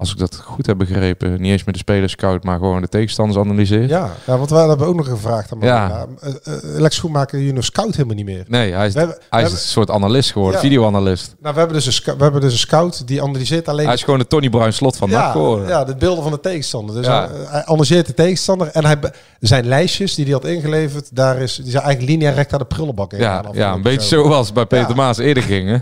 als 0.01 0.11
ik 0.11 0.17
dat 0.17 0.35
goed 0.43 0.65
heb 0.65 0.77
begrepen, 0.77 1.41
niet 1.41 1.51
eens 1.51 1.63
met 1.63 1.73
de 1.73 1.79
spelers 1.79 2.11
scout, 2.11 2.43
maar 2.43 2.57
gewoon 2.57 2.81
de 2.81 2.87
tegenstanders 2.87 3.39
analyseert. 3.39 3.89
Ja, 3.89 4.11
ja, 4.25 4.37
want 4.37 4.49
we 4.49 4.55
hebben 4.55 4.87
ook 4.87 4.95
nog 4.95 5.07
gevraagd 5.07 5.51
aan 5.51 5.59
Ja. 5.61 5.87
ja. 5.87 6.29
Lex 6.61 6.95
Schoenmaker 6.95 7.39
junior 7.39 7.63
scout 7.63 7.95
helemaal 7.95 8.15
niet 8.15 8.25
meer. 8.25 8.45
Nee, 8.47 8.73
hij 8.73 8.87
is, 8.87 8.93
hebben, 8.93 9.15
hij 9.15 9.39
is 9.39 9.45
hebben, 9.47 9.51
een 9.51 9.69
soort 9.71 9.89
analist 9.89 10.31
geworden, 10.31 10.55
Ja. 10.55 10.67
videoanalist. 10.67 11.35
nou, 11.39 11.53
we, 11.53 11.59
hebben 11.59 11.77
dus 11.77 11.85
een 11.85 11.93
scout, 11.93 12.17
we 12.17 12.23
hebben 12.23 12.41
dus 12.41 12.51
een 12.51 12.57
scout 12.57 13.07
die 13.07 13.21
analyseert 13.21 13.67
alleen... 13.67 13.85
Hij 13.85 13.93
is 13.93 14.03
gewoon 14.03 14.19
de 14.19 14.27
Tony 14.27 14.49
Bruin 14.49 14.73
slot 14.73 14.97
van 14.97 15.09
ja, 15.09 15.31
geworden. 15.31 15.67
ja, 15.67 15.83
de 15.83 15.95
beelden 15.95 16.23
van 16.23 16.31
de 16.31 16.39
tegenstander. 16.39 16.95
Dus 16.95 17.05
Ja. 17.05 17.27
hij, 17.29 17.45
hij 17.47 17.65
analyseert 17.65 18.05
de 18.07 18.13
tegenstander 18.13 18.67
en 18.67 18.85
hij, 18.85 18.97
zijn 19.39 19.67
lijstjes 19.67 20.15
die 20.15 20.25
hij 20.25 20.33
had 20.33 20.45
ingeleverd, 20.45 21.15
daar 21.15 21.37
is, 21.37 21.55
die 21.55 21.71
zijn 21.71 21.83
eigenlijk 21.83 22.13
linea 22.13 22.31
recta 22.31 22.57
de 22.57 22.65
prullenbak 22.65 23.13
in. 23.13 23.19
Ja, 23.19 23.43
ja, 23.51 23.73
een 23.73 23.81
beetje 23.81 24.07
zoals 24.07 24.53
bij 24.53 24.65
Peter. 24.65 24.95
Maas 24.95 25.17
eerder 25.17 25.43
ging. 25.43 25.81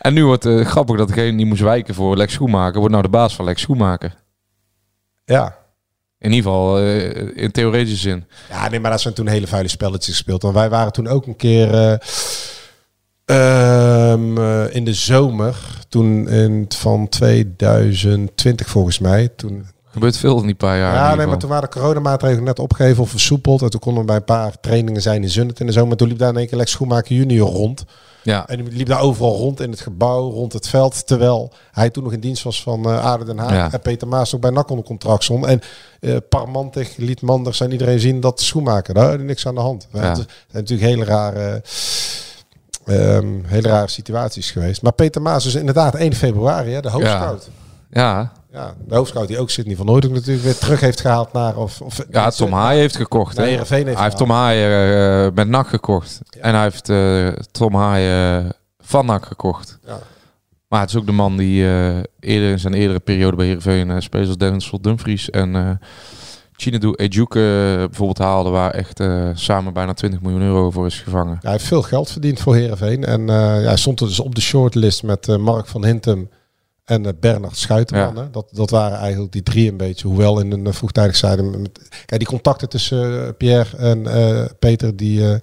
En 0.00 0.14
nu 0.14 0.24
wordt 0.24 0.44
het 0.44 0.66
grappig 0.66 0.96
dat 0.96 1.08
degene 1.08 1.36
die 1.36 1.46
moest 1.46 1.62
wijken 1.62 1.94
voor 1.94 2.16
Lex 2.16 2.32
Schoenmaker... 2.32 2.78
wordt 2.78 2.90
nou 2.92 3.02
de 3.02 3.10
baas 3.10 3.34
van 3.34 3.44
Lex 3.44 3.60
Schoenmaker. 3.60 4.16
Ja. 5.24 5.56
In 6.18 6.32
ieder 6.32 6.50
geval 6.50 6.78
eh, 6.78 7.42
in 7.42 7.50
theoretische 7.50 8.08
zin. 8.08 8.24
Ja, 8.50 8.68
nee, 8.68 8.80
maar 8.80 8.90
dat 8.90 9.00
zijn 9.00 9.14
toen 9.14 9.26
hele 9.26 9.46
vuile 9.46 9.68
spelletjes 9.68 10.14
gespeeld. 10.14 10.42
Want 10.42 10.54
wij 10.54 10.68
waren 10.68 10.92
toen 10.92 11.06
ook 11.06 11.26
een 11.26 11.36
keer 11.36 11.74
eh, 11.74 11.92
ehm, 13.24 14.38
eh, 14.38 14.74
in 14.74 14.84
de 14.84 14.94
zomer, 14.94 15.56
toen 15.88 16.28
in, 16.28 16.64
van 16.68 17.08
2020 17.08 18.68
volgens 18.68 18.98
mij. 18.98 19.28
Toen, 19.28 19.66
gebeurt 19.90 20.16
veel 20.16 20.40
in 20.40 20.46
die 20.46 20.54
paar 20.54 20.78
jaar. 20.78 20.94
ja, 20.94 21.14
nee, 21.14 21.26
maar 21.26 21.38
toen 21.38 21.48
waren 21.48 21.70
de 21.70 21.78
coronamaatregelen 21.78 22.44
net 22.44 22.58
opgegeven 22.58 23.02
of 23.02 23.10
versoepeld. 23.10 23.62
En 23.62 23.70
toen 23.70 23.80
konden 23.80 24.00
we 24.00 24.06
bij 24.06 24.16
een 24.16 24.24
paar 24.24 24.60
trainingen 24.60 25.02
zijn 25.02 25.22
in 25.22 25.30
Zunnet 25.30 25.60
in 25.60 25.66
de 25.66 25.72
zomer. 25.72 25.96
Toen 25.96 26.08
liep 26.08 26.18
daar 26.18 26.28
in 26.28 26.36
één 26.36 26.48
keer 26.48 26.58
Lex 26.58 26.70
Schoenmaker 26.70 27.16
junior 27.16 27.50
rond. 27.50 27.84
Ja. 28.22 28.48
En 28.48 28.64
die 28.64 28.76
liep 28.76 28.86
daar 28.86 29.00
overal 29.00 29.36
rond 29.36 29.60
in 29.60 29.70
het 29.70 29.80
gebouw, 29.80 30.30
rond 30.30 30.52
het 30.52 30.68
veld. 30.68 31.06
Terwijl 31.06 31.52
hij 31.70 31.90
toen 31.90 32.02
nog 32.02 32.12
in 32.12 32.20
dienst 32.20 32.42
was 32.42 32.62
van 32.62 32.88
uh, 32.88 33.04
Aarde 33.04 33.24
Den 33.24 33.38
Haag. 33.38 33.52
Ja. 33.52 33.72
En 33.72 33.80
Peter 33.80 34.08
Maas 34.08 34.34
ook 34.34 34.40
bij 34.40 34.50
NAC 34.50 34.70
onder 34.70 34.84
contract 34.84 35.24
stond. 35.24 35.46
En 35.46 35.60
eh 36.00 36.16
Parmantig 36.28 36.96
liet 36.96 37.22
Manders 37.22 37.60
en 37.60 37.72
iedereen 37.72 38.00
zien 38.00 38.20
dat 38.20 38.40
schoenmaker, 38.40 38.94
daar 38.94 39.10
had 39.10 39.20
niks 39.20 39.46
aan 39.46 39.54
de 39.54 39.60
hand. 39.60 39.88
Ja. 39.92 40.00
Het 40.00 40.16
zijn 40.16 40.26
natuurlijk 40.52 40.88
hele 40.90 41.04
rare, 41.04 41.62
ehm, 42.84 43.26
hele 43.44 43.68
rare 43.68 43.88
situaties 43.88 44.50
geweest. 44.50 44.82
Maar 44.82 44.92
Peter 44.92 45.22
Maas 45.22 45.46
is 45.46 45.54
inderdaad 45.54 45.94
1 45.94 46.14
februari, 46.14 46.72
hè, 46.72 46.80
de 46.80 46.90
hoofdscout. 46.90 47.48
Ja. 47.90 48.18
Ja. 48.18 48.32
De 48.86 48.94
hoofdscout 48.94 49.28
die 49.28 49.38
ook 49.38 49.50
Sidney 49.50 49.76
van 49.76 49.86
Noordhoek 49.86 50.12
natuurlijk 50.12 50.44
weer 50.44 50.58
terug 50.58 50.80
heeft 50.80 51.00
gehaald 51.00 51.32
naar... 51.32 51.56
Of, 51.56 51.80
of, 51.80 52.04
ja, 52.10 52.30
Tom 52.30 52.52
Haaien 52.52 52.80
heeft 52.80 52.96
gekocht. 52.96 53.36
Nee, 53.36 53.56
heeft 53.56 53.70
hij 53.70 53.82
heeft. 53.82 54.16
Tom 54.16 54.30
Haaien 54.30 55.26
eh, 55.26 55.34
met 55.34 55.48
NAC 55.48 55.68
gekocht. 55.68 56.20
En 56.40 56.54
hij 56.54 56.62
heeft 56.62 56.88
eh, 56.88 57.28
Tom 57.50 57.74
Haaien 57.74 58.52
van 58.78 59.06
NAC 59.06 59.26
gekocht. 59.26 59.78
Ja. 59.86 59.98
Maar 60.68 60.80
het 60.80 60.90
is 60.90 60.96
ook 60.96 61.06
de 61.06 61.12
man 61.12 61.36
die 61.36 61.64
eh, 61.64 61.96
eerder 62.20 62.50
in 62.50 62.58
zijn 62.58 62.74
eerdere 62.74 63.00
periode 63.00 63.36
bij 63.36 63.46
Heerenveen... 63.46 63.88
Uh, 63.88 63.96
spelers 63.98 64.28
als 64.28 64.38
Dennis 64.38 64.72
Dumfries 64.80 65.30
en 65.30 65.56
eh 65.56 65.70
Chinedu 66.60 66.92
Ejuke 66.96 67.38
bijvoorbeeld 67.86 68.18
haalde... 68.18 68.50
waar 68.50 68.70
echt 68.70 69.00
eh, 69.00 69.28
samen 69.34 69.72
bijna 69.72 69.92
20 69.92 70.20
miljoen 70.20 70.42
euro 70.42 70.70
voor 70.70 70.86
is 70.86 71.00
gevangen. 71.00 71.38
Hij 71.40 71.52
heeft 71.52 71.64
veel 71.64 71.82
geld 71.82 72.10
verdiend 72.10 72.40
voor 72.40 72.54
Heerenveen. 72.54 73.04
En 73.04 73.20
eh, 73.20 73.36
ja, 73.36 73.66
hij 73.66 73.76
stond 73.76 74.00
er 74.00 74.06
dus 74.06 74.20
op 74.20 74.34
de 74.34 74.40
shortlist 74.40 75.02
met 75.02 75.28
eh, 75.28 75.36
Mark 75.36 75.66
van 75.66 75.84
Hintem 75.84 76.28
en 76.90 77.06
eh, 77.06 77.12
Bernard 77.20 77.56
Schuiterman. 77.56 78.14
Ja. 78.14 78.20
hè. 78.22 78.30
Dat, 78.30 78.48
dat 78.52 78.70
waren 78.70 78.98
eigenlijk 78.98 79.32
die 79.32 79.42
drie 79.42 79.70
een 79.70 79.76
beetje. 79.76 80.08
Hoewel 80.08 80.40
in 80.40 80.52
een 80.52 80.66
eh, 80.66 80.72
vroegtijdig 80.72 81.16
zijde. 81.16 81.42
Met, 81.42 81.88
kijk, 82.06 82.20
die 82.20 82.28
contacten 82.28 82.68
tussen 82.68 83.26
eh, 83.26 83.32
Pierre 83.36 83.76
en 83.76 84.08
Peter, 84.58 84.96
die, 84.96 85.40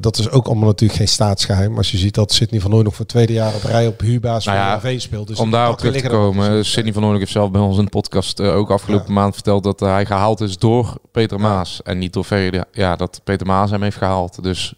dat 0.00 0.18
is 0.18 0.30
ook 0.30 0.46
allemaal 0.46 0.68
natuurlijk 0.68 0.98
geen 0.98 1.08
staatsgeheim. 1.08 1.76
Als 1.76 1.90
je 1.90 1.98
ziet 1.98 2.14
dat 2.14 2.32
Sidney 2.32 2.60
van 2.60 2.70
Nooy 2.70 2.82
nog 2.82 2.94
voor 2.94 3.04
het 3.04 3.14
tweede 3.14 3.32
jaar 3.32 3.54
op 3.54 3.62
rij 3.62 3.86
op 3.86 4.00
huurbasis 4.00 4.44
Nou 4.44 4.58
ja, 4.58 4.80
van 4.80 5.00
speelt. 5.00 5.28
Dus 5.28 5.38
Om 5.38 5.50
daarop 5.50 5.76
contacten 5.76 5.92
terug 5.92 6.00
te 6.00 6.08
komen, 6.08 6.64
Sidney 6.64 6.92
van 6.92 7.04
Oorlog 7.04 7.18
heeft 7.18 7.32
zelf 7.32 7.50
bij 7.50 7.60
ons 7.60 7.78
in 7.78 7.84
de 7.84 7.90
podcast 7.90 8.40
ook 8.40 8.70
afgelopen 8.70 9.12
maand 9.12 9.34
verteld 9.34 9.62
dat 9.62 9.80
hij 9.80 10.06
gehaald 10.06 10.40
is 10.40 10.58
door 10.58 10.94
Peter 11.12 11.40
Maas 11.40 11.82
en 11.82 11.98
niet 11.98 12.12
door 12.12 12.24
Ferry. 12.24 12.64
Ja, 12.72 12.96
dat 12.96 13.20
Peter 13.24 13.46
Maas 13.46 13.70
hem 13.70 13.82
heeft 13.82 13.96
gehaald. 13.96 14.42
Dus 14.42 14.74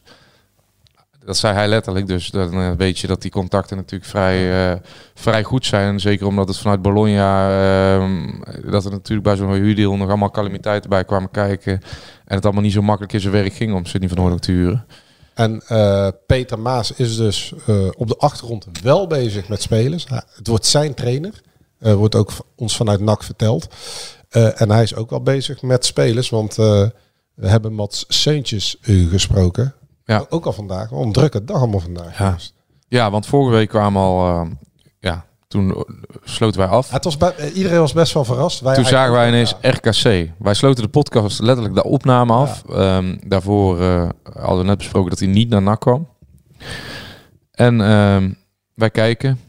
dat 1.28 1.36
zei 1.36 1.54
hij 1.54 1.68
letterlijk. 1.68 2.06
Dus 2.06 2.30
dan 2.30 2.52
eh, 2.52 2.70
weet 2.76 2.98
je 2.98 3.06
dat 3.06 3.22
die 3.22 3.30
contacten 3.30 3.76
natuurlijk 3.76 4.10
vrij, 4.10 4.70
eh, 4.72 4.80
vrij 5.14 5.42
goed 5.42 5.66
zijn. 5.66 6.00
Zeker 6.00 6.26
omdat 6.26 6.48
het 6.48 6.58
vanuit 6.58 6.82
Bologna, 6.82 7.50
ehm, 7.96 8.70
dat 8.70 8.84
er 8.84 8.90
natuurlijk 8.90 9.26
bij 9.26 9.36
zo'n 9.36 9.52
huurdeal 9.52 9.96
nog 9.96 10.08
allemaal 10.08 10.30
calamiteiten 10.30 10.90
bij 10.90 11.04
kwamen 11.04 11.30
kijken. 11.30 11.72
En 12.24 12.34
het 12.34 12.44
allemaal 12.44 12.62
niet 12.62 12.72
zo 12.72 12.82
makkelijk 12.82 13.12
in 13.12 13.20
zijn 13.20 13.32
werk 13.32 13.52
ging 13.52 13.74
om 13.74 13.86
Sidney 13.86 14.08
van 14.08 14.20
Oorlog 14.20 14.38
te 14.38 14.52
huren. 14.52 14.86
En 15.34 15.62
eh, 15.66 16.08
Peter 16.26 16.58
Maas 16.58 16.92
is 16.92 17.16
dus 17.16 17.54
op 17.96 18.08
de 18.08 18.16
achtergrond 18.16 18.66
wel 18.82 19.06
bezig 19.06 19.48
met 19.48 19.62
spelers. 19.62 20.06
Het 20.36 20.46
wordt 20.46 20.66
zijn 20.66 20.94
trainer. 20.94 21.40
Wordt 21.78 22.14
ook 22.14 22.30
ons 22.56 22.76
vanuit 22.76 23.00
NAC 23.00 23.22
verteld. 23.22 23.68
En 24.30 24.70
hij 24.70 24.82
is 24.82 24.94
ook 24.94 25.10
wel 25.10 25.22
bezig 25.22 25.62
met 25.62 25.84
spelers. 25.84 26.28
Want 26.28 26.54
we 26.54 26.92
hebben 27.48 27.72
Mats 27.72 28.04
Seuntjes 28.08 28.76
gesproken. 29.10 29.74
Ja. 30.14 30.26
Ook 30.28 30.46
al 30.46 30.52
vandaag. 30.52 30.90
Een 30.90 31.12
drukke 31.12 31.44
dag 31.44 31.56
allemaal 31.56 31.80
vandaag. 31.80 32.18
Ja. 32.18 32.36
Ja, 32.88 33.10
want 33.10 33.26
vorige 33.26 33.56
week 33.56 33.68
kwamen 33.68 34.02
al, 34.02 34.28
eh, 34.28 34.50
ja, 35.00 35.24
toen 35.48 35.74
eh, 35.74 35.80
sloten 36.24 36.60
wij 36.60 36.68
af. 36.68 36.90
Het 36.90 37.04
was 37.04 37.16
bij- 37.16 37.34
eh, 37.36 37.56
iedereen 37.56 37.78
was 37.78 37.92
best 37.92 38.12
wel 38.14 38.24
verrast. 38.24 38.60
Wij 38.60 38.74
Toen 38.74 38.84
zagen 38.84 39.12
wij 39.12 39.28
ineens 39.28 39.54
RKC. 39.60 40.30
Wij 40.38 40.54
sloten 40.54 40.82
de 40.82 40.88
podcast 40.90 41.40
letterlijk 41.40 41.74
de 41.74 41.84
opname 41.84 42.32
af. 42.32 42.64
Ehm, 42.68 43.16
daarvoor 43.26 43.80
eh, 43.80 44.08
hadden 44.32 44.58
we 44.58 44.64
net 44.64 44.78
besproken 44.78 45.10
dat 45.10 45.18
hij 45.18 45.28
niet 45.28 45.48
naar 45.48 45.62
NAC 45.62 45.80
kwam. 45.80 46.08
En 47.50 47.80
ehm, 47.80 48.30
wij 48.74 48.90
kijken. 48.90 49.40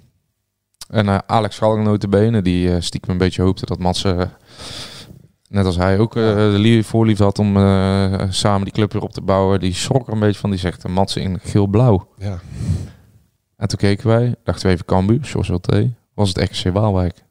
En 0.90 1.08
eh, 1.08 1.18
Alex 1.28 1.56
Schalling 1.56 1.84
notabene, 1.86 2.42
die 2.42 2.82
stiekem 2.82 3.10
een 3.12 3.18
beetje 3.18 3.42
hoopte 3.42 3.66
dat 3.66 3.80
Mats, 3.80 4.06
net 5.50 5.66
als 5.66 5.76
hij, 5.76 6.00
ook 6.00 6.16
eh, 6.16 6.24
de 6.24 6.56
lie- 6.58 6.84
voorliefde 6.84 7.24
had 7.24 7.40
om 7.40 7.58
eh, 7.58 8.24
samen 8.30 8.64
die 8.64 8.74
club 8.74 8.94
weer 8.94 9.02
op 9.02 9.12
te 9.14 9.22
bouwen. 9.22 9.60
Die 9.60 9.74
schrok 9.74 10.08
er 10.08 10.14
een 10.14 10.20
beetje 10.20 10.40
van. 10.40 10.50
Die 10.50 10.60
zegt, 10.60 10.84
eh, 10.86 10.92
Mats 10.92 11.16
in 11.16 11.40
geel-blauw. 11.44 12.08
Ja. 12.18 12.40
En 13.58 13.68
toen 13.68 13.78
keken 13.78 14.08
wij, 14.08 14.36
dachten 14.44 14.68
we 14.68 14.74
even 14.74 14.86
Cambuur, 14.86 15.20
Jos 15.22 15.48
Wilté. 15.48 15.94
Was 16.14 16.30
het 16.34 16.38
RKC 16.38 16.74
Waalwijk. 16.74 17.24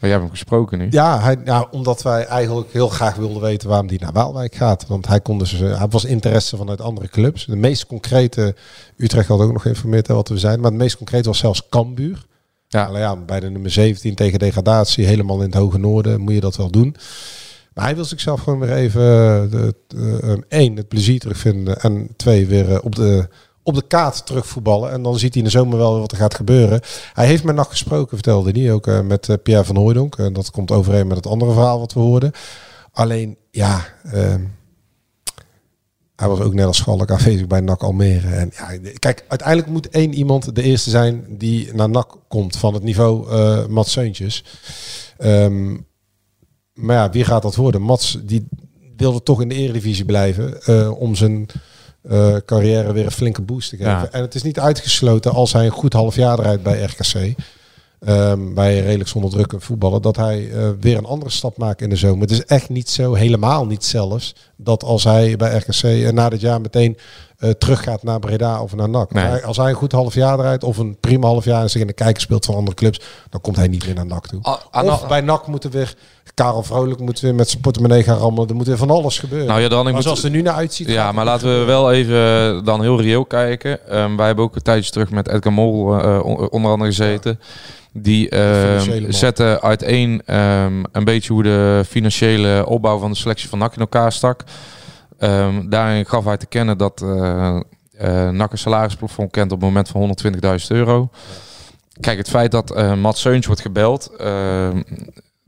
Maar 0.00 0.10
jij 0.10 0.18
hebt 0.18 0.22
hem 0.22 0.30
gesproken 0.30 0.78
nu. 0.78 0.86
Ja, 0.90 1.20
hij, 1.20 1.36
ja, 1.44 1.66
omdat 1.70 2.02
wij 2.02 2.24
eigenlijk 2.24 2.72
heel 2.72 2.88
graag 2.88 3.14
wilden 3.16 3.42
weten 3.42 3.68
waarom 3.68 3.88
hij 3.88 3.96
naar 4.00 4.12
Waalwijk 4.12 4.54
gaat. 4.54 4.86
Want 4.86 5.06
hij, 5.06 5.20
kon 5.20 5.38
dus, 5.38 5.60
eh, 5.60 5.78
hij 5.78 5.88
was 5.88 6.04
interesse 6.04 6.56
vanuit 6.56 6.80
andere 6.80 7.08
clubs. 7.08 7.46
De 7.46 7.56
meest 7.56 7.86
concrete, 7.86 8.54
Utrecht 8.96 9.28
had 9.28 9.40
ook 9.40 9.52
nog 9.52 9.62
geïnformeerd 9.62 10.06
hè, 10.06 10.14
wat 10.14 10.28
we 10.28 10.38
zijn. 10.38 10.60
Maar 10.60 10.70
het 10.70 10.80
meest 10.80 10.96
concrete 10.96 11.28
was 11.28 11.38
zelfs 11.38 11.68
Cambuur. 11.68 12.26
Ja. 12.68 12.84
Alleen 12.84 13.00
ja, 13.00 13.16
bij 13.16 13.40
de 13.40 13.50
nummer 13.50 13.70
17 13.70 14.14
tegen 14.14 14.38
degradatie, 14.38 15.06
helemaal 15.06 15.36
in 15.36 15.46
het 15.46 15.54
hoge 15.54 15.78
noorden, 15.78 16.20
moet 16.20 16.34
je 16.34 16.40
dat 16.40 16.56
wel 16.56 16.70
doen. 16.70 16.96
Maar 17.74 17.86
hij 17.86 17.94
wil 17.94 18.04
zichzelf 18.04 18.40
gewoon 18.40 18.58
weer 18.58 18.72
even, 18.72 19.02
eh, 19.02 19.50
de, 19.50 19.74
eh, 20.22 20.32
één, 20.48 20.76
het 20.76 20.88
plezier 20.88 21.20
terugvinden. 21.20 21.80
En 21.80 22.08
twee, 22.16 22.46
weer 22.46 22.72
eh, 22.72 22.78
op 22.84 22.94
de, 22.94 23.28
op 23.62 23.74
de 23.74 23.86
kaart 23.86 24.26
terugvoetballen. 24.26 24.90
En 24.90 25.02
dan 25.02 25.18
ziet 25.18 25.34
hij 25.34 25.42
in 25.42 25.48
de 25.48 25.54
zomer 25.58 25.78
wel 25.78 25.98
wat 26.00 26.12
er 26.12 26.18
gaat 26.18 26.34
gebeuren. 26.34 26.80
Hij 27.12 27.26
heeft 27.26 27.44
met 27.44 27.54
nacht 27.54 27.70
gesproken, 27.70 28.16
vertelde 28.16 28.60
hij 28.60 28.72
ook 28.72 29.02
met 29.02 29.38
Pierre 29.42 29.64
van 29.64 29.76
Hooijdonk. 29.76 30.16
En 30.18 30.32
dat 30.32 30.50
komt 30.50 30.70
overeen 30.70 31.06
met 31.06 31.16
het 31.16 31.26
andere 31.26 31.52
verhaal 31.52 31.78
wat 31.78 31.92
we 31.92 32.00
hoorden. 32.00 32.32
Alleen, 32.92 33.36
ja, 33.50 33.84
ehm, 34.12 34.42
hij 36.18 36.28
was 36.28 36.40
ook 36.40 36.54
net 36.54 36.66
als 36.66 36.76
Schalk 36.76 37.10
aanwezig 37.10 37.46
bij 37.46 37.60
NAC 37.60 37.82
Almere. 37.82 38.28
En 38.28 38.50
ja, 38.56 38.90
kijk, 38.98 39.24
uiteindelijk 39.28 39.68
moet 39.68 39.88
één 39.88 40.14
iemand 40.14 40.54
de 40.54 40.62
eerste 40.62 40.90
zijn 40.90 41.24
die 41.28 41.74
naar 41.74 41.90
NAC 41.90 42.16
komt 42.28 42.56
van 42.56 42.74
het 42.74 42.82
niveau 42.82 43.30
eh 43.30 43.66
Mats 43.66 43.92
Seuntjes. 43.92 44.44
Ehm, 45.18 45.76
maar 46.74 46.96
ja, 46.96 47.10
wie 47.10 47.24
gaat 47.24 47.42
dat 47.42 47.54
worden? 47.54 47.82
Mats 47.82 48.18
die 48.22 48.48
wilde 48.96 49.22
toch 49.22 49.40
in 49.40 49.48
de 49.48 49.54
eredivisie 49.54 50.04
blijven 50.04 50.62
eh, 50.62 51.00
om 51.00 51.14
zijn 51.14 51.46
eh, 52.02 52.36
carrière 52.46 52.92
weer 52.92 53.04
een 53.04 53.10
flinke 53.10 53.42
boost 53.42 53.68
te 53.70 53.76
geven. 53.76 53.92
Ja. 53.92 54.08
En 54.10 54.20
het 54.20 54.34
is 54.34 54.42
niet 54.42 54.58
uitgesloten 54.58 55.32
als 55.32 55.52
hij 55.52 55.64
een 55.64 55.70
goed 55.70 55.92
half 55.92 56.14
jaar 56.14 56.38
eruit 56.38 56.62
bij 56.62 56.82
RKC. 56.82 57.34
Ehm, 58.00 58.54
bij 58.54 58.80
redelijk 58.80 59.08
zonder 59.08 59.30
druk 59.30 59.52
en 59.52 59.60
voetballen, 59.60 60.02
dat 60.02 60.16
hij 60.16 60.50
eh, 60.52 60.68
weer 60.80 60.96
een 60.98 61.04
andere 61.06 61.30
stap 61.30 61.56
maakt 61.58 61.80
in 61.82 61.88
de 61.90 61.96
zomer. 61.96 62.20
Het 62.20 62.30
is 62.30 62.44
echt 62.44 62.68
niet 62.68 62.90
zo, 62.90 63.14
helemaal 63.14 63.66
niet 63.66 63.84
zelfs, 63.84 64.34
dat 64.56 64.82
als 64.82 65.04
hij 65.04 65.36
bij 65.36 65.56
RKC 65.56 65.82
eh, 65.82 66.08
na 66.10 66.28
dit 66.28 66.40
jaar 66.40 66.60
meteen 66.60 66.96
eh, 67.38 67.50
teruggaat 67.50 68.02
naar 68.02 68.18
Breda 68.18 68.62
of 68.62 68.74
naar 68.74 68.88
NAC. 68.88 69.12
Nee. 69.12 69.24
Hij- 69.24 69.44
als 69.44 69.56
hij 69.56 69.68
een 69.68 69.74
goed 69.74 69.92
half 69.92 70.14
jaar 70.14 70.38
eruit 70.38 70.64
of 70.64 70.76
een 70.78 70.96
prima 71.00 71.26
half 71.26 71.44
jaar 71.44 71.62
en 71.62 71.70
zich 71.70 71.80
in 71.80 71.86
de 71.86 71.92
kijker 71.92 72.22
speelt 72.22 72.44
van 72.44 72.54
andere 72.54 72.76
clubs, 72.76 73.00
dan 73.30 73.40
komt 73.40 73.56
hij 73.56 73.68
niet 73.68 73.86
meer 73.86 73.94
naar 73.94 74.06
NAC 74.06 74.26
toe. 74.26 74.38
Ah, 74.42 74.56
ah, 74.70 74.84
of 74.84 74.88
nou- 74.96 75.08
bij 75.08 75.20
NAC 75.20 75.46
moeten 75.46 75.70
weer 75.70 75.94
Karel 76.34 76.62
Vrolijk 76.62 77.00
moet 77.00 77.20
weer 77.20 77.34
met 77.34 77.48
zijn 77.48 77.62
portemonnee 77.62 78.02
gaan 78.02 78.18
rammelen. 78.18 78.48
Er 78.48 78.54
moet 78.54 78.66
weer 78.66 78.76
van 78.76 78.90
alles 78.90 79.18
gebeuren. 79.18 79.46
Nou 79.48 79.60
ja, 79.60 79.68
dan 79.68 79.78
ik 79.78 79.84
maar 79.84 79.92
moet- 79.92 80.02
zoals 80.02 80.18
het 80.22 80.26
er 80.26 80.36
nu 80.36 80.42
naar 80.42 80.54
uitziet. 80.54 80.88
Ja, 80.88 81.12
maar 81.12 81.24
laten 81.24 81.58
we 81.58 81.64
wel 81.64 81.92
even 81.92 82.64
dan 82.64 82.80
heel 82.82 83.00
reëel 83.00 83.24
kijken. 83.24 83.88
Ehm, 83.88 84.16
wij 84.16 84.26
hebben 84.26 84.44
ook 84.44 84.54
een 84.56 84.62
tijdje 84.62 84.90
terug 84.90 85.10
met 85.10 85.28
Edgar 85.28 85.52
Mol 85.52 85.84
on- 86.22 86.50
onder 86.50 86.70
andere 86.70 86.90
gezeten. 86.90 87.40
Die 87.92 88.28
ehm, 88.28 88.64
financiële 88.64 89.00
man. 89.00 89.12
zette 89.12 89.60
uiteen 89.62 90.22
ehm, 90.24 90.82
een 90.92 91.04
beetje 91.04 91.32
hoe 91.32 91.42
de 91.42 91.82
financiële 91.88 92.66
opbouw 92.66 92.98
van 92.98 93.10
de 93.10 93.16
selectie 93.16 93.48
van 93.48 93.58
NAC 93.58 93.74
in 93.74 93.80
elkaar 93.80 94.12
stak. 94.12 94.44
Ehm, 95.18 95.68
daarin 95.68 96.06
gaf 96.06 96.24
hij 96.24 96.36
te 96.36 96.46
kennen 96.46 96.78
dat 96.78 97.02
eh 97.02 97.60
eh 97.98 98.28
NAC 98.28 98.52
een 98.52 98.58
salarisplafond 98.58 99.30
kent 99.30 99.52
op 99.52 99.60
het 99.60 99.68
moment 99.68 99.88
van 99.88 100.00
120.000 100.00 100.70
euro. 100.70 101.10
Kijk, 102.00 102.18
het 102.18 102.28
feit 102.28 102.50
dat 102.50 102.70
eh 102.70 102.94
Mats 102.94 103.20
Seuns 103.20 103.46
wordt 103.46 103.60
gebeld... 103.60 104.10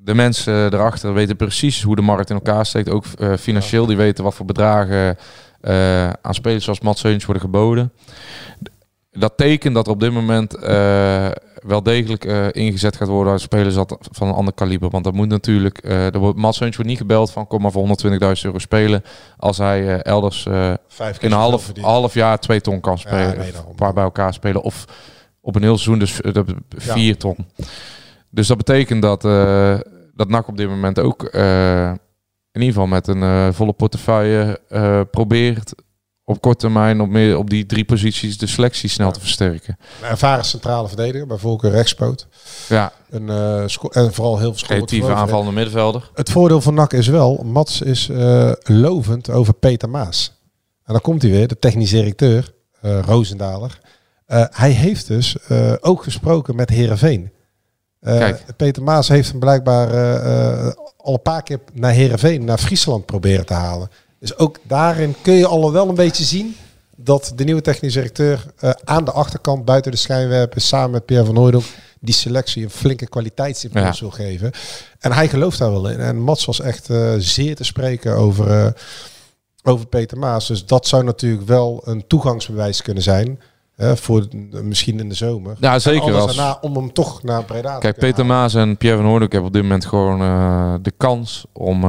de 0.03 0.15
mensen 0.15 0.73
erachter 0.73 1.15
weten 1.15 1.37
precies 1.37 1.83
hoe 1.83 1.97
de 1.97 2.03
markt 2.03 2.31
in 2.31 2.37
elkaar 2.37 2.67
steekt. 2.67 2.89
Ook 2.89 3.05
financieel, 3.39 3.87
die 3.87 3.97
weten 3.97 4.25
wat 4.25 4.35
voor 4.35 4.47
bedragen 4.47 5.17
aan 6.21 6.35
spelers 6.35 6.65
zoals 6.65 6.81
Mats 6.81 7.01
Seuns 7.01 7.25
worden 7.25 7.43
geboden. 7.43 7.93
Dat 9.11 9.37
tekent 9.37 9.75
dat 9.75 9.87
er 9.87 9.93
op 9.93 10.01
dit 10.01 10.13
moment 10.13 10.55
eh, 10.55 11.29
wel 11.55 11.83
degelijk 11.83 12.25
eh, 12.25 12.47
ingezet 12.53 12.97
gaat 12.97 13.09
worden 13.09 13.33
als 13.33 13.43
spelers 13.43 13.75
dat 13.75 13.97
van 14.11 14.29
een 14.29 14.35
ander 14.35 14.55
kaliber. 14.55 14.91
Want 14.91 15.05
dat 15.05 15.15
moet 15.15 15.29
natuurlijk, 15.29 15.79
eh 15.79 16.15
er 16.15 16.19
wordt, 16.19 16.39
Mats 16.39 16.59
wordt 16.59 16.85
niet 16.85 16.99
gebeld 16.99 17.31
van 17.31 17.47
kom 17.47 17.63
maar 17.63 17.71
voor 17.71 17.87
120.000 17.87 18.11
euro 18.43 18.59
spelen 18.59 19.03
als 19.37 19.59
hij 19.59 20.03
elders 20.03 20.47
in 20.47 20.53
een 21.21 21.33
half, 21.81 22.15
jaar 22.15 22.39
twee 22.39 22.61
ton 22.61 22.81
kan 22.81 22.99
spelen. 22.99 23.39
nee, 23.39 23.53
een 23.69 23.75
paar 23.75 23.93
bij 23.93 24.05
elkaar 24.05 24.35
spelen. 24.35 24.63
Of 24.63 24.85
op 25.41 25.57
een 25.57 25.63
heel 25.63 25.79
seizoen 25.79 25.99
dus 25.99 26.21
vier 26.77 27.17
ton. 27.17 27.37
Dus 28.31 28.47
dat 28.47 28.57
betekent 28.57 29.03
dat, 29.03 29.23
dat 30.15 30.29
NAC 30.29 30.49
op 30.49 30.57
dit 30.57 30.69
moment 30.69 30.99
ook 30.99 31.23
in 32.53 32.61
ieder 32.61 32.69
geval 32.69 32.87
met 32.87 33.07
een 33.07 33.55
volle 33.55 33.73
portefeuille 33.73 34.61
probeert 35.11 35.75
op 36.31 36.41
korte 36.41 36.59
termijn 36.59 37.01
op, 37.01 37.09
meer, 37.09 37.39
op 37.39 37.51
die 37.51 37.67
drie 37.67 37.85
posities 37.85 38.39
de 38.39 38.47
selectie 38.47 38.89
snel 38.89 39.13
te 39.13 39.21
versterken. 39.21 39.77
Een 40.03 40.09
ervaren 40.09 40.45
centrale 40.45 40.89
verdediger, 40.89 41.27
bij 41.27 41.37
voorkeur 41.37 41.71
rechtspoot. 41.71 42.27
Ja, 42.69 42.93
Een, 43.11 43.29
eh, 43.29 43.61
en 43.91 44.13
vooral 44.13 44.39
heel 44.39 44.55
veel 44.55 44.67
creatieve 44.67 45.15
aanvallende 45.15 45.53
middenvelder. 45.53 46.11
Het 46.15 46.31
voordeel 46.31 46.61
van 46.61 46.75
NAC 46.75 46.93
is 46.93 47.07
wel, 47.07 47.43
Mats 47.45 47.81
is 47.81 48.09
eh, 48.09 48.53
lovend 48.63 49.31
over 49.31 49.55
Peter 49.55 49.91
Maas. 49.91 50.39
En 50.85 50.93
dan 50.93 51.01
komt 51.01 51.23
hij 51.23 51.31
weer, 51.31 51.49
de 51.49 51.59
technisch 51.59 51.91
directeur, 51.91 52.55
eh 52.81 52.99
Roosendaler. 53.01 53.81
Hij 54.51 54.71
heeft 54.71 55.07
dus 55.07 55.37
ook 55.81 56.03
gesproken 56.03 56.57
met 56.57 56.71
Herenveen. 56.71 57.33
Peter 58.57 58.83
Maas 58.83 59.09
heeft 59.09 59.31
hem 59.31 59.39
blijkbaar 59.39 59.89
al 60.97 61.15
een 61.15 61.23
paar 61.23 61.43
keer 61.43 61.61
naar 61.73 61.93
Herenveen, 61.93 62.45
naar 62.45 62.59
Friesland 62.59 63.07
proberen 63.07 63.47
te 63.47 63.55
halen. 63.55 63.89
Dus 64.21 64.37
ook 64.37 64.57
daarin 64.63 65.15
kun 65.23 65.35
je 65.35 65.47
al 65.47 65.73
wel 65.73 65.89
een 65.89 65.95
beetje 65.95 66.25
zien 66.25 66.57
dat 66.97 67.33
de 67.37 67.45
nieuwe 67.45 67.61
technisch 67.61 67.93
directeur 67.93 68.45
eh, 68.59 68.71
aan 68.85 69.05
de 69.05 69.13
achterkant 69.13 69.65
buiten 69.65 69.91
de 69.91 69.97
schijnwerpen 69.97 70.61
samen 70.61 70.91
met 70.91 71.05
Pierre 71.05 71.27
van 71.27 71.37
Hooydonk 71.37 71.65
die 72.01 72.15
selectie 72.15 72.65
een 72.65 72.71
flinke 72.71 73.07
kwaliteitsimpuls 73.09 73.99
Ja. 73.99 74.01
wil 74.01 74.11
geven. 74.11 74.51
En 74.99 75.13
hij 75.13 75.29
gelooft 75.29 75.59
daar 75.59 75.71
wel 75.71 75.89
in. 75.89 75.99
En 75.99 76.21
Mats 76.21 76.45
was 76.45 76.61
echt 76.61 76.91
eh, 76.91 77.15
zeer 77.19 77.57
te 77.57 77.65
spreken 77.65 78.17
over, 78.17 78.51
eh, 78.51 78.73
over 79.63 79.87
Peter 79.87 80.19
Maas. 80.19 80.47
Dus 80.47 80.67
dat 80.67 80.87
zou 80.87 81.05
natuurlijk 81.05 81.47
wel 81.47 81.83
een 81.85 82.07
toegangsbewijs 82.07 82.83
kunnen 82.83 83.03
zijn. 83.03 83.41
Hè, 83.77 83.97
voor 83.97 84.27
misschien 84.63 84.99
in 84.99 85.09
de 85.09 85.15
zomer. 85.15 85.57
Ja, 85.61 85.79
zeker. 85.79 86.15
Als, 86.15 86.37
daarna 86.37 86.59
om 86.61 86.77
hem 86.77 86.93
toch 86.93 87.23
naar 87.23 87.45
Breda 87.45 87.75
te 87.75 87.81
kijk, 87.81 87.95
kunnen 87.95 88.15
Peter 88.15 88.31
halen. 88.31 88.41
Maas 88.41 88.55
en 88.55 88.77
Pierre 88.77 88.99
van 88.99 89.07
Hoornik 89.07 89.33
hebben 89.33 89.49
op 89.49 89.55
dit 89.55 89.63
moment 89.63 89.85
gewoon 89.87 90.19
de 90.83 90.93
kans 90.97 91.45
om 91.53 91.85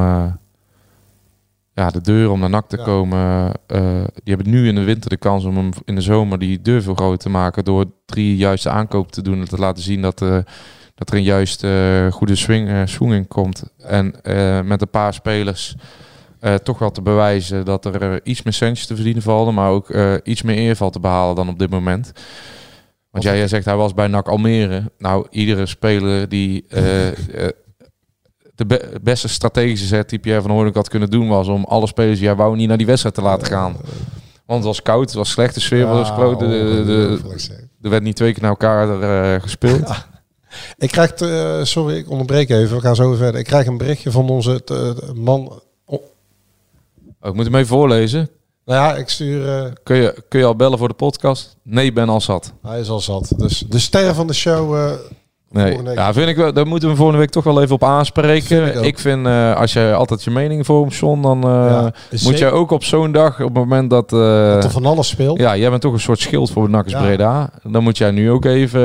ja, 1.74 1.90
de 1.90 2.02
deur 2.02 2.30
om 2.30 2.40
naar 2.40 2.50
NAC 2.50 2.68
te 2.70 2.78
Ja. 2.78 2.84
komen. 2.84 3.52
eh, 3.68 3.82
die 4.24 4.34
hebben 4.36 4.50
nu 4.50 4.68
in 4.68 4.76
de 4.76 4.84
winter 4.84 5.10
de 5.10 5.18
kans 5.18 5.44
om 5.44 5.56
hem 5.58 5.70
in 5.86 5.96
de 5.96 6.02
zomer 6.02 6.40
die 6.40 6.62
deur 6.62 6.82
veel 6.82 6.96
groter 6.96 7.18
te 7.20 7.30
maken 7.30 7.64
door 7.64 7.86
drie 8.06 8.38
juiste 8.38 8.70
aankopen 8.70 9.12
te 9.12 9.22
doen 9.22 9.40
en 9.40 9.48
te 9.48 9.58
laten 9.58 9.84
zien 9.84 10.02
dat, 10.02 10.22
eh, 10.22 10.38
dat 10.96 11.10
er 11.10 11.16
een 11.16 11.24
juist 11.24 11.64
eh, 11.64 12.12
goede 12.12 12.36
swing, 12.36 12.90
swing 12.90 13.14
in 13.14 13.28
komt. 13.28 13.64
En 13.78 14.16
met 14.68 14.82
een 14.82 14.90
paar 14.90 15.14
spelers 15.14 15.76
toch 16.64 16.80
wel 16.80 16.92
te 16.92 17.02
bewijzen 17.02 17.66
dat 17.66 17.86
er 17.86 18.26
iets 18.26 18.44
meer 18.44 18.54
centjes 18.54 18.88
te 18.88 18.96
verdienen 18.96 19.22
vallen, 19.22 19.54
maar 19.54 19.70
ook 19.70 19.94
iets 20.24 20.42
meer 20.42 20.58
eer 20.58 20.76
valt 20.76 20.94
te 20.94 21.00
behalen 21.00 21.36
dan 21.36 21.50
op 21.50 21.60
dit 21.60 21.70
moment. 21.70 22.12
Want 23.12 23.24
jij, 23.24 23.38
jij 23.38 23.48
zegt 23.48 23.66
hij 23.66 23.76
was 23.76 23.94
bij 23.94 24.08
NAC 24.08 24.28
Almere. 24.28 24.92
Nou, 24.98 25.28
iedere 25.30 25.66
speler 25.66 26.30
die 26.30 26.66
de 28.68 28.76
be- 28.78 29.00
beste 29.02 29.28
strategische 29.28 29.86
zet 29.86 30.10
die 30.10 30.20
Pierre 30.20 30.42
van 30.42 30.52
Hoornik 30.52 30.76
had 30.76 30.90
kunnen 30.90 31.10
doen 31.10 31.28
was 31.28 31.48
om 31.48 31.64
alle 31.64 31.88
spelers 31.88 32.18
die 32.20 32.28
hij 32.28 32.36
wou 32.38 32.56
niet 32.56 32.68
naar 32.68 32.78
die 32.78 32.86
wedstrijd 32.86 33.16
te 33.16 33.22
laten 33.22 33.48
gaan. 33.48 33.72
Want 34.46 34.60
het 34.60 34.64
was 34.68 34.82
koud, 34.82 35.06
het 35.06 35.14
was 35.14 35.30
slechte 35.30 35.62
sfeer, 35.62 35.88
was 35.88 36.14
kloot. 36.14 36.40
De- 36.40 36.48
de- 36.48 36.84
de-. 36.86 37.68
Er 37.82 37.90
werd 37.90 38.04
niet 38.04 38.16
twee 38.16 38.32
keer 38.34 38.42
naar 38.42 38.52
elkaar 38.52 39.02
eh, 39.36 39.42
gespeeld. 39.42 39.90
Ik 40.78 40.92
krijg, 40.92 41.14
te- 41.14 41.58
eh, 41.60 41.66
sorry, 41.66 41.96
ik 41.98 42.10
onderbreek 42.10 42.50
even. 42.50 42.76
We 42.76 42.82
gaan 42.82 42.96
zo 42.96 43.14
verder. 43.14 43.40
Ik 43.40 43.46
krijg 43.46 43.68
een 43.68 43.78
berichtje 43.78 44.12
van 44.12 44.30
onze 44.30 44.64
te- 44.64 45.12
man. 45.16 45.62
Oh, 45.86 46.02
Oh, 47.22 47.30
ik 47.30 47.34
moet 47.34 47.46
hem 47.46 47.56
even 47.56 47.68
voorlezen. 47.68 48.30
nou 48.66 48.80
ja, 48.80 48.96
ik 48.96 49.10
stuur. 49.10 49.58
eh, 49.66 49.72
Kun 49.84 49.96
je, 49.96 50.24
kun 50.30 50.40
je 50.40 50.46
al 50.46 50.56
bellen 50.56 50.78
voor 50.78 50.88
de 50.88 50.94
podcast? 50.94 51.56
Nee, 51.64 51.94
ben 51.94 52.10
al 52.10 52.22
zat. 52.22 52.54
hij 52.62 52.80
is 52.80 52.90
al 52.90 53.00
zat. 53.00 53.34
Dus 53.38 53.60
de 53.70 53.80
ster 53.80 54.14
van 54.16 54.28
de 54.28 54.34
show. 54.34 54.94
Nee, 55.52 55.78
ja, 55.94 56.14
vind 56.14 56.28
ik 56.30 56.36
wel. 56.36 56.54
Daar 56.54 56.68
moeten 56.68 56.90
we 56.90 56.96
volgende 56.96 57.20
week 57.20 57.30
toch 57.30 57.44
wel 57.44 57.62
even 57.62 57.76
op 57.76 57.84
aanspreken. 57.84 58.48
Vind 58.64 58.68
ik 58.68 58.82
ik, 58.82 58.88
ook. 58.96 59.00
vind, 59.00 59.26
eh, 59.26 59.56
als 59.56 59.74
je 59.74 59.94
altijd 59.94 60.24
je 60.24 60.30
mening 60.32 60.66
vormt, 60.66 60.96
John, 60.96 61.22
dan 61.22 61.44
eh, 61.44 61.50
Ja, 61.50 61.94
moet 62.24 62.38
jij 62.38 62.52
ook 62.52 62.72
op 62.72 62.84
zo'n 62.84 63.12
dag, 63.12 63.34
op 63.40 63.46
het 63.46 63.54
moment 63.54 63.90
dat... 63.90 64.14
eh, 64.14 64.20
dat 64.54 64.64
er 64.64 64.70
van 64.70 64.86
alles 64.86 65.08
speelt. 65.08 65.40
ja, 65.40 65.58
jij 65.58 65.70
bent 65.70 65.82
toch 65.82 65.94
een 65.94 66.00
soort 66.00 66.20
schild 66.20 66.52
voor 66.52 66.70
Nakkers 66.70 66.94
Ja. 66.94 67.02
Breda. 67.02 67.50
Dan 67.64 67.84
moet 67.84 67.98
jij 67.98 68.12
nu 68.12 68.32
ook 68.32 68.46
even, 68.46 68.82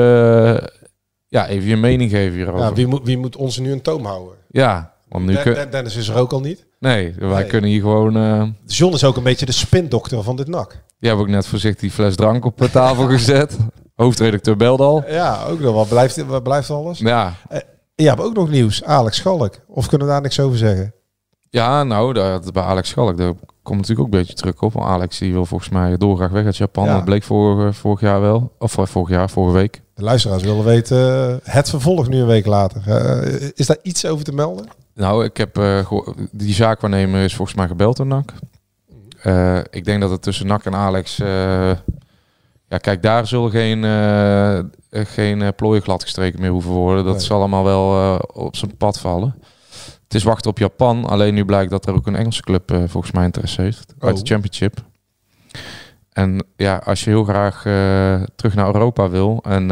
ja, 1.27 1.47
even 1.47 1.69
je 1.69 1.77
mening 1.77 2.11
geven 2.11 2.35
hierover. 2.35 2.59
Ja, 2.61 2.67
Ja, 2.67 2.73
wie, 2.73 2.87
moet, 2.87 3.01
wie 3.03 3.17
moet 3.17 3.35
ons 3.35 3.57
nu 3.59 3.71
een 3.71 3.81
toom 3.81 4.05
houden? 4.05 4.35
want 5.09 5.25
nu 5.25 5.33
Den- 5.43 5.71
Dennis 5.71 5.95
is 5.95 6.07
er 6.07 6.15
ook 6.15 6.31
al 6.33 6.39
niet. 6.39 6.65
Nee, 6.79 7.13
wij 7.19 7.29
Nee. 7.29 7.45
kunnen 7.45 7.69
hier 7.69 7.81
gewoon... 7.81 8.55
John 8.65 8.93
is 8.93 9.03
ook 9.03 9.17
een 9.17 9.23
beetje 9.23 9.45
de 9.45 9.51
spindokter 9.51 10.23
van 10.23 10.35
dit 10.35 10.47
nak. 10.47 10.83
die 10.99 11.09
heb 11.09 11.19
ik 11.19 11.27
net 11.27 11.47
voorzichtig 11.47 11.81
die 11.81 11.91
fles 11.91 12.15
drank 12.15 12.45
op 12.45 12.57
de 12.57 12.71
tafel 12.71 13.07
gezet. 13.07 13.57
Hoofdredacteur 13.97 14.57
belde 14.57 14.83
al. 14.83 15.03
Ja, 15.07 15.43
ook 15.49 15.59
nog. 15.59 15.75
Wat 15.75 15.87
blijft, 15.87 16.25
wat 16.25 16.43
blijft 16.43 16.69
alles? 16.69 16.99
Ja, 16.99 17.33
Je 17.95 18.07
hebt 18.07 18.21
ook 18.21 18.33
nog 18.35 18.49
nieuws. 18.49 18.83
Alex 18.83 19.17
Schalk. 19.17 19.53
Of 19.67 19.87
kunnen 19.87 20.07
we 20.07 20.13
daar 20.13 20.21
niks 20.21 20.39
over 20.39 20.57
zeggen? 20.57 20.91
ja 21.49 21.83
nou, 21.83 22.13
dat, 22.13 22.53
bij 22.53 22.63
Alex 22.63 22.89
Schalk, 22.89 23.17
daar 23.17 23.33
komt 23.63 23.79
natuurlijk 23.79 24.07
ook 24.07 24.13
een 24.13 24.19
beetje 24.19 24.33
terug 24.33 24.61
op. 24.61 24.73
Want 24.73 24.85
Alex 24.85 25.17
die 25.17 25.33
wil 25.33 25.45
volgens 25.45 25.69
mij 25.69 25.97
dolgraag 25.97 26.29
weg 26.29 26.45
uit 26.45 26.57
Japan. 26.57 26.85
Ja. 26.85 26.93
Dat 26.93 27.05
bleek 27.05 27.23
vorig, 27.23 27.75
vorig 27.75 27.99
jaar 28.01 28.21
wel. 28.21 28.51
Of 28.59 28.77
eh, 28.77 28.85
vorig 28.85 29.09
jaar, 29.09 29.29
vorige 29.29 29.53
week. 29.57 29.81
De 29.93 30.03
luisteraars 30.03 30.43
willen 30.43 30.63
weten 30.63 31.29
eh, 31.43 31.53
het 31.53 31.69
vervolg 31.69 32.07
nu 32.07 32.19
een 32.19 32.27
week 32.27 32.45
later. 32.45 32.81
Is 33.55 33.65
daar 33.67 33.77
iets 33.81 34.05
over 34.05 34.25
te 34.25 34.31
melden? 34.33 34.65
Nou, 34.93 35.23
ik 35.25 35.37
heb 35.37 35.55
geho- 35.57 36.13
die 36.31 36.53
zaakwaarnemer 36.53 37.23
is 37.23 37.35
volgens 37.35 37.57
mij 37.57 37.67
gebeld 37.67 37.97
door 37.97 38.07
NAC. 38.07 38.33
Eh, 39.21 39.57
ik 39.69 39.85
denk 39.85 40.01
dat 40.01 40.09
het 40.11 40.21
tussen 40.21 40.47
NAC 40.47 40.65
en 40.65 40.75
Alex... 40.75 41.21
ja, 42.67 42.77
kijk, 42.77 43.01
daar 43.01 43.27
zullen 43.27 43.51
geen, 43.51 43.83
eh, 43.83 44.59
geen 45.05 45.41
eh, 45.41 45.47
plooien 45.55 45.81
gladgestreken 45.81 46.41
meer 46.41 46.49
hoeven 46.49 46.71
worden. 46.71 47.03
Dat 47.05 47.15
Nee. 47.15 47.23
zal 47.23 47.37
allemaal 47.39 47.63
wel 47.63 47.93
eh, 47.93 48.19
op 48.43 48.55
zijn 48.55 48.77
pad 48.77 48.99
vallen. 48.99 49.35
Het 50.03 50.13
is 50.15 50.23
wachten 50.23 50.49
op 50.51 50.57
Japan. 50.57 51.05
Alleen 51.05 51.33
nu 51.33 51.45
blijkt 51.45 51.71
dat 51.71 51.87
er 51.87 51.93
ook 51.93 52.07
een 52.07 52.15
Engelse 52.15 52.41
club 52.41 52.71
volgens 52.87 53.11
mij 53.11 53.23
interesse 53.25 53.61
heeft. 53.61 53.93
Uit 53.99 54.13
Oh. 54.15 54.19
de 54.19 54.25
Championship. 54.27 54.77
En 56.11 56.45
ja, 56.55 56.81
als 56.85 57.03
je 57.03 57.09
heel 57.09 57.23
graag 57.23 57.61
terug 58.35 58.55
naar 58.55 58.65
Europa 58.65 59.09
wil 59.09 59.39
en... 59.43 59.67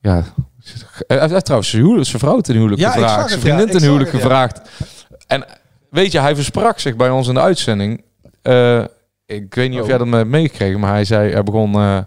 ja, 0.00 0.24
hij 1.06 1.18
heeft- 1.28 1.44
trouwens 1.44 1.70
zijn, 1.70 1.82
huwelijk, 1.82 2.06
zijn 2.08 2.20
vrouw 2.22 2.40
ten 2.40 2.54
huwelijk 2.54 2.80
Ja, 2.80 2.90
gevraagd. 2.90 3.28
Zijn 3.28 3.40
ja. 3.40 3.46
vriendin 3.46 3.66
ten 3.66 3.80
zag 3.80 3.88
huwelijk 3.88 4.12
het, 4.12 4.20
ja. 4.22 4.26
gevraagd. 4.26 4.60
En 5.26 5.44
weet 5.90 6.12
je, 6.12 6.20
hij 6.20 6.34
versprak 6.34 6.78
zich 6.78 6.96
bij 6.96 7.10
ons 7.10 7.28
in 7.28 7.34
de 7.34 7.40
uitzending. 7.40 8.04
Ik 9.36 9.54
weet 9.54 9.68
niet 9.70 9.78
of 9.78 9.82
Oh. 9.84 9.88
jij 9.88 9.98
dat 9.98 10.08
hebt 10.08 10.28
meegekregen, 10.28 10.80
maar 10.80 10.90
hij 10.92 11.04
zei, 11.04 11.32
hij 11.32 11.42
begon, 11.42 11.74
eh, 11.74 11.98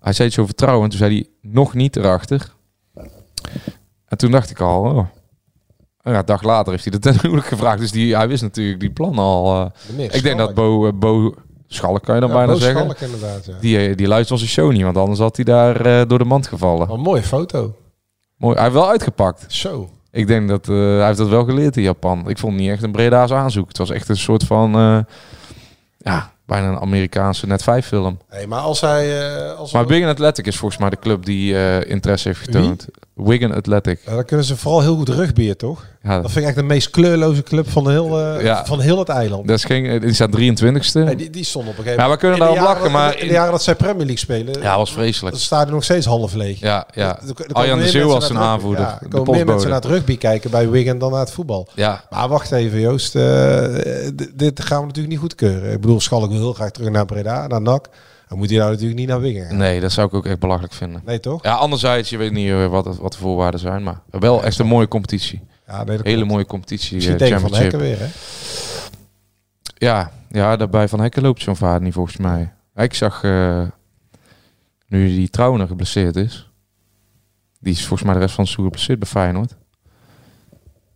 hij 0.00 0.12
zei 0.12 0.28
iets 0.28 0.38
over 0.38 0.54
trouwen. 0.54 0.84
En 0.84 0.90
toen 0.90 0.98
zei 0.98 1.14
hij, 1.14 1.50
nog 1.52 1.74
niet 1.74 1.96
erachter. 1.96 2.54
En 4.08 4.16
toen 4.18 4.30
dacht 4.30 4.50
ik 4.50 4.60
al, 4.60 4.82
oh. 4.84 5.06
Ja, 6.02 6.18
een 6.18 6.24
dag 6.24 6.42
later 6.42 6.70
heeft 6.72 6.84
hij 6.84 6.92
dat 6.98 7.02
ten 7.12 7.20
huwelijk 7.22 7.46
gevraagd. 7.46 7.78
Dus 7.78 7.90
die, 7.92 8.16
hij 8.16 8.28
wist 8.28 8.42
natuurlijk 8.42 8.80
die 8.80 8.90
plannen 8.90 9.24
al. 9.24 9.70
eh. 9.96 10.04
Ik 10.14 10.22
denk 10.22 10.38
dat. 10.38 10.54
Bo, 10.54 10.86
eh, 10.86 10.92
Bo 10.94 11.34
Schalk 11.66 12.02
kan 12.02 12.14
je 12.14 12.20
dan 12.20 12.30
Ja, 12.30 12.36
bijna 12.36 12.52
Bo 12.52 12.58
zeggen. 12.58 12.80
Schalk 12.80 13.00
inderdaad, 13.00 13.46
ja. 13.46 13.52
Die, 13.60 13.94
die 13.94 14.06
luistert 14.08 14.40
onze 14.40 14.52
show 14.52 14.72
niet, 14.72 14.82
want 14.82 14.96
anders 14.96 15.18
had 15.18 15.36
hij 15.36 15.44
daar 15.44 16.06
door 16.08 16.18
de 16.18 16.24
mand 16.24 16.46
gevallen. 16.46 16.86
Wat 16.86 16.96
een 16.96 17.02
mooie 17.02 17.22
foto. 17.22 17.74
Mooi. 18.36 18.54
Hij 18.54 18.62
heeft 18.64 18.74
wel 18.76 18.88
uitgepakt. 18.88 19.44
Zo. 19.48 19.88
Ik 20.10 20.26
denk 20.26 20.48
dat 20.48 20.66
hij 20.66 21.06
heeft 21.06 21.18
dat 21.18 21.28
wel 21.28 21.44
geleerd 21.44 21.76
in 21.76 21.82
Japan. 21.82 22.28
Ik 22.28 22.38
vond 22.38 22.52
het 22.52 22.62
niet 22.62 22.70
echt 22.70 22.82
een 22.82 22.92
Breda's 22.92 23.30
aanzoek. 23.32 23.68
Het 23.68 23.78
was 23.78 23.90
echt 23.90 24.08
een 24.08 24.16
soort 24.16 24.44
van, 24.44 24.70
ja, 26.02 26.32
bijna 26.46 26.68
een 26.68 26.78
Amerikaanse 26.80 27.46
net 27.46 27.62
5 27.62 27.86
film. 27.86 28.18
Hey, 28.28 28.46
maar 28.46 28.60
als 28.60 28.80
hij... 28.80 29.34
eh, 29.34 29.58
als 29.58 29.72
Maar 29.72 29.86
Wigan 29.86 30.08
Athletic 30.08 30.46
is 30.46 30.56
volgens 30.56 30.80
mij 30.80 30.90
de 30.90 30.98
club 30.98 31.24
die 31.24 31.56
eh, 31.56 31.90
interesse 31.90 32.28
heeft 32.28 32.40
getoond. 32.40 32.86
Wigan 33.24 33.54
Athletic. 33.54 33.98
Ja, 34.06 34.14
dan 34.14 34.24
kunnen 34.24 34.46
ze 34.46 34.56
vooral 34.56 34.80
heel 34.80 34.96
goed 34.96 35.08
rugbyen, 35.08 35.56
toch? 35.56 35.86
Ja, 36.02 36.20
Dat 36.20 36.30
vind 36.30 36.42
ik 36.44 36.46
echt 36.50 36.56
de 36.60 36.62
meest 36.62 36.90
kleurloze 36.90 37.42
club 37.42 37.70
van, 37.70 37.84
de 37.84 37.90
heel, 37.90 38.20
eh, 38.20 38.44
Ja. 38.44 38.64
van 38.64 38.80
heel 38.80 38.98
het 38.98 39.08
eiland. 39.08 39.46
dat 39.48 39.56
is 39.56 39.64
geen, 39.64 40.00
die 40.00 40.12
staat 40.14 40.30
23ste. 40.30 40.98
Hey, 41.04 41.16
die, 41.16 41.30
die 41.30 41.44
stond 41.44 41.64
op 41.68 41.78
een 41.78 41.82
gegeven 41.84 42.04
Ja, 42.04 42.10
we 42.10 42.16
kunnen 42.16 42.38
de 42.38 42.44
jaren 42.44 42.62
lachen, 42.62 42.82
dat- 42.82 42.92
maar 42.92 43.18
In 43.18 43.26
de 43.26 43.32
jaren 43.32 43.50
dat 43.52 43.62
zij 43.62 43.74
Premier 43.74 43.96
League 43.98 44.16
spelen... 44.18 44.62
Ja, 44.62 44.76
was 44.76 44.92
vreselijk. 44.92 45.34
Dan 45.34 45.44
staat 45.44 45.66
er 45.66 45.72
nog 45.72 45.84
steeds 45.84 46.06
half 46.06 46.34
leeg. 46.34 46.60
Ja, 46.60 46.86
ja. 46.94 47.18
Er- 47.20 47.44
er 47.46 47.52
Arjan 47.54 47.78
de 47.78 47.88
Zeeuw 47.88 48.08
was 48.08 48.28
het 48.28 48.36
aanvoerder. 48.36 48.84
rugby- 48.84 48.98
Ja, 49.04 49.04
er 49.04 49.10
de 49.10 49.16
komen 49.16 49.32
meer 49.34 49.46
mensen 49.46 49.68
naar 49.70 49.80
het 49.80 49.90
rugby 49.90 50.18
kijken 50.18 50.50
bij 50.50 50.70
Wigan 50.70 50.98
dan 50.98 51.10
naar 51.10 51.20
het 51.20 51.30
voetbal. 51.32 51.68
Ja, 51.74 52.04
Maar 52.10 52.28
wacht 52.28 52.52
even 52.52 52.80
Joost, 52.80 53.14
eh, 53.14 53.64
dit 54.34 54.60
gaan 54.64 54.80
we 54.80 54.86
natuurlijk 54.86 55.08
niet 55.08 55.18
goedkeuren. 55.22 55.72
Ik 55.72 55.80
bedoel, 55.80 56.00
Schalk 56.00 56.28
wil 56.30 56.38
heel 56.38 56.52
graag 56.52 56.70
terug 56.70 56.90
naar 56.90 57.06
Breda, 57.06 57.46
naar 57.46 57.62
NAC. 57.62 57.86
Dan 58.30 58.38
moet 58.38 58.50
hij 58.50 58.58
nou 58.58 58.70
natuurlijk 58.70 58.98
niet 58.98 59.08
naar 59.08 59.20
Wigan 59.20 59.46
gaan. 59.46 59.56
nee, 59.56 59.80
dat 59.80 59.92
zou 59.92 60.06
ik 60.06 60.14
ook 60.14 60.26
echt 60.26 60.38
belachelijk 60.38 60.72
vinden. 60.72 61.02
Nee, 61.04 61.20
toch? 61.20 61.42
Ja, 61.42 61.54
anderzijds, 61.54 62.10
je 62.10 62.16
weet 62.16 62.32
niet 62.32 62.50
eh, 62.50 62.66
wat, 62.66 62.96
wat 62.98 63.12
de 63.12 63.18
voorwaarden 63.18 63.60
zijn, 63.60 63.82
maar 63.82 64.00
wel 64.10 64.44
echt 64.44 64.58
een 64.58 64.66
mooie 64.66 64.88
competitie. 64.88 65.40
Ja, 65.66 65.84
nee, 65.84 65.98
Hele 66.02 66.24
mooie 66.24 66.46
competitie. 66.46 66.94
Misschien 66.94 67.18
eh, 67.18 67.20
tegen 67.20 67.40
Van. 67.40 67.54
Hekken 67.54 67.78
weer, 67.78 67.98
hè? 67.98 68.06
Ja, 69.74 70.12
ja, 70.28 70.56
daarbij 70.56 70.88
Van 70.88 71.00
Hekken 71.00 71.22
loopt 71.22 71.42
zo'n 71.42 71.56
vaart 71.56 71.82
niet 71.82 71.92
volgens 71.92 72.16
mij. 72.16 72.52
Ik 72.74 72.94
zag, 72.94 73.24
eh, 73.24 73.62
nu 74.86 75.06
die 75.06 75.28
Trauner 75.28 75.66
geblesseerd 75.66 76.16
is, 76.16 76.50
die 77.60 77.72
is 77.72 77.86
volgens 77.86 78.02
mij 78.02 78.14
de 78.14 78.20
rest 78.20 78.34
van 78.34 78.44
het 78.44 78.52
seizoen 78.52 78.64
geblesseerd 78.64 78.98
bij 78.98 79.08
Feyenoord. 79.08 79.56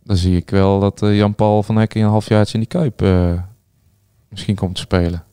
Dan 0.03 0.17
zie 0.17 0.37
ik 0.37 0.49
wel 0.49 0.79
dat 0.79 1.01
eh, 1.01 1.17
Jan-Paul 1.17 1.63
van 1.63 1.75
Hekken 1.75 2.01
een 2.01 2.09
halfjaartje 2.09 2.53
in 2.53 2.59
die 2.59 2.79
Kuip 2.79 3.01
eh, 3.01 3.33
misschien 4.29 4.55
komt 4.55 4.75
te 4.75 4.81
spelen. 4.81 5.23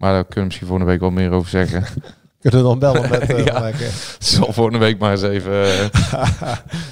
Maar 0.00 0.12
daar 0.12 0.22
kunnen 0.24 0.34
we 0.40 0.44
misschien 0.44 0.66
volgende 0.66 0.90
week 0.90 1.00
wel 1.00 1.10
meer 1.10 1.30
over 1.30 1.50
zeggen. 1.50 1.84
Kunnen 2.40 2.60
we 2.60 2.66
dan 2.66 2.78
bellen 2.78 3.10
met 3.10 3.20
eh, 3.34 3.44
Ja. 3.44 3.70
Zal 4.18 4.52
volgende 4.52 4.78
week 4.78 4.98
maar 4.98 5.10
eens 5.10 5.22
even, 5.22 5.62
eh, 5.64 5.86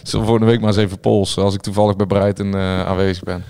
zal 0.03 0.23
volgende 0.23 0.47
week 0.47 0.59
maar 0.61 0.69
eens 0.69 0.77
even 0.79 1.01
polsen 1.01 1.43
als 1.43 1.55
ik 1.55 1.61
toevallig 1.61 1.97
bij 1.97 2.07
Breiten 2.07 2.55
eh, 2.55 2.87
aanwezig 2.87 3.23
ben. 3.23 3.45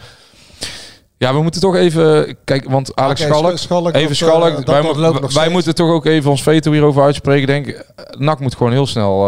Ja, 1.16 1.34
we 1.34 1.42
moeten 1.42 1.60
toch 1.60 1.74
even 1.76 2.36
kijken, 2.44 2.70
want 2.70 2.94
Alex 2.96 3.20
Oké, 3.24 3.32
Schalk, 3.34 3.58
Schalk, 3.58 3.94
even 3.94 4.16
Schalk, 4.16 4.66
wij, 4.66 4.82
mo- 4.82 5.28
wij 5.34 5.48
moeten 5.48 5.74
toch 5.74 5.90
ook 5.90 6.04
even 6.06 6.30
ons 6.30 6.42
veto 6.42 6.72
hierover 6.72 7.02
uitspreken. 7.02 7.46
Denk. 7.46 7.84
Nak 8.18 8.40
moet 8.40 8.54
gewoon 8.56 8.72
heel 8.72 8.86
snel 8.86 9.20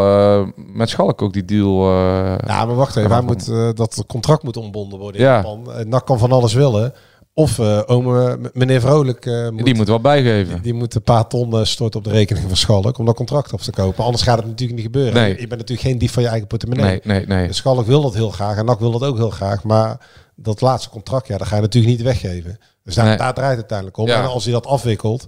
met 0.57 0.89
Schalk 0.91 1.22
ook 1.22 1.33
die 1.33 1.45
deal. 1.45 1.89
eh, 1.89 2.35
Ja, 2.47 2.64
maar 2.64 2.74
wacht 2.74 2.97
even. 2.97 3.11
Hij 3.11 3.22
maar- 3.22 3.37
moet, 3.37 3.76
dat 3.76 4.05
contract 4.07 4.43
moet 4.43 4.57
ontbonden 4.57 4.99
worden 4.99 5.20
in 5.20 5.26
Ja. 5.26 5.35
Japan. 5.35 5.68
NAC 5.87 6.07
kan 6.07 6.18
van 6.18 6.33
alles 6.33 6.53
willen. 6.55 6.93
Of 7.41 7.61
ome, 7.86 8.36
m- 8.36 8.51
meneer 8.53 8.80
Vrolijk 8.80 9.26
eh, 9.26 9.49
moet, 9.49 9.64
die 9.64 9.74
moet 9.74 9.86
wel 9.88 10.01
bijgeven. 10.01 10.62
die 10.62 10.74
moet 10.74 10.95
een 10.95 11.03
paar 11.03 11.26
ton 11.28 11.53
eh, 11.53 11.64
storten 11.64 11.99
op 12.01 12.05
de 12.05 12.11
rekening 12.12 12.47
van 12.47 12.57
Schalk 12.57 12.99
om 12.99 13.05
dat 13.07 13.14
contract 13.16 13.53
af 13.53 13.62
te 13.62 13.70
kopen. 13.70 14.05
Anders 14.05 14.22
gaat 14.22 14.36
het 14.38 14.47
natuurlijk 14.47 14.78
niet 14.78 14.86
gebeuren. 14.86 15.14
Nee. 15.14 15.28
Je, 15.34 15.41
je 15.41 15.47
bent 15.47 15.61
natuurlijk 15.61 15.88
geen 15.88 15.99
dief 15.99 16.12
van 16.12 16.22
je 16.22 16.28
eigen 16.28 16.47
portemonnee. 16.47 16.86
Nee, 16.86 17.01
nee, 17.05 17.26
nee. 17.26 17.47
Dus 17.47 17.57
Schalk 17.57 17.86
wil 17.86 18.03
dat 18.03 18.14
heel 18.14 18.30
graag 18.30 18.57
en 18.57 18.64
NAC 18.64 18.78
wil 18.78 18.91
dat 18.91 19.03
ook 19.05 19.16
heel 19.16 19.30
graag. 19.30 19.64
Maar 19.64 20.01
dat 20.36 20.61
laatste 20.61 20.91
contract, 20.91 21.26
ja, 21.26 21.38
dat 21.38 21.47
ga 21.47 21.57
je 21.57 21.61
natuurlijk 21.62 21.93
niet 21.97 22.03
weggeven. 22.03 22.59
Dus 22.84 22.95
daar, 22.95 23.05
Nee. 23.05 23.16
daar 23.16 23.34
draait 23.34 23.51
het 23.51 23.59
uiteindelijk 23.61 23.97
om. 23.99 24.07
Ja. 24.07 24.22
En 24.22 24.28
als 24.28 24.45
hij 24.45 24.53
dat 24.53 24.66
afwikkelt... 24.66 25.26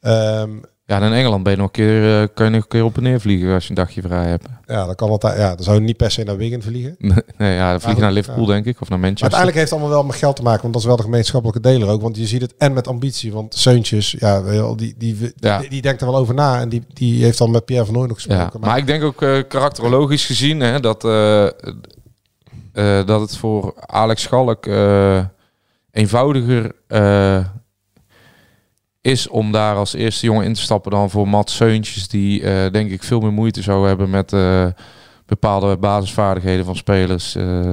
ehm, 0.00 0.50
Ja, 0.90 1.00
in 1.00 1.12
Engeland 1.12 1.42
ben 1.42 1.52
je 1.52 1.58
nog 1.58 1.66
een 1.66 1.72
keer, 1.72 2.20
eh, 2.22 2.28
kan 2.34 2.46
je 2.46 2.52
nog 2.52 2.62
een 2.62 2.68
keer 2.68 2.84
op 2.84 2.96
en 2.96 3.02
neer 3.02 3.20
vliegen 3.20 3.54
als 3.54 3.62
je 3.64 3.68
een 3.70 3.74
dagje 3.76 4.02
vrij 4.02 4.26
hebt. 4.26 4.46
ja, 4.66 4.86
dan 4.86 4.94
kan 4.94 5.08
altijd, 5.10 5.36
ja, 5.38 5.54
dan 5.54 5.64
zou 5.64 5.76
je 5.76 5.82
niet 5.82 5.96
per 5.96 6.10
se 6.10 6.22
naar 6.22 6.36
Wigan 6.36 6.62
vliegen. 6.62 6.96
Nee, 7.38 7.54
ja, 7.54 7.70
dan 7.70 7.80
vlieg 7.80 7.94
je 7.94 8.00
naar 8.00 8.12
Liverpool, 8.12 8.46
ja. 8.46 8.52
denk 8.52 8.64
ik, 8.66 8.80
of 8.80 8.88
naar 8.88 8.98
Maar 8.98 9.08
Manchester. 9.08 9.22
uiteindelijk 9.38 9.58
heeft 9.58 9.70
het 9.70 9.78
allemaal 9.80 9.96
wel 9.98 10.06
met 10.06 10.16
geld 10.16 10.36
te 10.36 10.42
maken, 10.42 10.60
want 10.62 10.72
dat 10.72 10.82
is 10.82 10.88
wel 10.88 10.96
de 10.96 11.02
gemeenschappelijke 11.02 11.60
deler 11.60 11.88
ook. 11.88 12.02
Want 12.02 12.16
je 12.16 12.26
ziet 12.26 12.40
het 12.40 12.54
en 12.58 12.72
met 12.72 12.88
ambitie, 12.88 13.32
want 13.32 13.54
Seuntjes, 13.54 14.10
ja, 14.18 14.42
die, 14.74 14.94
die, 14.98 15.32
Ja. 15.36 15.58
die, 15.58 15.68
die 15.70 15.82
denkt 15.82 16.00
er 16.00 16.06
wel 16.06 16.16
over 16.16 16.34
na 16.34 16.60
en 16.60 16.68
die, 16.68 16.82
die 16.92 17.24
heeft 17.24 17.38
dan 17.38 17.50
met 17.50 17.64
Pierre 17.64 17.84
van 17.86 17.94
Nooy 17.94 18.06
nog 18.06 18.16
gesproken. 18.16 18.60
Ja, 18.60 18.66
maar 18.66 18.78
ik 18.78 18.86
denk 18.86 19.02
ook 19.02 19.22
eh, 19.22 19.38
karakterologisch 19.48 20.26
gezien 20.26 20.60
hè, 20.60 20.80
dat, 20.80 21.04
eh, 21.04 21.46
dat 23.06 23.20
het 23.20 23.36
voor 23.36 23.74
Alex 23.86 24.22
Schalk 24.22 24.66
eenvoudiger 25.90 26.72
is 29.00 29.28
om 29.28 29.52
daar 29.52 29.76
als 29.76 29.94
eerste 29.94 30.26
jongen 30.26 30.44
in 30.44 30.54
te 30.54 30.60
stappen 30.60 30.90
dan 30.90 31.10
voor 31.10 31.28
Matt 31.28 31.50
Seuntjes, 31.50 32.08
die 32.08 32.42
eh, 32.42 32.72
denk 32.72 32.90
ik 32.90 33.02
veel 33.02 33.20
meer 33.20 33.32
moeite 33.32 33.62
zou 33.62 33.86
hebben 33.86 34.10
met 34.10 34.32
eh, 34.32 34.66
bepaalde 35.26 35.76
basisvaardigheden 35.76 36.64
van 36.64 36.76
spelers. 36.76 37.34
eh. 37.34 37.72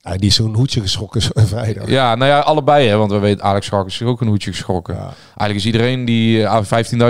Ja, 0.00 0.16
die 0.16 0.28
is 0.28 0.34
zo'n 0.34 0.54
hoedje 0.54 0.80
geschrokken 0.80 1.22
zo- 1.22 1.30
vrijdag. 1.46 1.88
ja, 1.88 2.14
nou 2.14 2.30
ja, 2.30 2.38
allebei 2.38 2.88
hè, 2.88 2.96
want 2.96 3.10
we 3.10 3.18
weten 3.18 3.44
Alex 3.44 3.66
Schalk 3.66 3.86
is 3.86 3.94
zich 3.96 4.06
ook 4.06 4.20
een 4.20 4.26
hoedje 4.28 4.50
geschrokken. 4.50 4.94
Ja. 4.94 5.00
Eigenlijk 5.36 5.54
is 5.54 5.64
iedereen 5.66 6.04
die 6.04 6.44
eh, 6.44 6.62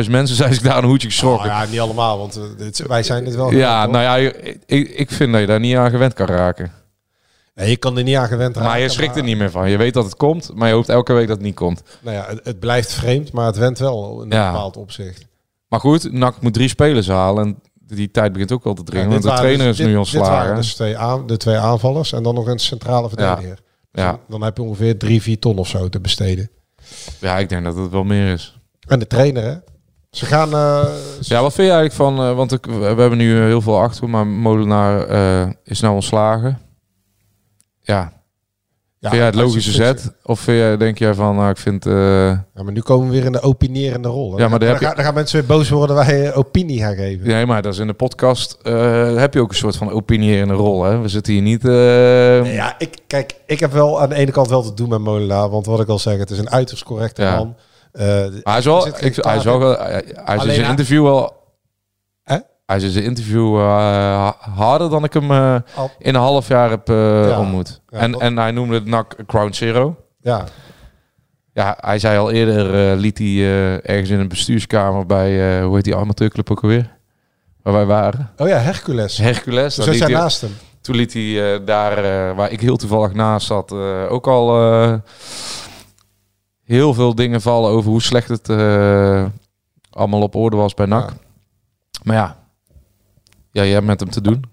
15.000 0.05 0.11
mensen 0.11 0.37
zijn 0.37 0.55
zich 0.55 0.63
daar 0.63 0.79
een 0.79 0.85
hoedje 0.85 1.09
geschrokken. 1.09 1.49
Nou 1.49 1.63
ja, 1.65 1.71
niet 1.71 1.81
allemaal, 1.81 2.19
want 2.19 2.41
dit- 2.59 2.85
wij 2.87 3.03
zijn 3.03 3.25
het 3.25 3.35
wel. 3.35 3.53
Ja, 3.53 3.75
gewend, 3.83 3.93
nou 3.93 4.23
ja, 4.23 4.33
ik, 4.67 4.89
ik 4.89 5.11
vind 5.11 5.33
dat 5.33 5.41
je 5.41 5.47
daar 5.47 5.61
niet 5.61 5.77
aan 5.77 5.91
gewend 5.91 6.15
kan 6.15 6.27
raken. 6.27 6.73
Nee, 7.59 7.71
je 7.71 7.77
kan 7.77 7.97
er 7.97 8.03
niet 8.03 8.17
aan 8.17 8.29
gewend 8.29 8.55
raken. 8.57 8.71
Maar 8.71 8.81
je 8.81 8.89
schrikt 8.89 9.17
er 9.17 9.23
niet 9.23 9.37
meer 9.39 9.51
van. 9.51 9.71
Je 9.71 9.77
weet 9.77 9.95
dat 9.95 10.05
het 10.05 10.17
komt, 10.17 10.51
maar 10.55 10.69
je 10.69 10.75
hoopt 10.75 10.89
elke 10.89 11.13
week 11.13 11.27
dat 11.29 11.37
het 11.37 11.47
niet 11.47 11.55
komt. 11.55 11.83
Nou 12.01 12.17
ja, 12.17 12.25
het, 12.29 12.41
het 12.43 12.59
blijft 12.61 12.93
vreemd, 12.93 13.33
maar 13.33 13.47
het 13.47 13.57
went 13.57 13.79
wel 13.79 14.23
in 14.23 14.31
een 14.33 14.37
Ja. 14.39 14.51
bepaald 14.53 14.77
opzicht. 14.77 15.27
Maar 15.69 15.81
goed, 15.81 16.13
NAC 16.13 16.41
moet 16.41 16.53
drie 16.55 16.69
spelers 16.69 17.09
halen. 17.09 17.45
En 17.47 17.97
die 17.97 18.11
tijd 18.11 18.33
begint 18.33 18.53
ook 18.53 18.65
wel 18.65 18.75
te 18.75 18.83
dringen. 18.83 19.05
Ja, 19.07 19.11
want 19.13 19.23
de 19.23 19.31
trainer 19.33 19.67
dus- 19.67 19.79
is 19.79 19.79
nu 19.79 19.85
dit- 19.85 19.93
Dit 19.95 19.99
ontslagen. 19.99 20.33
waren 20.33 20.57
dus 20.57 20.75
twee 20.75 20.97
aan, 20.99 21.27
de 21.27 21.37
twee 21.37 21.57
aanvallers 21.57 22.13
en 22.13 22.23
dan 22.23 22.35
nog 22.35 22.47
een 22.47 22.59
centrale 22.59 23.09
verdediger. 23.09 23.59
Dus 23.93 24.03
Ja. 24.05 24.19
dan, 24.29 24.43
heb 24.43 24.57
je 24.57 24.63
ongeveer 24.63 24.99
drie, 24.99 25.23
vier 25.23 25.39
ton 25.39 25.59
of 25.59 25.69
zo 25.69 25.89
te 25.89 26.01
besteden. 26.01 26.51
ja, 27.21 27.39
ik 27.39 27.49
denk 27.49 27.65
dat 27.65 27.77
het 27.77 27.91
wel 27.91 28.05
meer 28.05 28.33
is. 28.33 28.59
En 28.89 28.99
de 28.99 29.07
trainer, 29.07 29.43
hè? 29.43 29.55
Ze 30.11 30.27
gaan... 30.27 30.53
eh, 30.53 30.85
ze- 31.21 31.35
Ja, 31.35 31.41
wat 31.43 31.55
vind 31.55 31.67
je 31.69 31.73
eigenlijk 31.75 31.95
van... 31.95 32.19
eh, 32.29 32.35
want 32.37 32.53
ik, 32.53 32.67
we 32.67 32.85
hebben 32.85 33.19
nu 33.19 33.41
heel 33.41 33.61
veel 33.61 33.79
achter, 33.81 34.09
maar 34.09 34.27
Molenaar 34.27 35.07
eh, 35.07 35.53
is 35.65 35.81
nou 35.81 35.95
ontslagen. 35.95 36.59
Ja, 37.89 38.13
ja, 38.99 39.09
vind 39.11 39.15
jij 39.23 39.25
het 39.25 39.35
logische 39.35 39.73
zet? 39.73 40.13
Of 40.23 40.41
vind 40.41 40.59
jij, 40.59 40.77
denk 40.77 40.99
jij 40.99 41.15
van, 41.15 41.37
nou, 41.37 41.51
ik 41.51 41.57
vind... 41.57 41.87
eh, 41.87 41.93
Ja, 42.31 42.45
maar 42.63 42.73
nu 42.73 42.81
komen 42.81 43.07
we 43.09 43.13
weer 43.13 43.25
in 43.25 43.33
de 43.33 43.41
opinierende 43.41 44.09
rol. 44.09 44.33
hè? 44.37 44.43
Ja, 44.43 44.49
maar 44.49 44.59
daar 44.59 44.69
dan, 44.69 44.69
heb 44.69 44.79
je- 44.81 44.87
gaan, 44.87 44.95
dan 44.97 45.05
gaan 45.05 45.15
mensen 45.15 45.39
weer 45.39 45.49
boos 45.49 45.69
worden 45.69 45.97
dat 45.97 46.07
wij 46.07 46.31
eh, 46.31 46.39
opinie 46.39 46.79
gaan 46.81 46.95
geven. 46.95 47.27
nee, 47.27 47.47
maar 47.47 47.63
dat 47.63 47.73
is 47.73 47.79
in 47.79 47.87
de 47.87 47.93
podcast... 47.93 48.59
eh, 48.63 49.15
heb 49.17 49.35
je 49.35 49.41
ook 49.41 49.49
een 49.51 49.57
soort 49.57 49.77
van 49.77 49.91
opinierende 49.91 50.55
rol, 50.55 50.85
hè? 50.85 50.99
We 50.99 51.09
zitten 51.09 51.33
hier 51.33 51.43
niet... 51.43 51.63
Nee, 51.63 52.53
ja, 52.53 52.75
ik, 52.79 52.97
kijk, 53.07 53.35
ik 53.47 53.61
heb 53.61 53.73
wel 53.73 54.01
aan 54.01 54.09
de 54.09 54.15
ene 54.15 54.31
kant 54.31 54.49
wel 54.49 54.63
te 54.63 54.75
doen 54.75 54.89
met 54.89 54.99
Molenaar. 55.01 55.49
Want 55.51 55.67
wat 55.67 55.81
ik 55.81 55.89
al 55.89 55.99
zeg, 55.99 56.19
het 56.19 56.31
is 56.31 56.39
een 56.39 56.51
uiterst 56.51 56.85
correcte 56.85 57.23
Ja. 57.23 57.37
man. 57.37 57.55
Hij 57.93 58.59
is 58.59 58.65
wel, 58.65 58.87
ik, 58.87 59.17
hij 59.17 59.37
is 59.37 59.45
wel, 59.45 59.61
hij, 59.79 60.37
is 60.37 60.45
in 60.45 60.53
zijn 60.55 60.71
interview 60.71 61.03
wel. 61.03 61.37
Hij 62.69 62.77
is 62.77 62.95
in 62.95 63.03
interview 63.03 63.57
eh, 63.57 63.63
ha- 63.67 64.37
harder 64.39 64.91
dan 64.91 65.05
ik 65.05 65.13
hem 65.13 65.31
eh, 65.31 65.55
in 65.99 66.15
een 66.15 66.21
half 66.21 66.49
jaar 66.49 66.71
heb 66.71 66.89
eh, 66.89 67.29
Ja. 67.29 67.39
ontmoet. 67.39 67.81
Ja, 67.89 67.99
en, 67.99 68.15
en 68.15 68.37
hij 68.37 68.51
noemde 68.51 68.75
het 68.75 68.85
NAC 68.87 69.15
Ground 69.27 69.57
Zero. 69.57 69.97
Ja, 70.21 70.45
Ja, 71.53 71.77
hij 71.81 71.99
zei 71.99 72.19
al 72.19 72.31
eerder, 72.31 72.97
liet 72.97 73.19
hij 73.19 73.37
ergens 73.83 74.11
in 74.11 74.19
een 74.21 74.29
bestuurskamer 74.29 75.07
bij, 75.07 75.63
hoe 75.63 75.75
heet 75.75 75.85
die 75.85 75.97
amateurclub 75.97 76.51
ook 76.51 76.63
alweer? 76.63 76.97
Waar 77.63 77.73
wij 77.75 77.87
waren. 77.87 78.31
oh 78.37 78.49
ja, 78.49 78.57
Hercules. 78.59 79.17
Hercules. 79.19 79.75
Dus 79.75 79.99
hij- 80.01 80.09
naast 80.13 80.41
hem. 80.41 80.57
toen 80.81 80.97
liet 80.97 81.13
hij 81.13 81.65
daar, 81.65 81.95
waar 82.35 82.51
ik 82.51 82.61
heel 82.61 82.77
toevallig 82.77 83.13
naast 83.13 83.47
zat, 83.47 83.73
ook 84.09 84.27
al 84.27 84.53
heel 86.65 86.95
veel 86.95 87.15
dingen 87.15 87.41
vallen 87.41 87.71
over 87.71 87.91
hoe 87.91 88.03
slecht 88.03 88.29
het 88.29 88.49
allemaal 89.91 90.23
op 90.23 90.35
orde 90.35 90.57
was 90.57 90.75
bij 90.75 90.87
NAC. 90.87 91.09
Ja. 91.11 91.17
Maar 92.03 92.17
ja, 92.17 92.37
ja, 93.59 93.67
je 93.67 93.73
hebt 93.75 93.87
met 93.87 94.01
hem 94.01 94.11
te 94.11 94.21
doen. 94.21 94.45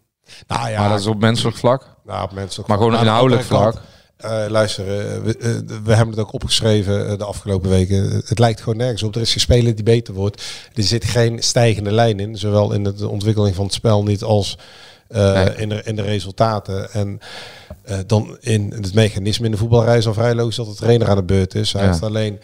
Nou 0.48 0.70
ja, 0.70 0.80
maar 0.80 0.90
dat 0.90 1.00
is 1.00 1.06
op 1.08 1.20
menselijk 1.20 1.58
vlak. 1.58 1.96
nou, 2.06 2.24
op 2.24 2.32
mensen 2.32 2.64
Maar 2.68 2.78
gewoon 2.78 2.92
de 2.92 2.98
inhoudelijk 3.00 3.44
vlak. 3.44 3.82
eh, 4.18 4.46
luister, 4.48 4.84
eh, 4.88 5.22
we, 5.24 5.38
eh, 5.38 5.50
we 5.84 5.94
hebben 5.94 6.16
het 6.16 6.20
ook 6.26 6.34
opgeschreven 6.34 7.18
de 7.18 7.24
afgelopen 7.26 7.70
weken. 7.70 8.22
Het 8.26 8.40
lijkt 8.40 8.60
gewoon 8.62 8.78
nergens 8.78 9.04
op. 9.04 9.16
Er 9.16 9.22
is 9.22 9.32
geen 9.32 9.40
speler 9.42 9.76
die 9.76 9.84
beter 9.84 10.14
wordt. 10.14 10.44
Er 10.74 10.84
zit 10.84 11.06
geen 11.06 11.44
stijgende 11.44 11.92
lijn 11.92 12.20
in. 12.20 12.38
Zowel 12.38 12.72
in 12.74 12.84
de 12.84 13.08
ontwikkeling 13.10 13.56
van 13.56 13.66
het 13.66 13.74
spel 13.74 14.04
niet 14.04 14.24
als 14.24 14.58
Nee. 15.10 15.56
in, 15.56 15.70
de, 15.70 15.82
in 15.84 15.96
de 15.96 16.02
resultaten. 16.02 16.92
En 16.92 17.20
dan 18.08 18.38
in 18.40 18.74
het 18.82 18.94
mechanisme 18.94 19.46
in 19.46 19.52
de 19.52 19.58
voetbalrij 19.58 19.98
is 19.98 20.08
al 20.08 20.14
vrij 20.14 20.36
logisch 20.36 20.56
dat 20.56 20.68
de 20.68 20.76
trainer 20.76 21.10
aan 21.10 21.16
de 21.16 21.24
beurt 21.24 21.56
is. 21.56 21.74
Hij 21.74 21.82
Ja. 21.82 21.88
heeft 21.88 22.04
alleen 22.04 22.40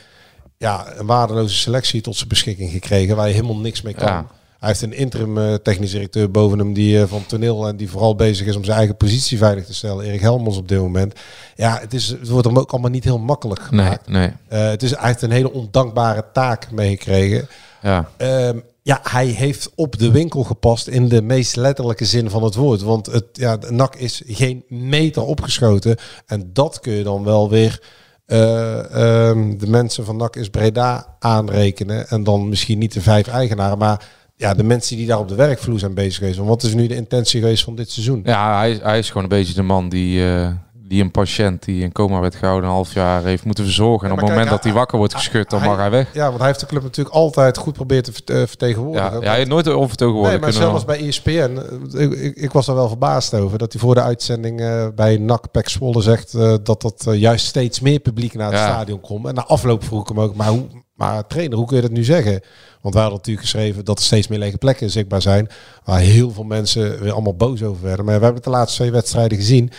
ja, 0.58 0.94
een 0.96 1.06
waardeloze 1.06 1.56
selectie 1.56 2.02
tot 2.02 2.16
zijn 2.16 2.28
beschikking 2.30 2.72
gekregen 2.72 3.16
waar 3.16 3.28
je 3.28 3.34
helemaal 3.34 3.58
niks 3.58 3.82
mee 3.82 3.94
kan. 3.94 4.08
Ja. 4.08 4.26
Hij 4.62 4.70
heeft 4.70 4.82
een 4.82 4.94
interim 4.94 5.38
eh, 5.38 5.54
technisch 5.54 5.92
directeur 5.92 6.32
boven 6.32 6.60
hem 6.60 6.74
die 6.74 7.02
eh, 7.02 7.08
van 7.08 7.26
toneel 7.26 7.68
en 7.68 7.76
die 7.78 7.90
vooral 7.90 8.16
bezig 8.16 8.48
is 8.48 8.56
om 8.56 8.64
zijn 8.64 8.78
eigen 8.78 8.98
positie 8.98 9.38
veilig 9.38 9.66
te 9.66 9.74
stellen. 9.74 10.06
Erik 10.06 10.22
Helmons 10.22 10.58
op 10.58 10.68
dit 10.68 10.80
moment. 10.80 11.20
Ja, 11.56 11.78
het, 11.80 11.94
is, 11.94 12.08
het 12.08 12.28
wordt 12.28 12.48
hem 12.48 12.58
ook 12.60 12.72
allemaal 12.72 12.90
niet 12.92 13.04
heel 13.04 13.20
makkelijk 13.20 13.72
Nee, 13.72 13.84
gemaakt. 13.86 14.08
nee. 14.08 14.32
Eh, 14.48 14.70
het 14.70 14.84
is 14.84 14.94
eigenlijk 14.94 15.22
een 15.34 15.38
hele 15.38 15.52
ondankbare 15.54 16.26
taak 16.34 16.72
meegekregen. 16.72 17.48
Ja. 17.82 18.10
Ehm, 18.18 18.60
ja, 18.82 19.00
hij 19.04 19.26
heeft 19.28 19.70
op 19.76 20.00
de 20.00 20.12
winkel 20.12 20.44
gepast 20.44 20.88
in 20.88 21.08
de 21.08 21.22
meest 21.22 21.56
letterlijke 21.56 22.06
zin 22.06 22.30
van 22.30 22.44
het 22.44 22.56
woord. 22.56 22.82
Want 22.82 23.06
het, 23.06 23.26
ja, 23.34 23.58
de 23.58 23.72
NAC 23.72 23.96
is 23.96 24.22
geen 24.26 24.64
meter 24.68 25.24
opgeschoten. 25.24 25.98
En 26.26 26.50
dat 26.54 26.80
kun 26.80 26.94
je 26.94 27.04
dan 27.04 27.24
wel 27.24 27.50
weer 27.50 27.82
eh, 28.26 29.30
ehm, 29.30 29.58
de 29.58 29.68
mensen 29.68 30.06
van 30.06 30.18
NAC 30.18 30.36
is 30.36 30.50
Breda 30.50 31.16
aanrekenen. 31.20 32.08
En 32.10 32.24
dan 32.24 32.50
misschien 32.50 32.78
niet 32.80 32.94
de 32.94 33.02
vijf 33.02 33.28
eigenaren, 33.28 33.78
maar 33.78 34.06
ja, 34.42 34.54
de 34.54 34.64
mensen 34.64 34.98
die 34.98 35.08
daar 35.08 35.20
op 35.20 35.28
de 35.28 35.36
werkvloer 35.36 35.80
zijn 35.80 35.94
bezig 35.94 36.16
geweest. 36.18 36.38
Want 36.38 36.50
wat 36.50 36.64
is 36.64 36.74
nu 36.74 36.88
de 36.88 36.96
intentie 36.96 37.40
geweest 37.42 37.64
van 37.64 37.76
dit 37.76 37.92
seizoen? 37.92 38.22
Ja, 38.24 38.58
hij, 38.58 38.80
hij 38.84 38.98
is 39.00 39.08
gewoon 39.08 39.24
een 39.24 39.30
beetje 39.30 39.54
de 39.54 39.62
man 39.62 39.90
die, 39.90 40.26
eh, 40.34 40.48
die 40.76 41.02
een 41.04 41.12
patiënt 41.12 41.64
die 41.66 41.84
in 41.84 41.92
coma 41.92 42.20
werd 42.20 42.36
gehouden 42.36 42.70
een 42.70 42.76
half 42.76 42.94
jaar 42.94 43.24
heeft 43.24 43.46
moeten 43.46 43.64
verzorgen. 43.64 44.08
En 44.08 44.14
op 44.14 44.20
maar 44.20 44.26
het 44.30 44.34
moment 44.38 44.50
dat 44.56 44.64
hij 44.64 44.74
wakker 44.74 44.98
wordt 44.98 45.16
geschud, 45.16 45.50
dan 45.50 45.60
hij- 45.60 45.68
mag 45.70 45.78
hij 45.78 45.90
weg. 45.90 46.14
Ja, 46.14 46.26
want 46.26 46.38
hij 46.38 46.48
heeft 46.48 46.60
de 46.60 46.66
club 46.66 46.84
natuurlijk 46.84 47.16
altijd 47.16 47.58
goed 47.58 47.74
proberen 47.74 48.04
te 48.04 48.34
eh, 48.34 48.40
Ja, 48.40 48.48
vertegenwoordigen. 48.48 49.20
ja, 49.22 49.28
hij 49.28 49.36
heeft 49.38 49.50
nooit 49.50 49.66
Nee, 49.66 49.78
onvertegenwoordigd 49.78 50.40
maar 50.42 50.50
kunnen 50.52 50.70
zelfs 50.70 50.86
bij 50.86 51.08
ESPN, 51.08 51.60
eh, 51.96 52.02
ik, 52.02 52.12
ik, 52.12 52.36
ik 52.36 52.52
was 52.52 52.66
daar 52.66 52.76
wel 52.76 52.88
verbaasd 52.88 53.34
over, 53.34 53.58
dat 53.58 53.72
hij 53.72 53.82
voor 53.82 53.96
de 53.96 54.02
uitzending 54.02 54.62
bij 54.96 55.18
NAC 55.18 55.52
Pek 55.52 55.70
Zwolle 55.70 56.02
zegt 56.02 56.32
dat 56.64 56.82
dat 56.82 57.08
juist 57.12 57.46
steeds 57.46 57.80
meer 57.80 58.00
publiek 58.00 58.34
naar 58.34 58.52
het 58.52 58.60
Ja. 58.60 58.66
stadion 58.68 59.02
komt. 59.02 59.26
En 59.28 59.34
na 59.36 59.46
afloop 59.46 59.84
vroeg 59.84 60.02
ik 60.02 60.08
hem 60.08 60.20
ook, 60.20 60.36
maar, 60.36 60.48
hoe, 60.48 60.66
maar 61.02 61.28
trainer, 61.28 61.58
hoe 61.58 61.68
kun 61.68 61.76
je 61.76 61.82
dat 61.82 61.92
nu 61.92 62.04
zeggen? 62.04 62.42
Want 62.82 62.94
wij 62.94 63.04
hadden 63.04 63.20
natuurlijk 63.20 63.48
geschreven 63.48 63.86
dat 63.86 63.98
er 64.00 64.06
steeds 64.06 64.28
meer 64.28 64.40
lege 64.40 64.58
plekken 64.58 64.90
zichtbaar 64.90 65.22
zijn, 65.22 65.50
waar 65.84 66.00
heel 66.00 66.32
veel 66.32 66.44
mensen 66.44 67.00
weer 67.00 67.12
allemaal 67.12 67.36
boos 67.36 67.64
over 67.64 67.84
werden. 67.84 68.06
Maar 68.06 68.18
we 68.18 68.24
hebben 68.24 68.42
het 68.42 68.52
de 68.52 68.58
laatste 68.58 68.78
twee 68.78 68.92
wedstrijden 68.92 69.38
gezien. 69.38 69.72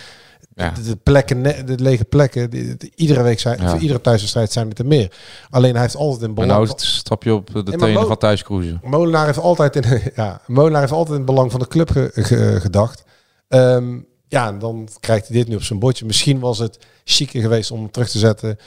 Ja. 0.55 0.71
De, 0.71 0.83
de 0.83 0.97
plekken, 0.97 1.43
de 1.67 1.79
lege 1.79 2.05
plekken, 2.05 2.51
die- 2.51 2.77
die- 2.77 2.93
iedere 2.95 3.23
week 3.23 3.41
zijn, 3.41 3.61
Ja. 3.61 3.69
voor 3.71 3.79
iedere 3.81 4.01
thuiswedstrijd 4.01 4.53
zijn 4.53 4.69
het 4.69 4.79
er 4.79 4.87
meer. 4.87 5.13
Alleen 5.51 5.73
hij 5.73 5.83
heeft 5.83 5.97
altijd 5.97 6.23
een 6.23 6.29
En 6.29 6.35
belang. 6.35 6.53
nou 6.53 6.65
is 6.65 6.71
het 6.71 6.81
een 6.81 6.87
stapje 6.87 7.35
op 7.35 7.47
de 7.47 7.77
Mo- 7.77 8.17
van 8.19 8.37
Kroeze. 8.37 8.79
Molenaar 8.83 9.27
heeft 9.27 9.39
altijd 9.39 9.77
in, 9.77 10.01
ja, 10.17 10.41
Molenaar 10.47 10.81
heeft 10.81 10.93
altijd 10.93 11.11
in 11.19 11.23
het 11.23 11.27
belang 11.27 11.51
van 11.51 11.61
de 11.61 11.69
club 11.69 11.91
ge- 11.91 12.11
ge- 12.15 12.61
gedacht. 12.61 13.05
Ehm, 13.49 13.99
ja, 14.29 14.47
en 14.49 14.59
dan 14.59 14.89
krijgt 15.01 15.29
hij 15.29 15.37
dit 15.37 15.49
nu 15.49 15.55
op 15.55 15.63
zijn 15.63 15.79
bordje. 15.79 16.05
Misschien 16.07 16.39
was 16.39 16.59
het 16.59 16.79
chiquer 17.05 17.41
geweest 17.41 17.71
om 17.71 17.79
hem 17.81 17.91
terug 17.91 18.09
te 18.09 18.19
zetten 18.19 18.59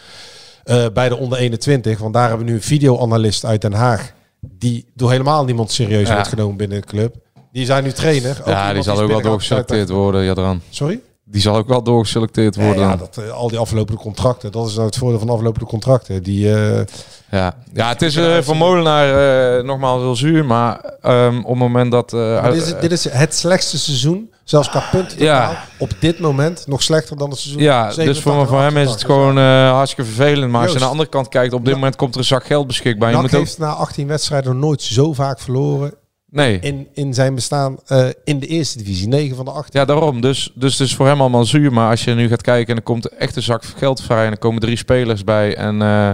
eh, 0.65 0.85
bij 0.93 1.09
de 1.09 1.15
onder 1.17 1.37
21. 1.37 1.99
Want 1.99 2.13
daar 2.13 2.27
hebben 2.27 2.45
we 2.45 2.51
nu 2.51 2.57
een 2.57 2.63
videoanalist 2.63 3.45
uit 3.45 3.61
Den 3.61 3.73
Haag. 3.73 4.13
Die 4.39 4.85
door 4.93 5.11
helemaal 5.11 5.45
niemand 5.45 5.71
serieus 5.71 6.07
Ja. 6.07 6.13
wordt 6.13 6.27
genomen 6.29 6.57
binnen 6.57 6.81
de 6.81 6.87
club. 6.87 7.15
Die 7.51 7.65
zijn 7.65 7.83
nu 7.83 7.91
trainer. 7.91 8.37
Ook 8.41 8.47
Ja, 8.47 8.73
die 8.73 8.81
zal 8.83 8.99
ook 9.01 9.09
wel 9.09 9.21
doorgeselecteerd 9.21 9.89
worden, 9.89 10.23
Jadran. 10.23 10.61
Sorry? 10.69 10.99
Die 11.27 11.41
zal 11.41 11.55
ook 11.55 11.67
wel 11.67 11.83
doorgeselecteerd 11.83 12.55
worden. 12.55 12.87
ja, 12.87 12.95
dat, 12.95 13.17
eh, 13.17 13.31
al 13.31 13.47
die 13.49 13.57
aflopende 13.57 14.01
contracten. 14.01 14.51
Dat 14.51 14.67
is 14.67 14.73
nou 14.73 14.85
het 14.85 14.97
voordeel 14.97 15.19
van 15.19 15.29
aflopende 15.29 15.65
contracten. 15.65 16.23
Die, 16.23 16.53
eh, 16.53 16.85
Ja, 17.31 17.55
ja 17.73 17.87
het 17.89 18.01
is 18.01 18.15
eh, 18.15 18.37
voor 18.41 18.55
Molenaar 18.57 19.65
nogmaals 19.65 20.01
heel 20.01 20.15
zuur. 20.15 20.45
Maar 20.45 20.79
ehm, 21.01 21.37
op 21.37 21.49
het 21.49 21.57
moment 21.57 21.91
dat... 21.91 22.09
dit, 22.09 22.53
is, 22.61 22.73
dit 22.79 22.91
is 22.91 23.09
het 23.09 23.35
slechtste 23.35 23.77
seizoen. 23.79 24.33
Zelfs 24.43 24.69
qua 24.69 24.83
punten 24.91 25.19
Ja. 25.23 25.63
Op 25.79 25.91
dit 25.99 26.19
moment 26.19 26.67
nog 26.67 26.83
slechter 26.83 27.17
dan 27.17 27.29
het 27.29 27.39
seizoen. 27.39 27.61
Ja, 27.61 27.85
dus 27.85 27.95
87, 27.95 28.33
voor, 28.33 28.47
voor 28.47 28.61
hem 28.61 28.77
is 28.77 28.89
het 28.89 29.03
88. 29.03 29.07
gewoon 29.07 29.37
hartstikke 29.73 30.11
vervelend. 30.11 30.51
Maar 30.51 30.61
als 30.61 30.71
je 30.71 30.77
naar 30.77 30.85
de 30.87 30.91
andere 30.91 31.09
kant 31.09 31.27
kijkt, 31.27 31.53
op 31.53 31.59
dit 31.59 31.69
Ja. 31.69 31.75
moment 31.75 31.95
komt 31.95 32.13
er 32.13 32.19
een 32.19 32.25
zak 32.25 32.45
geld 32.45 32.67
beschikbaar. 32.67 33.09
Je 33.09 33.15
NAC 33.15 33.23
moet 33.23 33.33
ook... 33.33 33.39
heeft 33.39 33.57
na 33.57 33.73
18 33.73 34.07
wedstrijden 34.07 34.59
nooit 34.59 34.81
zo 34.81 35.13
vaak 35.13 35.39
verloren 35.39 35.93
Nee, 36.35 36.59
in, 36.59 36.87
in 36.93 37.13
zijn 37.13 37.35
bestaan 37.35 37.77
eh, 37.87 38.07
in 38.23 38.39
de 38.39 38.47
eerste 38.47 38.77
divisie. 38.77 39.07
9 39.07 39.35
van 39.35 39.45
de 39.45 39.51
18. 39.51 39.79
ja, 39.79 39.85
daarom. 39.85 40.21
Dus, 40.21 40.51
dus 40.55 40.77
het 40.77 40.87
is 40.87 40.95
voor 40.95 41.07
hem 41.07 41.21
allemaal 41.21 41.45
zuur. 41.45 41.73
Maar 41.73 41.89
als 41.89 42.03
je 42.03 42.13
nu 42.13 42.27
gaat 42.27 42.41
kijken 42.41 42.69
en 42.71 42.75
er 42.77 42.83
komt 42.83 43.07
echt 43.07 43.35
een 43.35 43.41
zak 43.41 43.63
geld 43.77 44.01
vrij... 44.01 44.25
en 44.25 44.31
er 44.31 44.37
komen 44.37 44.61
drie 44.61 44.77
spelers 44.77 45.23
bij 45.23 45.55
en... 45.55 45.81
eh, 45.81 46.11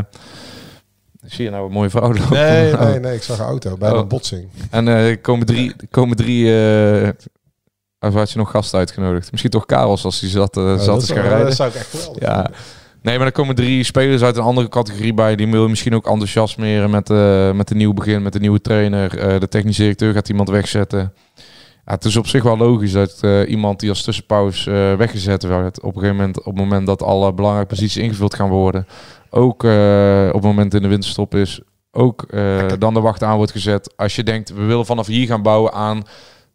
zie 1.26 1.43
je 1.43 1.49
nou 1.51 1.65
een 1.65 1.72
mooie 1.72 1.89
vrouw 1.89 2.13
lopen? 2.13 2.30
Nee, 2.38 2.74
nee, 2.86 2.99
nee. 2.99 3.15
Ik 3.15 3.24
zag 3.24 3.39
een 3.39 3.45
auto 3.45 3.78
bij 3.78 3.91
Oh. 3.91 3.97
een 3.97 4.07
botsing. 4.07 4.47
En 4.69 4.88
eh, 4.88 5.07
er 5.09 5.19
komen 5.19 5.45
drie... 5.45 5.76
komen 5.89 6.17
drie 6.17 6.45
of 7.99 8.13
had 8.13 8.32
je 8.32 8.38
nog 8.38 8.51
gasten 8.51 8.80
uitgenodigd? 8.80 9.32
Misschien 9.32 9.51
toch 9.51 9.65
Karels 9.65 10.03
als 10.03 10.19
hij 10.19 10.30
zat, 10.30 10.55
Nou, 10.55 10.78
zat 10.78 10.86
dat, 10.86 10.99
te 10.99 11.05
zou, 11.05 11.19
gaan 11.19 11.28
rijden. 11.28 11.47
dat 11.47 11.55
zou 11.55 11.69
ik 11.69 11.76
echt 11.76 11.89
geweldig 11.89 12.22
Ja. 12.24 12.49
Nee, 13.01 13.17
maar 13.17 13.25
er 13.27 13.33
komen 13.33 13.55
drie 13.55 13.83
spelers 13.83 14.21
uit 14.21 14.37
een 14.37 14.43
andere 14.43 14.69
categorie 14.69 15.13
bij. 15.13 15.35
Die 15.35 15.47
wil 15.47 15.63
je 15.63 15.69
misschien 15.69 15.95
ook 15.95 16.07
enthousiasmeren 16.07 16.89
met, 16.89 17.09
eh 17.09 17.51
met 17.51 17.71
een 17.71 17.77
nieuw 17.77 17.93
begin, 17.93 18.21
met 18.21 18.35
een 18.35 18.41
nieuwe 18.41 18.61
trainer. 18.61 19.17
Eh, 19.17 19.39
de 19.39 19.47
technische 19.47 19.81
directeur 19.81 20.13
gaat 20.13 20.29
iemand 20.29 20.49
wegzetten. 20.49 21.13
Ja, 21.85 21.93
het 21.93 22.05
is 22.05 22.15
op 22.15 22.27
zich 22.27 22.43
wel 22.43 22.57
logisch 22.57 22.91
dat 22.91 23.17
eh, 23.21 23.49
iemand 23.49 23.79
die 23.79 23.89
als 23.89 24.03
tussenpauze 24.03 24.95
weggezet 24.97 25.43
werd, 25.43 25.81
op 25.81 25.95
een 25.95 26.01
gegeven 26.01 26.15
moment, 26.15 26.39
op 26.39 26.45
het 26.45 26.55
moment 26.55 26.85
dat 26.85 27.03
alle 27.03 27.33
belangrijke 27.33 27.69
posities 27.75 28.03
ingevuld 28.03 28.35
gaan 28.35 28.49
worden, 28.49 28.87
ook 29.29 29.63
op 29.63 30.33
het 30.33 30.43
moment 30.43 30.73
in 30.73 30.81
de 30.81 30.87
winterstop 30.87 31.35
is, 31.35 31.61
ook 31.91 32.25
dan 32.79 32.93
de 32.93 32.99
wacht 32.99 33.23
aan 33.23 33.37
wordt 33.37 33.51
gezet. 33.51 33.93
Als 33.95 34.15
je 34.15 34.23
denkt, 34.23 34.53
we 34.53 34.63
willen 34.63 34.85
vanaf 34.85 35.07
hier 35.07 35.27
gaan 35.27 35.41
bouwen 35.41 35.73
aan 35.73 36.03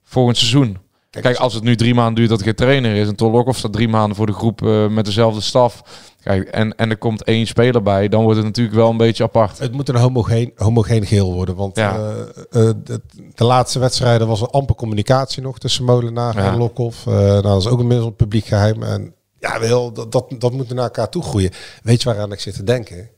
volgend 0.03 0.37
seizoen. 0.37 0.79
Kijk, 1.11 1.37
als 1.37 1.55
het 1.55 1.63
nu 1.63 1.77
drie 1.77 1.95
maanden 1.95 2.15
duurt 2.15 2.29
dat 2.29 2.39
er 2.39 2.45
geen 2.45 2.55
trainer 2.55 2.95
is 2.95 3.09
en 3.09 3.17
Tolokov 3.17 3.57
staat 3.57 3.73
drie 3.73 3.89
maanden 3.89 4.17
voor 4.17 4.27
de 4.27 4.33
groep 4.33 4.61
met 4.91 5.05
dezelfde 5.05 5.41
staf. 5.41 5.83
Kijk, 6.27 6.49
en, 6.49 6.75
en 6.77 6.91
er 6.91 6.97
komt 6.97 7.23
één 7.25 7.47
speler 7.47 7.83
bij, 7.83 8.09
dan 8.09 8.23
wordt 8.23 8.37
het 8.37 8.47
natuurlijk 8.47 8.77
wel 8.77 8.91
een 8.91 8.97
beetje 8.97 9.23
apart. 9.25 9.59
Het 9.59 9.73
moet 9.73 9.89
een 9.89 9.97
homogeen, 9.97 10.53
homogeen 10.57 11.07
geel 11.07 11.33
worden. 11.33 11.55
Want 11.57 11.77
Ja. 11.77 11.97
eh, 11.97 12.69
eh, 12.69 12.75
de, 12.85 13.01
de 13.35 13.45
laatste 13.45 13.79
wedstrijden 13.79 14.27
was 14.27 14.41
er 14.41 14.49
amper 14.49 14.75
communicatie 14.75 15.43
nog 15.43 15.59
tussen 15.59 15.85
Molenaar 15.85 16.37
Ja. 16.37 16.53
en 16.53 16.57
Lokhoff. 16.59 17.07
Eh 17.07 17.13
nou, 17.15 17.43
dat 17.43 17.61
is 17.61 17.67
ook 17.67 17.81
inmiddels 17.81 18.09
een 18.09 18.17
publiek 18.17 18.45
geheim. 18.47 18.83
En 18.83 19.15
ja, 19.39 19.61
wel, 19.61 19.93
dat, 19.93 20.13
dat, 20.13 20.35
dat 20.39 20.53
moet 20.53 20.75
naar 20.75 20.85
elkaar 20.85 21.09
toe 21.09 21.23
groeien. 21.23 21.51
Weet 21.83 22.03
je 22.03 22.09
waaraan 22.09 22.33
ik 22.33 22.41
zit 22.41 22.55
te 22.55 22.65
denken? 22.65 23.09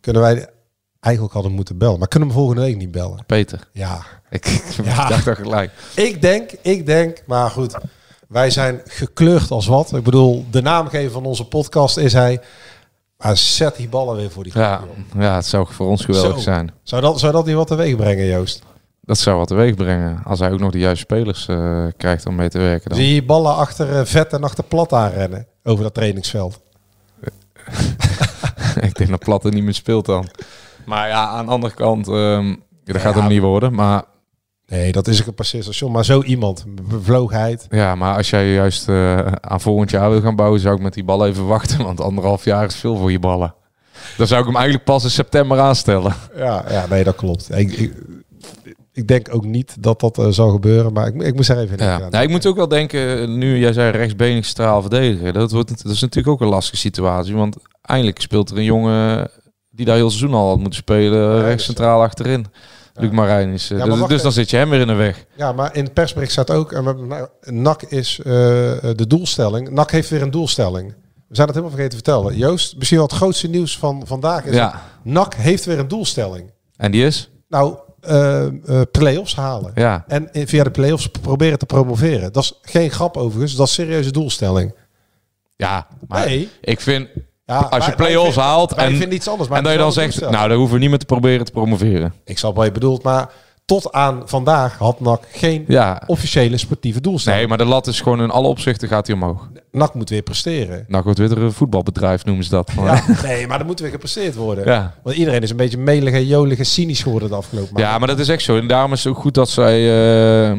Kunnen 0.00 0.22
wij 0.22 0.46
eigenlijk 1.00 1.34
hadden 1.34 1.52
moeten 1.52 1.78
bellen. 1.78 1.98
Maar 1.98 2.08
kunnen 2.08 2.28
we 2.28 2.34
volgende 2.34 2.60
week 2.62 2.76
niet 2.76 2.90
bellen? 2.90 3.24
Peter, 3.26 3.68
Ja. 3.72 4.02
ik, 4.30 4.46
Ja. 4.84 5.08
dacht 5.08 5.24
dat 5.24 5.36
gelijk. 5.36 5.70
Ik 5.94 6.22
denk, 6.22 6.50
ik 6.62 6.86
denk, 6.86 7.22
maar 7.26 7.50
goed. 7.50 7.76
Wij 8.28 8.50
zijn 8.50 8.80
gekleurd 8.84 9.50
als 9.50 9.66
wat. 9.66 9.92
Ik 9.92 10.02
bedoel, 10.02 10.44
de 10.50 10.62
naamgever 10.62 11.10
van 11.10 11.24
onze 11.24 11.44
podcast 11.44 11.96
is 11.96 12.12
hij. 12.12 12.40
Maar 13.16 13.36
zet 13.36 13.76
die 13.76 13.88
ballen 13.88 14.16
weer 14.16 14.30
voor 14.30 14.42
die 14.44 14.52
Ja, 14.58 14.80
ja, 15.18 15.34
het 15.34 15.46
zou 15.46 15.66
voor 15.70 15.86
ons 15.88 16.04
geweldig 16.04 16.34
Zo. 16.34 16.40
zijn. 16.40 16.72
Zou 16.82 17.02
dat, 17.02 17.20
zou 17.20 17.32
dat 17.32 17.46
niet 17.46 17.54
wat 17.54 17.66
teweeg 17.66 17.96
brengen, 17.96 18.26
Joost? 18.26 18.62
Dat 19.00 19.18
zou 19.18 19.36
wat 19.38 19.48
teweeg 19.48 19.74
brengen. 19.74 20.20
Als 20.24 20.38
hij 20.38 20.52
ook 20.52 20.58
nog 20.58 20.72
de 20.72 20.78
juiste 20.78 21.04
spelers 21.04 21.48
eh, 21.48 21.86
krijgt 21.96 22.26
om 22.26 22.34
mee 22.34 22.48
te 22.48 22.58
werken. 22.58 22.88
Dan. 22.88 22.98
Zie 22.98 23.14
je 23.14 23.24
ballen 23.24 23.56
achter 23.56 23.98
eh, 23.98 24.04
vet 24.04 24.32
en 24.32 24.44
achter 24.44 24.64
plat 24.64 24.92
aanrennen 24.92 25.46
over 25.64 25.82
dat 25.84 25.94
trainingsveld? 25.94 26.60
ik 28.80 28.96
denk 28.96 29.10
dat 29.10 29.18
Platte 29.18 29.48
niet 29.48 29.64
meer 29.64 29.74
speelt 29.74 30.06
dan. 30.06 30.28
Maar 30.84 31.08
ja, 31.08 31.28
aan 31.28 31.46
de 31.46 31.52
andere 31.52 31.74
kant, 31.74 32.08
ehm 32.08 32.54
dat 32.84 33.00
gaat 33.00 33.14
hem 33.14 33.28
niet 33.28 33.40
worden. 33.40 33.74
Maar 33.74 34.04
Nee, 34.68 34.92
dat 34.92 35.08
is 35.08 35.20
ook 35.20 35.26
een 35.26 35.34
passeerstation. 35.34 35.92
Maar 35.92 36.04
zo 36.04 36.22
iemand, 36.22 36.64
bevlogenheid. 36.88 37.66
Ja, 37.70 37.94
maar 37.94 38.16
als 38.16 38.30
jij 38.30 38.52
juist 38.52 38.88
eh, 38.88 39.18
aan 39.26 39.60
volgend 39.60 39.90
jaar 39.90 40.10
wil 40.10 40.20
gaan 40.20 40.36
bouwen, 40.36 40.60
zou 40.60 40.76
ik 40.76 40.82
met 40.82 40.94
die 40.94 41.04
bal 41.04 41.26
even 41.26 41.46
wachten. 41.46 41.82
Want 41.84 42.00
anderhalf 42.00 42.44
jaar 42.44 42.64
is 42.64 42.74
veel 42.74 42.96
voor 42.96 43.12
je 43.12 43.18
ballen. 43.18 43.54
Dan 44.16 44.26
zou 44.26 44.40
ik 44.40 44.46
hem 44.46 44.56
eigenlijk 44.56 44.84
pas 44.84 45.04
in 45.04 45.10
september 45.10 45.58
aanstellen. 45.58 46.14
Ja, 46.36 46.64
ja 46.70 46.86
nee, 46.86 47.04
dat 47.04 47.16
klopt. 47.16 47.54
Ik, 47.54 47.72
ik, 47.72 47.92
ik 48.92 49.08
denk 49.08 49.34
ook 49.34 49.44
niet 49.44 49.82
dat 49.82 50.00
dat 50.00 50.18
eh, 50.18 50.28
zal 50.28 50.50
gebeuren, 50.50 50.92
maar 50.92 51.06
ik, 51.06 51.22
ik 51.22 51.34
moest 51.34 51.48
er 51.48 51.58
even 51.58 51.76
in 51.76 51.84
Ja. 51.84 52.08
Nou, 52.08 52.24
ik 52.24 52.30
moet 52.30 52.46
ook 52.46 52.56
wel 52.56 52.68
denken, 52.68 53.38
nu 53.38 53.58
jij 53.58 53.72
zei 53.72 53.90
rechtsbenig 53.90 54.44
straal 54.44 54.80
verdedigen. 54.80 55.32
Dat, 55.32 55.50
wordt, 55.50 55.82
dat 55.82 55.92
is 55.92 56.00
natuurlijk 56.00 56.34
ook 56.34 56.40
een 56.40 56.54
lastige 56.54 56.76
situatie. 56.76 57.34
Want 57.34 57.56
eindelijk 57.82 58.20
speelt 58.20 58.50
er 58.50 58.56
een 58.56 58.64
jongen 58.64 59.30
die 59.70 59.86
daar 59.86 59.96
heel 59.96 60.10
seizoen 60.10 60.38
al 60.38 60.48
had 60.48 60.58
moeten 60.58 60.78
spelen. 60.78 61.32
dat 61.32 61.44
rechts 61.44 61.64
centraal 61.64 62.02
achterin. 62.02 62.46
Luc 62.98 63.10
Marijn 63.10 63.52
is. 63.52 63.70
eh, 63.70 63.84
dus, 63.84 64.06
dus 64.06 64.22
dan 64.22 64.32
zit 64.32 64.50
je 64.50 64.56
hem 64.56 64.70
weer 64.70 64.80
in 64.80 64.86
de 64.86 64.92
weg. 64.92 65.24
Ja, 65.36 65.52
maar 65.52 65.76
in 65.76 65.84
het 65.84 65.92
persbericht 65.92 66.32
staat 66.32 66.50
ook, 66.50 66.72
en 66.72 66.84
we- 66.84 67.06
nou, 67.06 67.28
NAC 67.40 67.82
is 67.82 68.18
eh, 68.18 68.24
de 68.94 69.04
doelstelling. 69.06 69.70
NAC 69.70 69.90
heeft 69.90 70.08
weer 70.10 70.22
een 70.22 70.30
doelstelling. 70.30 70.94
We 71.28 71.34
zijn 71.34 71.46
het 71.48 71.56
helemaal 71.56 71.76
vergeten 71.76 71.98
te 72.02 72.04
vertellen. 72.12 72.36
Joost, 72.36 72.76
misschien 72.76 72.98
wel 72.98 73.06
het 73.06 73.16
grootste 73.16 73.48
nieuws 73.48 73.78
van 73.78 74.02
vandaag 74.06 74.44
is 74.44 74.54
Ja. 74.54 74.82
NAC 75.02 75.34
heeft 75.34 75.64
weer 75.64 75.78
een 75.78 75.88
doelstelling. 75.88 76.50
En 76.76 76.90
die 76.90 77.04
is? 77.04 77.30
Nou, 77.48 77.76
eh 78.00 78.46
eh 78.46 78.52
play-offs 78.92 79.36
halen. 79.36 79.72
Ja. 79.74 80.04
En 80.06 80.28
in- 80.32 80.48
via 80.48 80.64
de 80.64 80.70
play-offs 80.70 81.06
proberen 81.06 81.58
te 81.58 81.66
promoveren. 81.66 82.32
Dat 82.32 82.42
is 82.42 82.58
geen 82.62 82.90
grap 82.90 83.16
overigens, 83.16 83.54
dat 83.54 83.66
is 83.68 83.76
een 83.78 83.84
serieuze 83.84 84.10
doelstelling. 84.10 84.74
Ja, 85.56 85.86
maar 86.08 86.26
Nee. 86.26 86.48
ik 86.60 86.80
vind, 86.80 87.08
Ja, 87.48 87.58
als 87.58 87.86
je 87.86 87.92
play-offs 87.92 88.36
haalt 88.36 88.72
en, 88.72 88.88
vinden 88.96 89.14
iets 89.14 89.28
anders. 89.28 89.48
Maar 89.48 89.58
en 89.58 89.64
dat 89.64 89.72
je 89.72 89.78
dan 89.78 89.92
zegt, 89.92 90.20
nou, 90.30 90.48
dan 90.48 90.56
hoeven 90.58 90.74
we 90.74 90.80
niet 90.80 90.90
meer 90.90 90.98
te 90.98 91.06
proberen 91.06 91.44
te 91.44 91.52
promoveren. 91.52 92.14
Ik 92.24 92.38
snap 92.38 92.56
wat 92.56 92.64
je 92.64 92.72
bedoelt, 92.72 93.02
maar 93.02 93.30
tot 93.64 93.92
aan 93.92 94.22
vandaag 94.24 94.78
had 94.78 95.00
NAC 95.00 95.22
geen 95.32 95.64
Ja, 95.68 96.02
officiële 96.06 96.56
sportieve 96.56 97.00
doelstelling. 97.00 97.40
nee, 97.40 97.48
maar 97.48 97.58
de 97.58 97.64
lat 97.64 97.86
is 97.86 98.00
gewoon 98.00 98.22
in 98.22 98.30
alle 98.30 98.48
opzichten 98.48 98.88
gaat 98.88 99.06
hij 99.06 99.16
omhoog. 99.16 99.48
NAC 99.72 99.94
moet 99.94 100.08
weer 100.10 100.22
presteren. 100.22 100.84
Nou, 100.88 101.02
wordt 101.04 101.18
weer 101.18 101.38
een 101.38 101.52
voetbalbedrijf 101.52 102.24
noemen 102.24 102.44
ze 102.44 102.50
dat. 102.50 102.70
Ja, 102.76 103.02
nee, 103.22 103.46
maar 103.46 103.60
er 103.60 103.66
moet 103.66 103.80
weer 103.80 103.90
gepresteerd 103.90 104.34
worden. 104.34 104.64
Ja. 104.64 104.94
Want 105.02 105.16
iedereen 105.16 105.40
is 105.42 105.50
een 105.50 105.56
beetje 105.56 105.78
melig 105.78 106.14
en 106.14 106.26
jolig 106.26 106.58
en 106.58 106.66
cynisch 106.66 107.02
geworden 107.02 107.28
de 107.28 107.34
afgelopen 107.34 107.72
maanden. 107.72 107.92
Ja, 107.92 107.98
maar 107.98 108.08
dat 108.08 108.18
is 108.18 108.28
echt 108.28 108.42
zo. 108.42 108.58
En 108.58 108.66
daarom 108.66 108.92
is 108.92 109.04
het 109.04 109.12
ook 109.12 109.18
goed 109.18 109.34
dat 109.34 109.48
zij 109.50 109.76
eh, 110.50 110.58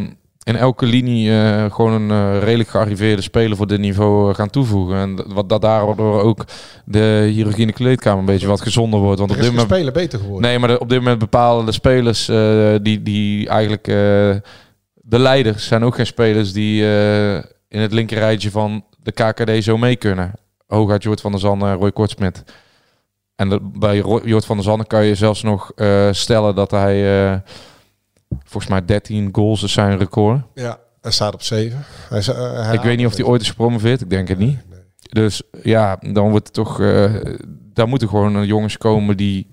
in 0.49 0.55
elke 0.55 0.85
linie 0.85 1.31
eh, 1.31 1.71
gewoon 1.71 1.91
een 2.01 2.11
eh, 2.11 2.43
redelijk 2.43 2.69
gearriveerde 2.69 3.21
speler 3.21 3.57
voor 3.57 3.67
dit 3.67 3.79
niveau 3.79 4.29
eh, 4.29 4.35
gaan 4.35 4.49
toevoegen. 4.49 4.95
En 4.97 5.33
wat 5.33 5.49
dat 5.49 5.61
daardoor 5.61 6.21
ook 6.21 6.45
de 6.85 7.29
chirurgie 7.33 7.61
in 7.61 7.67
de 7.67 7.73
kleedkamer 7.73 8.19
een 8.19 8.25
beetje 8.25 8.47
wat 8.47 8.61
gezonder 8.61 8.99
wordt. 8.99 9.19
Want 9.19 9.31
er 9.31 9.37
op 9.37 9.41
dit 9.43 9.51
moment... 9.51 9.69
speler 9.71 9.93
beter 9.93 10.19
geworden. 10.19 10.49
Nee, 10.49 10.59
maar 10.59 10.69
de- 10.69 10.79
op 10.79 10.89
dit 10.89 10.97
moment 10.97 11.19
bepalen 11.19 11.65
de 11.65 11.71
spelers 11.71 12.25
die, 12.81 13.03
die 13.03 13.47
eigenlijk... 13.49 13.83
de 14.93 15.19
leiders 15.19 15.67
zijn 15.67 15.83
ook 15.83 15.95
geen 15.95 16.05
spelers 16.05 16.53
die 16.53 16.81
in 17.67 17.79
het 17.79 17.93
linkerrijtje 17.93 18.51
van 18.51 18.83
de 19.03 19.11
KKD 19.11 19.63
zo 19.63 19.77
mee 19.77 19.95
kunnen. 19.95 20.31
Hooguit 20.67 21.03
Jort 21.03 21.21
van 21.21 21.31
der 21.31 21.39
Zanden 21.39 21.69
en 21.69 21.75
Roy 21.75 21.91
Kortsmit. 21.91 22.43
En 23.35 23.49
de- 23.49 23.59
bij 23.79 24.03
Jort 24.23 24.45
van 24.45 24.55
der 24.55 24.65
Zanden 24.65 24.87
kan 24.87 25.05
je 25.05 25.15
zelfs 25.15 25.43
nog 25.43 25.71
stellen 26.11 26.55
dat 26.55 26.71
hij... 26.71 27.41
volgens 28.43 28.71
mij 28.71 28.85
13 28.85 29.29
goals 29.31 29.63
is 29.63 29.71
zijn 29.71 29.97
record. 29.97 30.41
Ja, 30.53 30.79
hij 31.01 31.11
staat 31.11 31.33
op 31.33 31.41
7. 31.41 31.85
Hij 32.09 32.17
is, 32.17 32.27
eh, 32.27 32.63
hij 32.65 32.73
ik 32.73 32.81
weet 32.81 32.97
niet 32.97 33.05
of 33.05 33.15
hij 33.15 33.25
ooit 33.25 33.41
is 33.41 33.49
gepromoveerd. 33.49 34.01
Ik 34.01 34.09
denk 34.09 34.27
het 34.27 34.37
niet. 34.37 34.59
Dus 34.99 35.41
ja, 35.63 35.95
dan 36.11 36.29
wordt 36.29 36.45
het 36.45 36.55
toch... 36.55 36.81
eh, 36.81 37.13
daar 37.73 37.87
moeten 37.87 38.09
gewoon 38.09 38.45
jongens 38.45 38.77
komen 38.77 39.17
die 39.17 39.47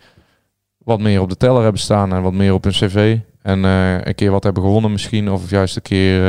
wat 0.78 1.00
meer 1.00 1.20
op 1.20 1.28
de 1.28 1.36
teller 1.36 1.62
hebben 1.62 1.80
staan 1.80 2.12
en 2.12 2.22
wat 2.22 2.32
meer 2.32 2.52
op 2.54 2.64
hun 2.64 2.72
cv. 2.72 3.18
En 3.42 3.64
eh, 3.64 4.00
een 4.04 4.14
keer 4.14 4.30
wat 4.30 4.42
hebben 4.44 4.62
gewonnen 4.62 4.90
misschien. 4.92 5.30
Of 5.30 5.50
juist 5.50 5.76
een 5.76 5.82
keer... 5.82 6.22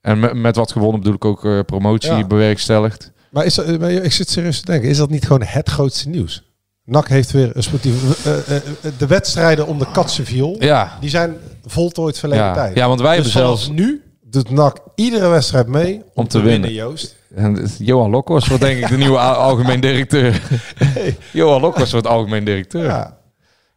en 0.00 0.20
met, 0.20 0.34
met 0.34 0.56
wat 0.56 0.72
gewonnen 0.72 1.00
bedoel 1.00 1.14
ik 1.14 1.24
ook 1.24 1.66
promotie 1.66 2.12
Ja. 2.12 2.26
bewerkstelligd. 2.26 3.12
Maar 3.30 3.44
is 3.44 3.54
dat, 3.54 3.82
ik 3.82 4.12
zit 4.12 4.28
serieus 4.28 4.60
te 4.60 4.70
denken, 4.70 4.88
is 4.88 4.96
dat 4.96 5.10
niet 5.10 5.22
gewoon 5.26 5.42
het 5.42 5.68
grootste 5.68 6.08
nieuws? 6.08 6.53
NAC 6.84 7.08
heeft 7.08 7.30
weer 7.30 7.50
een 7.56 7.62
sportieve... 7.62 8.30
eh, 8.30 8.56
eh, 8.56 8.56
eh, 8.56 8.62
de 8.98 9.06
wedstrijden 9.06 9.66
om 9.66 9.78
de 9.78 9.86
katse 9.92 10.24
viool, 10.24 10.56
Ja, 10.58 10.96
die 11.00 11.10
zijn 11.10 11.36
voltooid 11.66 12.18
verleden 12.18 12.44
ja. 12.44 12.54
tijd. 12.54 12.76
ja 12.76 12.88
want 12.88 13.00
wij 13.00 13.16
dus 13.16 13.24
hebben 13.34 13.42
zelfs... 13.42 13.68
nu 13.68 14.02
doet 14.22 14.50
NAC 14.50 14.78
iedere 14.94 15.28
wedstrijd 15.28 15.66
mee 15.66 16.02
om, 16.14 16.28
te 16.28 16.40
winnen. 16.40 16.72
Joost. 16.72 17.16
En 17.34 17.68
Johan 17.78 18.10
Lokkos 18.10 18.48
wordt 18.48 18.62
denk 18.62 18.78
ik 18.82 18.88
de 18.88 18.96
nieuwe 18.96 19.18
algemeen 19.18 19.80
directeur. 19.80 20.42
Johan 21.32 21.60
Lokkos 21.60 21.92
wordt 21.92 22.06
algemeen 22.06 22.44
directeur. 22.44 22.84
Ja, 22.84 23.18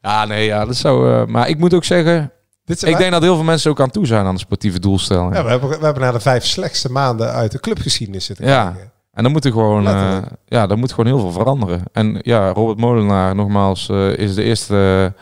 Ja. 0.01 0.25
nee, 0.25 0.45
ja, 0.45 0.65
dat 0.65 0.75
zou... 0.75 1.25
maar 1.25 1.49
ik 1.49 1.57
moet 1.57 1.73
ook 1.73 1.83
zeggen, 1.83 2.31
ik 2.65 2.97
denk 2.97 3.11
dat 3.11 3.21
heel 3.21 3.35
veel 3.35 3.43
mensen 3.43 3.71
ook 3.71 3.81
aan 3.81 3.89
toe 3.89 4.05
zijn 4.05 4.25
aan 4.25 4.33
de 4.33 4.39
sportieve 4.39 4.79
doelstelling. 4.79 5.35
Ja, 5.35 5.43
we, 5.43 5.49
hebben, 5.49 5.69
we 5.69 5.83
hebben 5.85 6.03
naar 6.03 6.13
de 6.13 6.19
vijf 6.19 6.45
slechtste 6.45 6.91
maanden 6.91 7.31
uit 7.31 7.51
de 7.51 7.59
clubgeschiedenis 7.59 8.25
zitten 8.25 8.45
Ja. 8.45 8.63
kijken. 8.71 8.91
En 9.17 9.23
dan 9.23 9.31
moet 9.31 9.45
er 9.45 9.51
gewoon, 9.51 9.87
eh, 9.87 10.17
ja, 10.45 10.67
dan 10.67 10.79
moet 10.79 10.89
gewoon 10.93 11.05
heel 11.05 11.19
veel 11.19 11.31
veranderen. 11.31 11.83
En 11.91 12.19
ja, 12.21 12.49
Robert 12.51 12.77
Molenaar, 12.79 13.35
nogmaals, 13.35 13.89
eh, 13.89 14.17
is 14.17 14.35
de 14.35 14.43
eerste 14.43 15.13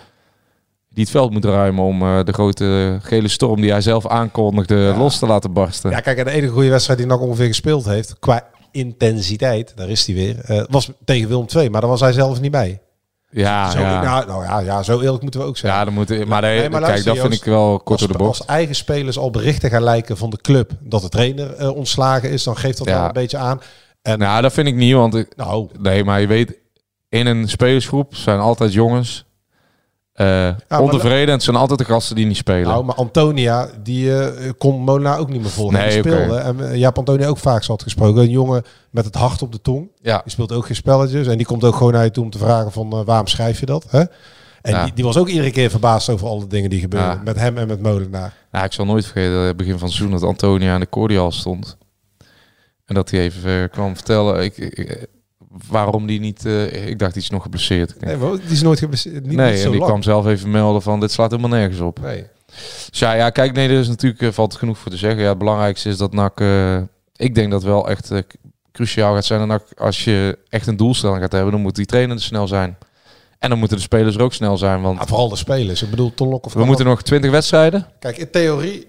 die 0.89 1.03
het 1.03 1.13
veld 1.13 1.31
moet 1.31 1.45
ruimen 1.45 1.83
om 1.83 2.01
eh, 2.01 2.23
de 2.23 2.33
grote 2.33 2.97
gele 3.01 3.27
storm 3.27 3.61
die 3.61 3.71
hij 3.71 3.81
zelf 3.81 4.07
aankondigde 4.07 4.75
Ja. 4.75 4.97
los 4.97 5.19
te 5.19 5.25
laten 5.25 5.53
barsten. 5.53 5.89
Ja, 5.91 5.99
kijk, 5.99 6.17
en 6.17 6.25
de 6.25 6.31
enige 6.31 6.51
goede 6.53 6.69
wedstrijd 6.69 6.99
die 6.99 7.07
NAC 7.07 7.21
ongeveer 7.21 7.47
gespeeld 7.47 7.85
heeft, 7.85 8.15
qua 8.19 8.43
intensiteit, 8.71 9.73
daar 9.75 9.89
is 9.89 10.05
hij 10.05 10.15
weer, 10.15 10.65
was 10.69 10.91
tegen 11.05 11.27
Willem 11.27 11.45
II, 11.55 11.69
maar 11.69 11.81
daar 11.81 11.89
was 11.89 11.99
hij 11.99 12.11
zelf 12.11 12.41
niet 12.41 12.51
bij. 12.51 12.79
ja, 13.29 13.69
zo, 13.69 13.79
ja. 13.79 14.01
Nou, 14.03 14.25
nou 14.27 14.43
ja, 14.43 14.59
ja, 14.59 14.83
zo 14.83 14.99
eerlijk 15.01 15.21
moeten 15.21 15.39
we 15.39 15.45
ook 15.45 15.57
zijn. 15.57 15.73
ja, 15.73 15.85
dan 15.85 15.93
moet, 15.93 16.25
maar, 16.27 16.41
nee, 16.41 16.59
Nee, 16.59 16.69
maar 16.69 16.81
kijk, 16.81 17.03
dat 17.03 17.17
vind 17.17 17.33
ik 17.33 17.43
wel 17.43 17.79
kort 17.79 17.99
door 17.99 18.07
de 18.07 18.17
bocht. 18.17 18.39
als 18.39 18.47
eigen 18.47 18.75
spelers 18.75 19.17
al 19.17 19.29
berichten 19.29 19.69
gaan 19.69 19.83
lijken 19.83 20.17
van 20.17 20.29
de 20.29 20.37
club 20.41 20.71
dat 20.79 21.01
de 21.01 21.09
trainer 21.09 21.71
ontslagen 21.73 22.29
is, 22.29 22.43
dan 22.43 22.57
geeft 22.57 22.77
dat 22.77 22.87
Ja. 22.87 22.97
wel 22.97 23.05
een 23.05 23.13
beetje 23.13 23.37
aan. 23.37 23.59
En 24.05 24.19
Nou, 24.19 24.41
dat 24.41 24.53
vind 24.53 24.67
ik 24.67 24.75
niet, 24.75 24.93
want 24.93 25.15
ik, 25.15 25.35
nou, 25.35 25.69
nee, 25.79 26.03
maar 26.03 26.21
je 26.21 26.27
weet, 26.27 26.57
in 27.09 27.27
een 27.27 27.49
spelersgroep 27.49 28.15
zijn 28.15 28.39
altijd 28.39 28.73
jongens 28.73 29.25
maar 30.15 30.79
ontevreden 30.79 31.27
en 31.27 31.33
het 31.33 31.43
zijn 31.43 31.55
altijd 31.55 31.79
de 31.79 31.85
gasten 31.85 32.15
die 32.15 32.25
niet 32.25 32.37
spelen. 32.37 32.67
nou, 32.67 32.83
maar 32.85 32.95
Antonia, 32.95 33.69
die 33.83 34.19
eh, 34.19 34.51
kon 34.57 34.81
Mona 34.81 35.17
ook 35.17 35.29
niet 35.29 35.41
meer 35.41 35.49
volgen. 35.49 35.77
Nee, 35.79 35.89
die 35.89 36.11
speelde. 36.11 36.37
En 36.37 36.71
eh, 36.71 36.81
hebt 36.81 36.97
Antonia 36.97 37.27
ook 37.27 37.37
vaak 37.37 37.63
zat 37.63 37.83
gesproken. 37.83 38.21
Een 38.21 38.29
jongen 38.29 38.63
met 38.89 39.05
het 39.05 39.15
hart 39.15 39.41
op 39.41 39.51
de 39.51 39.61
tong. 39.61 39.89
ja, 40.01 40.21
Die 40.23 40.31
speelt 40.31 40.51
ook 40.51 40.65
geen 40.65 40.75
spelletjes. 40.75 41.27
En 41.27 41.37
die 41.37 41.45
komt 41.45 41.63
ook 41.63 41.75
gewoon 41.75 41.93
naar 41.93 42.03
je 42.03 42.11
toe 42.11 42.23
om 42.23 42.29
te 42.29 42.37
vragen 42.37 42.71
van 42.71 43.03
waarom 43.05 43.27
schrijf 43.27 43.59
je 43.59 43.65
dat? 43.65 43.85
Hè? 43.89 44.03
En 44.61 44.71
Ja. 44.71 44.83
die, 44.83 44.93
die 44.93 45.03
was 45.03 45.17
ook 45.17 45.27
iedere 45.27 45.51
keer 45.51 45.69
verbaasd 45.69 46.09
over 46.09 46.27
alle 46.27 46.47
dingen 46.47 46.69
die 46.69 46.79
gebeuren. 46.79 47.09
Ja. 47.09 47.21
Met 47.23 47.39
hem 47.39 47.57
en 47.57 47.67
met 47.67 47.81
Molenaar. 47.81 48.33
Nou, 48.51 48.65
ik 48.65 48.73
zal 48.73 48.85
nooit 48.85 49.05
vergeten, 49.05 49.37
het 49.39 49.57
begin 49.57 49.77
van 49.77 49.87
het 49.87 49.95
seizoen, 49.95 50.19
dat 50.19 50.29
Antonia 50.29 50.73
aan 50.73 50.79
de 50.79 50.89
cordial 50.89 51.31
stond. 51.31 51.77
En 52.85 52.95
dat 52.95 53.09
hij 53.11 53.19
even 53.19 53.61
eh, 53.63 53.69
kwam 53.69 53.95
vertellen 53.95 54.43
ik, 54.43 54.57
ik- 54.57 55.05
waarom 55.69 56.05
die 56.05 56.19
niet... 56.19 56.45
eh, 56.45 56.87
ik 56.87 56.99
dacht, 56.99 57.13
die 57.13 57.21
is 57.21 57.29
nog 57.29 57.41
geblesseerd. 57.41 57.99
Nee, 58.01 58.17
die 58.17 58.39
is 58.49 58.61
nooit 58.61 58.79
geblesseerd. 58.79 59.25
Niet, 59.25 59.35
nee, 59.37 59.49
niet 59.51 59.59
zo 59.59 59.65
en 59.65 59.69
die 59.71 59.79
lang. 59.79 59.91
kwam 59.91 60.03
zelf 60.03 60.25
even 60.27 60.51
melden 60.51 60.81
van, 60.81 60.99
dit 60.99 61.11
slaat 61.11 61.31
helemaal 61.31 61.57
nergens 61.59 61.79
op. 61.79 61.99
Nee. 62.01 62.23
Dus 62.89 62.99
ja, 62.99 63.13
ja 63.13 63.29
kijk, 63.29 63.53
nee, 63.53 63.67
er 63.69 63.79
is 63.79 63.87
natuurlijk, 63.87 64.21
eh, 64.21 64.31
valt 64.31 64.55
genoeg 64.55 64.77
voor 64.77 64.91
te 64.91 64.97
zeggen. 64.97 65.21
Ja, 65.21 65.29
het 65.29 65.37
belangrijkste 65.37 65.89
is 65.89 65.97
dat 65.97 66.13
NAC... 66.13 66.39
eh, 66.39 66.77
ik 67.15 67.35
denk 67.35 67.51
dat 67.51 67.63
wel 67.63 67.89
echt 67.89 68.11
eh, 68.11 68.19
cruciaal 68.71 69.13
gaat 69.13 69.25
zijn. 69.25 69.41
En 69.41 69.47
NAC, 69.47 69.63
als 69.77 70.03
je 70.03 70.37
echt 70.49 70.67
een 70.67 70.77
doelstelling 70.77 71.21
gaat 71.21 71.31
hebben, 71.31 71.51
dan 71.51 71.61
moet 71.61 71.75
die 71.75 71.85
trainer 71.85 72.15
er 72.15 72.21
snel 72.21 72.47
zijn. 72.47 72.77
En 73.39 73.49
dan 73.49 73.59
moeten 73.59 73.77
de 73.77 73.83
spelers 73.83 74.15
er 74.15 74.21
ook 74.21 74.33
snel 74.33 74.57
zijn, 74.57 74.81
want... 74.81 74.99
Ja, 74.99 75.05
vooral 75.05 75.29
de 75.29 75.35
spelers. 75.35 75.81
Ik 75.83 75.89
bedoel, 75.89 76.13
Ton 76.13 76.29
Lokhoff 76.29 76.55
We 76.55 76.65
moeten 76.65 76.85
nog 76.85 77.01
20 77.01 77.31
wedstrijden. 77.31 77.87
Kijk, 77.99 78.17
in 78.17 78.29
theorie, 78.29 78.79
eh, 78.81 78.87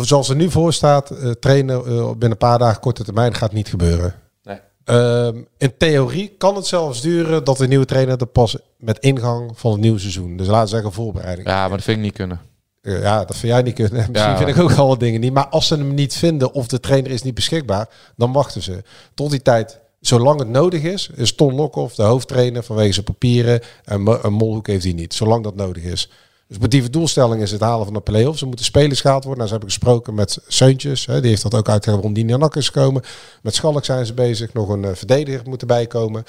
zoals 0.00 0.28
er 0.28 0.36
nu 0.36 0.50
voor 0.50 0.72
staat, 0.72 1.10
eh, 1.10 1.30
trainen 1.30 1.76
eh, 1.76 1.84
binnen 2.10 2.30
een 2.30 2.36
paar 2.36 2.58
dagen 2.58 2.80
korte 2.80 3.04
termijn 3.04 3.34
gaat 3.34 3.52
niet 3.52 3.68
gebeuren. 3.68 4.14
Nee. 4.42 4.58
Ehm, 4.84 5.42
in 5.58 5.76
theorie 5.76 6.34
kan 6.38 6.56
het 6.56 6.66
zelfs 6.66 7.00
duren 7.00 7.44
dat 7.44 7.56
de 7.56 7.68
nieuwe 7.68 7.84
trainer 7.84 8.20
er 8.20 8.26
pas 8.26 8.56
met 8.78 8.98
ingang 8.98 9.50
van 9.54 9.72
het 9.72 9.80
nieuwe 9.80 9.98
seizoen. 9.98 10.36
Dus 10.36 10.46
laten 10.46 10.64
we 10.64 10.70
zeggen 10.70 10.92
voorbereiding. 10.92 11.48
Ja, 11.48 11.60
maar 11.68 11.76
dat 11.76 11.82
vind 11.84 11.96
ik 11.96 12.02
niet 12.02 12.12
kunnen. 12.12 12.40
Eh, 12.82 13.00
ja, 13.02 13.24
dat 13.24 13.36
vind 13.36 13.52
jij 13.52 13.62
niet 13.62 13.74
kunnen. 13.74 13.92
Misschien 14.10 14.30
Ja. 14.30 14.36
vind 14.36 14.48
ik 14.48 14.58
ook 14.58 14.72
al 14.72 14.88
wat 14.88 15.00
dingen 15.00 15.20
niet. 15.20 15.32
Maar 15.32 15.48
als 15.48 15.66
ze 15.66 15.74
hem 15.74 15.94
niet 15.94 16.14
vinden 16.14 16.52
of 16.52 16.66
de 16.66 16.80
trainer 16.80 17.10
is 17.10 17.22
niet 17.22 17.34
beschikbaar, 17.34 17.88
dan 18.16 18.32
wachten 18.32 18.62
ze. 18.62 18.82
Tot 19.14 19.30
die 19.30 19.42
tijd, 19.42 19.80
zolang 20.00 20.38
het 20.38 20.48
nodig 20.48 20.82
is, 20.82 21.10
is 21.14 21.34
Ton 21.34 21.54
Lokhoff 21.54 21.94
de 21.94 22.02
hoofdtrainer 22.02 22.62
vanwege 22.62 22.92
zijn 22.92 23.04
papieren. 23.04 23.60
En 23.84 24.18
een 24.22 24.32
Molhoek 24.32 24.66
heeft 24.66 24.84
hij 24.84 24.92
niet, 24.92 25.14
zolang 25.14 25.44
dat 25.44 25.54
nodig 25.54 25.82
is. 25.82 26.10
Dus 26.48 26.56
sportieve 26.56 26.90
doelstelling 26.90 27.42
is 27.42 27.50
het 27.50 27.60
halen 27.60 27.84
van 27.84 27.94
de 27.94 28.00
play-offs. 28.00 28.40
Er 28.40 28.46
moeten 28.46 28.64
spelers 28.64 29.00
gehaald 29.00 29.24
worden. 29.24 29.44
Nou, 29.44 29.48
ze 29.48 29.54
hebben 29.58 29.72
gesproken 29.74 30.14
met 30.14 30.38
Seuntjes. 30.46 31.06
Hè, 31.06 31.20
die 31.20 31.30
heeft 31.30 31.42
dat 31.42 31.54
ook 31.54 31.66
waarom 31.66 32.12
die 32.12 32.24
naar 32.24 32.38
NAC 32.38 32.56
is 32.56 32.66
gekomen. 32.66 33.02
Met 33.42 33.54
Schalk 33.54 33.84
zijn 33.84 34.06
ze 34.06 34.14
bezig. 34.14 34.52
Nog 34.52 34.68
een 34.68 34.84
eh, 34.84 34.94
verdediger 34.94 35.48
moet 35.48 35.60
erbij 35.60 35.86
komen. 35.86 36.24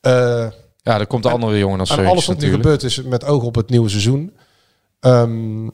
Eh, 0.00 0.46
Ja, 0.82 0.98
er 0.98 1.06
komt 1.06 1.22
de 1.22 1.30
andere 1.30 1.58
jongen 1.58 1.80
als 1.80 1.88
en 1.88 1.94
Seuntjes 1.94 2.14
alles 2.16 2.26
wat 2.26 2.46
nu 2.46 2.50
gebeurt 2.50 2.82
is 2.82 3.02
met 3.02 3.24
oog 3.24 3.42
op 3.42 3.54
het 3.54 3.70
nieuwe 3.70 3.88
seizoen. 3.88 4.36
Ehm, 5.00 5.68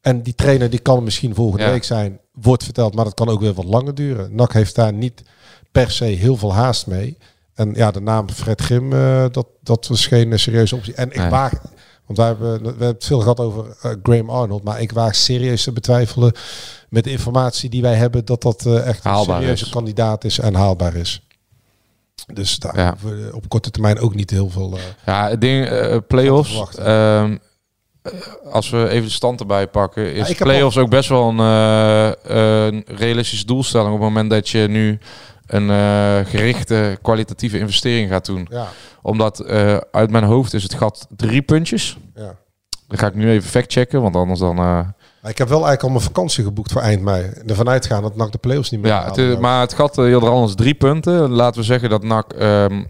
en 0.00 0.22
die 0.22 0.34
trainer 0.34 0.70
die 0.70 0.78
kan 0.78 1.04
misschien 1.04 1.34
volgende 1.34 1.64
Ja. 1.64 1.70
week 1.70 1.84
zijn, 1.84 2.20
wordt 2.32 2.64
verteld, 2.64 2.94
maar 2.94 3.04
dat 3.04 3.14
kan 3.14 3.28
ook 3.28 3.40
weer 3.40 3.52
wat 3.54 3.64
langer 3.64 3.94
duren. 3.94 4.34
NAC 4.34 4.52
heeft 4.52 4.74
daar 4.74 4.92
niet 4.92 5.22
per 5.72 5.90
se 5.90 6.04
heel 6.04 6.36
veel 6.36 6.54
haast 6.54 6.86
mee. 6.86 7.16
En 7.54 7.72
ja, 7.74 7.90
de 7.90 8.00
naam 8.00 8.30
Fred 8.30 8.60
Grim, 8.60 8.92
eh, 8.92 9.24
dat, 9.30 9.46
dat 9.62 9.86
was 9.86 10.06
geen 10.06 10.38
serieuze 10.38 10.74
optie. 10.76 10.94
En 10.94 11.10
ik 11.10 11.16
Nee. 11.16 11.30
waag, 11.30 11.52
want 12.10 12.18
wij 12.18 12.26
hebben, 12.26 12.62
we 12.62 12.68
hebben 12.68 12.86
het 12.88 13.04
veel 13.04 13.20
gehad 13.20 13.40
over 13.40 13.64
eh, 13.82 13.90
Graham 14.02 14.30
Arnold, 14.30 14.62
maar 14.64 14.80
ik 14.80 14.92
waag 14.92 15.14
serieus 15.14 15.62
te 15.62 15.72
betwijfelen 15.72 16.32
met 16.88 17.04
de 17.04 17.10
informatie 17.10 17.70
die 17.70 17.82
wij 17.82 17.94
hebben, 17.94 18.24
dat 18.24 18.42
dat 18.42 18.66
eh, 18.66 18.86
echt 18.86 19.04
een 19.04 19.10
Haalbaar 19.10 19.38
serieuze 19.40 19.64
is. 19.64 19.70
kandidaat 19.70 20.24
is 20.24 20.38
en 20.38 20.54
haalbaar 20.54 20.94
is. 20.94 21.22
Dus 22.32 22.58
daar 22.58 22.78
Ja. 22.78 22.96
we 23.02 23.30
op 23.34 23.48
korte 23.48 23.70
termijn 23.70 23.98
ook 23.98 24.14
niet 24.14 24.30
heel 24.30 24.50
veel... 24.50 24.72
eh, 24.76 24.82
Ja, 25.06 25.28
het 25.28 25.40
ding, 25.40 25.68
play-offs. 26.06 26.74
ehm, 26.78 27.36
eh, 28.02 28.12
als 28.52 28.70
we 28.70 28.88
even 28.88 29.06
de 29.06 29.12
stand 29.14 29.40
erbij 29.40 29.66
pakken, 29.68 30.14
is 30.14 30.28
heb 30.28 30.36
play-offs 30.36 30.76
ook 30.78 30.90
best 30.90 31.08
wel 31.08 31.28
een, 31.28 31.38
een 32.36 32.84
realistische 32.86 33.46
doelstelling 33.46 33.88
op 33.94 34.00
het 34.00 34.08
moment 34.08 34.30
dat 34.30 34.48
je 34.48 34.58
nu 34.68 34.98
een 35.54 35.70
eh, 35.70 36.30
gerichte 36.30 36.98
kwalitatieve 37.02 37.58
investering 37.58 38.10
gaat 38.10 38.26
doen. 38.26 38.46
ja, 38.50 38.66
Omdat 39.02 39.40
eh, 39.40 39.76
uit 39.90 40.10
mijn 40.10 40.24
hoofd 40.24 40.54
is 40.54 40.62
het 40.62 40.74
gat 40.74 41.06
drie 41.16 41.42
puntjes. 41.42 41.96
ja. 42.14 42.34
Dan 42.88 42.98
ga 42.98 43.06
ik 43.06 43.14
nu 43.14 43.30
even 43.30 43.50
factchecken, 43.50 44.02
want 44.02 44.16
anders 44.16 44.40
dan... 44.40 44.54
Maar 44.54 45.30
ik 45.30 45.38
heb 45.38 45.48
wel 45.48 45.56
eigenlijk 45.66 45.82
al 45.82 45.88
mijn 45.88 46.00
vakantie 46.02 46.44
geboekt 46.44 46.72
voor 46.72 46.80
eind 46.82 47.02
mei. 47.02 47.30
Ervan 47.46 47.68
uitgaan 47.68 48.02
dat 48.02 48.16
NAC 48.16 48.32
de 48.32 48.38
play-offs 48.38 48.70
niet 48.70 48.80
meer 48.80 48.90
Ja, 48.90 49.04
het, 49.04 49.16
is- 49.16 49.38
maar 49.38 49.60
het 49.60 49.72
gat 49.74 49.98
uh, 49.98 50.04
hield 50.04 50.22
er 50.22 50.28
anders 50.28 50.54
drie 50.54 50.74
punten. 50.74 51.30
Laten 51.30 51.60
we 51.60 51.66
zeggen 51.66 51.90
dat 51.90 52.02
NAC... 52.02 52.32
ehm, 52.32 52.82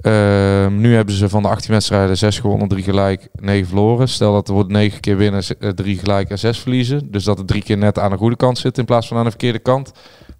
ehm, 0.00 0.80
nu 0.80 0.94
hebben 0.94 1.14
ze 1.14 1.28
van 1.28 1.42
de 1.42 1.48
18 1.48 1.70
wedstrijden 1.72 2.16
6 2.16 2.38
gewonnen, 2.38 2.68
3 2.68 2.82
gelijk, 2.82 3.28
9 3.34 3.66
verloren. 3.66 4.08
Stel 4.08 4.32
dat 4.32 4.48
er 4.48 4.54
wordt 4.54 4.70
9 4.70 5.00
keer 5.00 5.16
winnen, 5.16 5.42
3 5.74 5.98
gelijk 5.98 6.30
en 6.30 6.38
6 6.38 6.58
verliezen. 6.58 7.10
Dus 7.10 7.24
dat 7.24 7.38
er 7.38 7.44
drie 7.44 7.62
keer 7.62 7.78
net 7.78 7.98
aan 7.98 8.10
de 8.10 8.16
goede 8.16 8.36
kant 8.36 8.58
zit 8.58 8.78
in 8.78 8.84
plaats 8.84 9.08
van 9.08 9.16
aan 9.16 9.24
de 9.24 9.30
verkeerde 9.30 9.58
kant. 9.58 9.92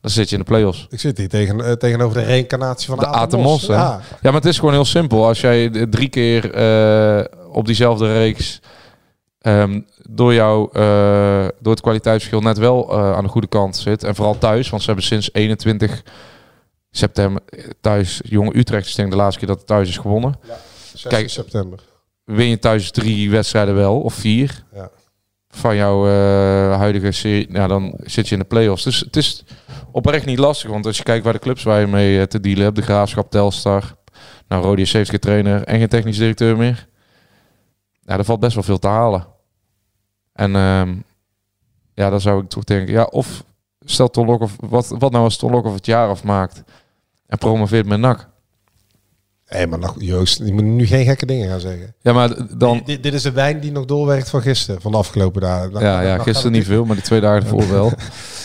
Dan 0.03 0.11
zit 0.11 0.28
je 0.28 0.36
in 0.36 0.42
de 0.42 0.48
play-offs. 0.48 0.86
Ik 0.90 1.00
zit 1.00 1.18
hier 1.18 1.28
tegen, 1.28 1.64
eh, 1.64 1.72
tegenover 1.72 2.18
de 2.18 2.24
reïncarnatie 2.24 2.88
van 2.88 2.98
De 2.98 3.07
Aten 3.07 3.20
Aten 3.20 3.40
Mos. 3.40 3.50
Mos, 3.50 3.66
hè? 3.66 3.74
Ja. 3.74 4.00
Ja, 4.11 4.30
maar 4.30 4.40
het 4.40 4.44
is 4.44 4.59
gewoon 4.59 4.74
heel 4.74 4.84
simpel. 4.84 5.26
Als 5.26 5.40
jij 5.40 5.86
drie 5.90 6.09
keer 6.09 6.55
eh, 6.55 7.24
op 7.53 7.66
diezelfde 7.66 8.12
reeks 8.12 8.61
ehm, 9.38 9.80
door, 10.11 10.34
jou, 10.34 10.68
eh, 10.72 11.48
door 11.61 11.72
het 11.72 11.80
kwaliteitsverschil 11.80 12.40
net 12.40 12.59
wel 12.59 12.98
aan 12.98 13.24
de 13.24 13.30
goede 13.30 13.46
kant 13.46 13.76
zit. 13.76 14.05
En 14.05 14.14
vooral 14.14 14.38
thuis, 14.38 14.70
want 14.70 14.82
ze 14.82 14.86
hebben 14.86 15.07
sinds 15.07 15.28
21 15.32 16.03
september 16.90 17.42
thuis 17.80 18.20
Jong 18.24 18.55
Utrecht 18.55 18.86
is 18.86 18.94
denk 18.94 19.09
ik 19.09 19.14
de 19.14 19.20
laatste 19.20 19.38
keer 19.38 19.48
dat 19.48 19.59
het 19.59 19.66
thuis 19.66 19.88
is 19.88 19.98
gewonnen. 19.98 20.38
16 20.92 21.11
Kijk, 21.11 21.30
september. 21.30 21.80
Win 22.24 22.48
je 22.48 22.59
thuis 22.59 22.90
drie 22.90 23.30
wedstrijden 23.30 23.74
wel, 23.74 24.00
of 24.00 24.14
vier, 24.14 24.64
Ja. 24.74 24.90
Van 25.55 25.76
jouw 25.76 26.07
eh, 26.07 26.76
huidige 26.78 27.12
serie, 27.12 27.50
nou, 27.50 27.68
dan 27.68 27.94
zit 27.96 28.28
je 28.28 28.34
in 28.34 28.40
de 28.40 28.46
play-offs. 28.46 28.84
Dus 28.84 29.00
het 29.00 29.16
is 29.16 29.44
oprecht 29.90 30.26
niet 30.26 30.38
lastig, 30.38 30.70
want 30.70 30.86
als 30.86 30.96
je 30.96 31.03
kijkt 31.03 31.24
waar 31.24 31.32
de 31.32 31.38
clubs 31.38 31.62
waar 31.62 31.80
je 31.80 31.86
mee 31.86 32.20
eh, 32.20 32.26
te 32.26 32.40
dealen 32.40 32.62
hebt, 32.62 32.76
de 32.76 32.82
Graafschap, 32.82 33.30
Telstar, 33.30 33.96
nou, 34.48 34.62
Rodi 34.62 34.82
is 34.82 34.90
70 34.90 35.18
trainer 35.18 35.64
en 35.64 35.78
geen 35.78 35.88
technisch 35.88 36.16
directeur 36.16 36.57
meer. 36.57 36.88
Ja, 38.00 38.18
er 38.18 38.24
valt 38.24 38.40
best 38.40 38.55
wel 38.55 38.62
veel 38.62 38.78
te 38.78 38.88
halen. 38.88 39.26
En 40.32 40.57
ehm, 40.57 40.94
ja, 41.94 42.11
dan 42.11 42.20
zou 42.20 42.42
ik 42.42 42.48
toch 42.48 42.64
denken, 42.64 42.92
ja, 42.92 43.05
of 43.05 43.44
stel 43.80 44.11
Ton 44.11 44.26
Lokhoff, 44.26 44.57
wat, 44.61 44.88
wat 44.88 45.12
nou 45.12 45.24
als 45.24 45.36
Ton 45.36 45.50
Lokhoff 45.50 45.74
het 45.74 45.86
jaar 45.86 46.09
afmaakt 46.09 46.62
en 47.26 47.38
promoveert 47.38 47.86
met 47.86 48.00
NAC? 48.00 48.28
Hé, 49.53 49.66
maar 49.66 49.78
nog, 49.78 49.94
Joost, 49.98 50.38
je 50.44 50.53
moet 50.53 50.62
nu 50.64 50.86
geen 50.86 51.05
gekke 51.05 51.26
dingen 51.26 51.48
gaan 51.48 51.61
zeggen. 51.61 51.94
Ja, 52.00 52.12
maar 52.12 52.57
dan... 52.59 52.82
Dit, 52.84 53.03
dit 53.03 53.14
is 53.14 53.22
de 53.22 53.32
wijn 53.32 53.61
die 53.61 53.72
nog 53.72 53.84
doorwerkt 53.84 54.30
van 54.30 54.42
gisteren, 54.42 54.80
van 54.80 54.92
de 54.92 54.98
afgelopen 54.98 55.40
dagen. 55.40 55.72
Nou, 55.72 55.84
Ja, 55.84 55.92
nou, 55.94 56.07
ja 56.07 56.18
gisteren 56.18 56.53
niet 56.53 56.64
veel, 56.66 56.84
maar 56.84 56.96
die 56.96 57.05
twee 57.05 57.20
dagen 57.20 57.42
ervoor 57.42 57.70
wel. 57.70 57.86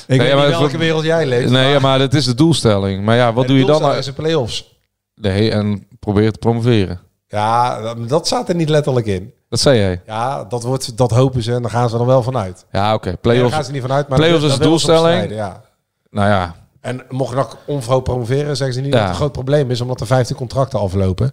Ik 0.08 0.18
Nee, 0.18 0.20
weet 0.28 0.36
maar 0.36 0.48
niet 0.48 0.58
welke 0.58 0.78
wereld 0.78 1.04
jij 1.04 1.26
leeft. 1.26 1.50
Nee, 1.50 1.66
ja, 1.66 1.72
maar 1.72 1.82
maar 1.82 2.00
dat 2.00 2.14
is 2.14 2.26
de 2.26 2.34
doelstelling. 2.36 3.04
Maar 3.06 3.16
ja, 3.16 3.34
wat 3.34 3.48
de 3.48 3.50
doe 3.54 3.58
je 3.60 3.66
dan? 3.66 3.80
doelstelling 3.80 4.06
nou- 4.06 4.10
is 4.10 4.16
de 4.16 4.22
play-offs. 4.22 4.76
Nee, 5.16 5.52
en 5.52 5.88
probeer 6.00 6.32
te 6.32 6.40
promoveren. 6.40 7.00
Ja, 7.28 7.94
dat- 8.08 8.28
staat 8.28 8.50
er 8.50 8.56
niet 8.56 8.70
letterlijk 8.70 9.06
in. 9.06 9.34
Dat 9.50 9.60
zei 9.60 9.80
jij. 9.80 10.02
Ja, 10.06 10.44
dat, 10.44 10.64
wordt, 10.64 10.98
dat 10.98 11.12
hopen 11.12 11.44
ze 11.44 11.54
en 11.54 11.62
dan 11.62 11.72
gaan 11.72 11.90
ze 11.90 11.98
er 11.98 12.06
wel 12.06 12.24
vanuit. 12.24 12.66
Ja, 12.72 12.94
oké. 12.94 13.06
Nee, 13.06 13.14
daar 13.14 13.22
Playoffs. 13.22 13.54
gaan 13.56 13.64
ze 13.64 13.72
niet 13.72 13.82
vanuit. 13.82 14.08
Maar 14.08 14.18
Play-offs 14.18 14.42
daar- 14.42 14.52
is 14.52 14.58
daar 14.58 14.66
op 14.68 14.72
doelstelling. 14.72 15.32
Ja. 15.32 15.62
Nou 16.10 16.30
ja, 16.30 16.56
En 16.82 17.02
mocht 17.10 17.36
NAC 17.36 17.58
onvrouw 17.66 18.00
promoveren, 18.00 18.58
zeggen 18.58 18.76
ze 18.76 18.82
niet 18.82 18.94
Ja. 18.94 18.98
dat 18.98 19.02
het 19.02 19.10
een 19.12 19.16
groot 19.22 19.32
probleem 19.32 19.72
is, 19.72 19.82
omdat 19.82 20.00
er 20.02 20.08
15 20.08 20.36
contracten 20.36 20.80
aflopen. 20.80 21.32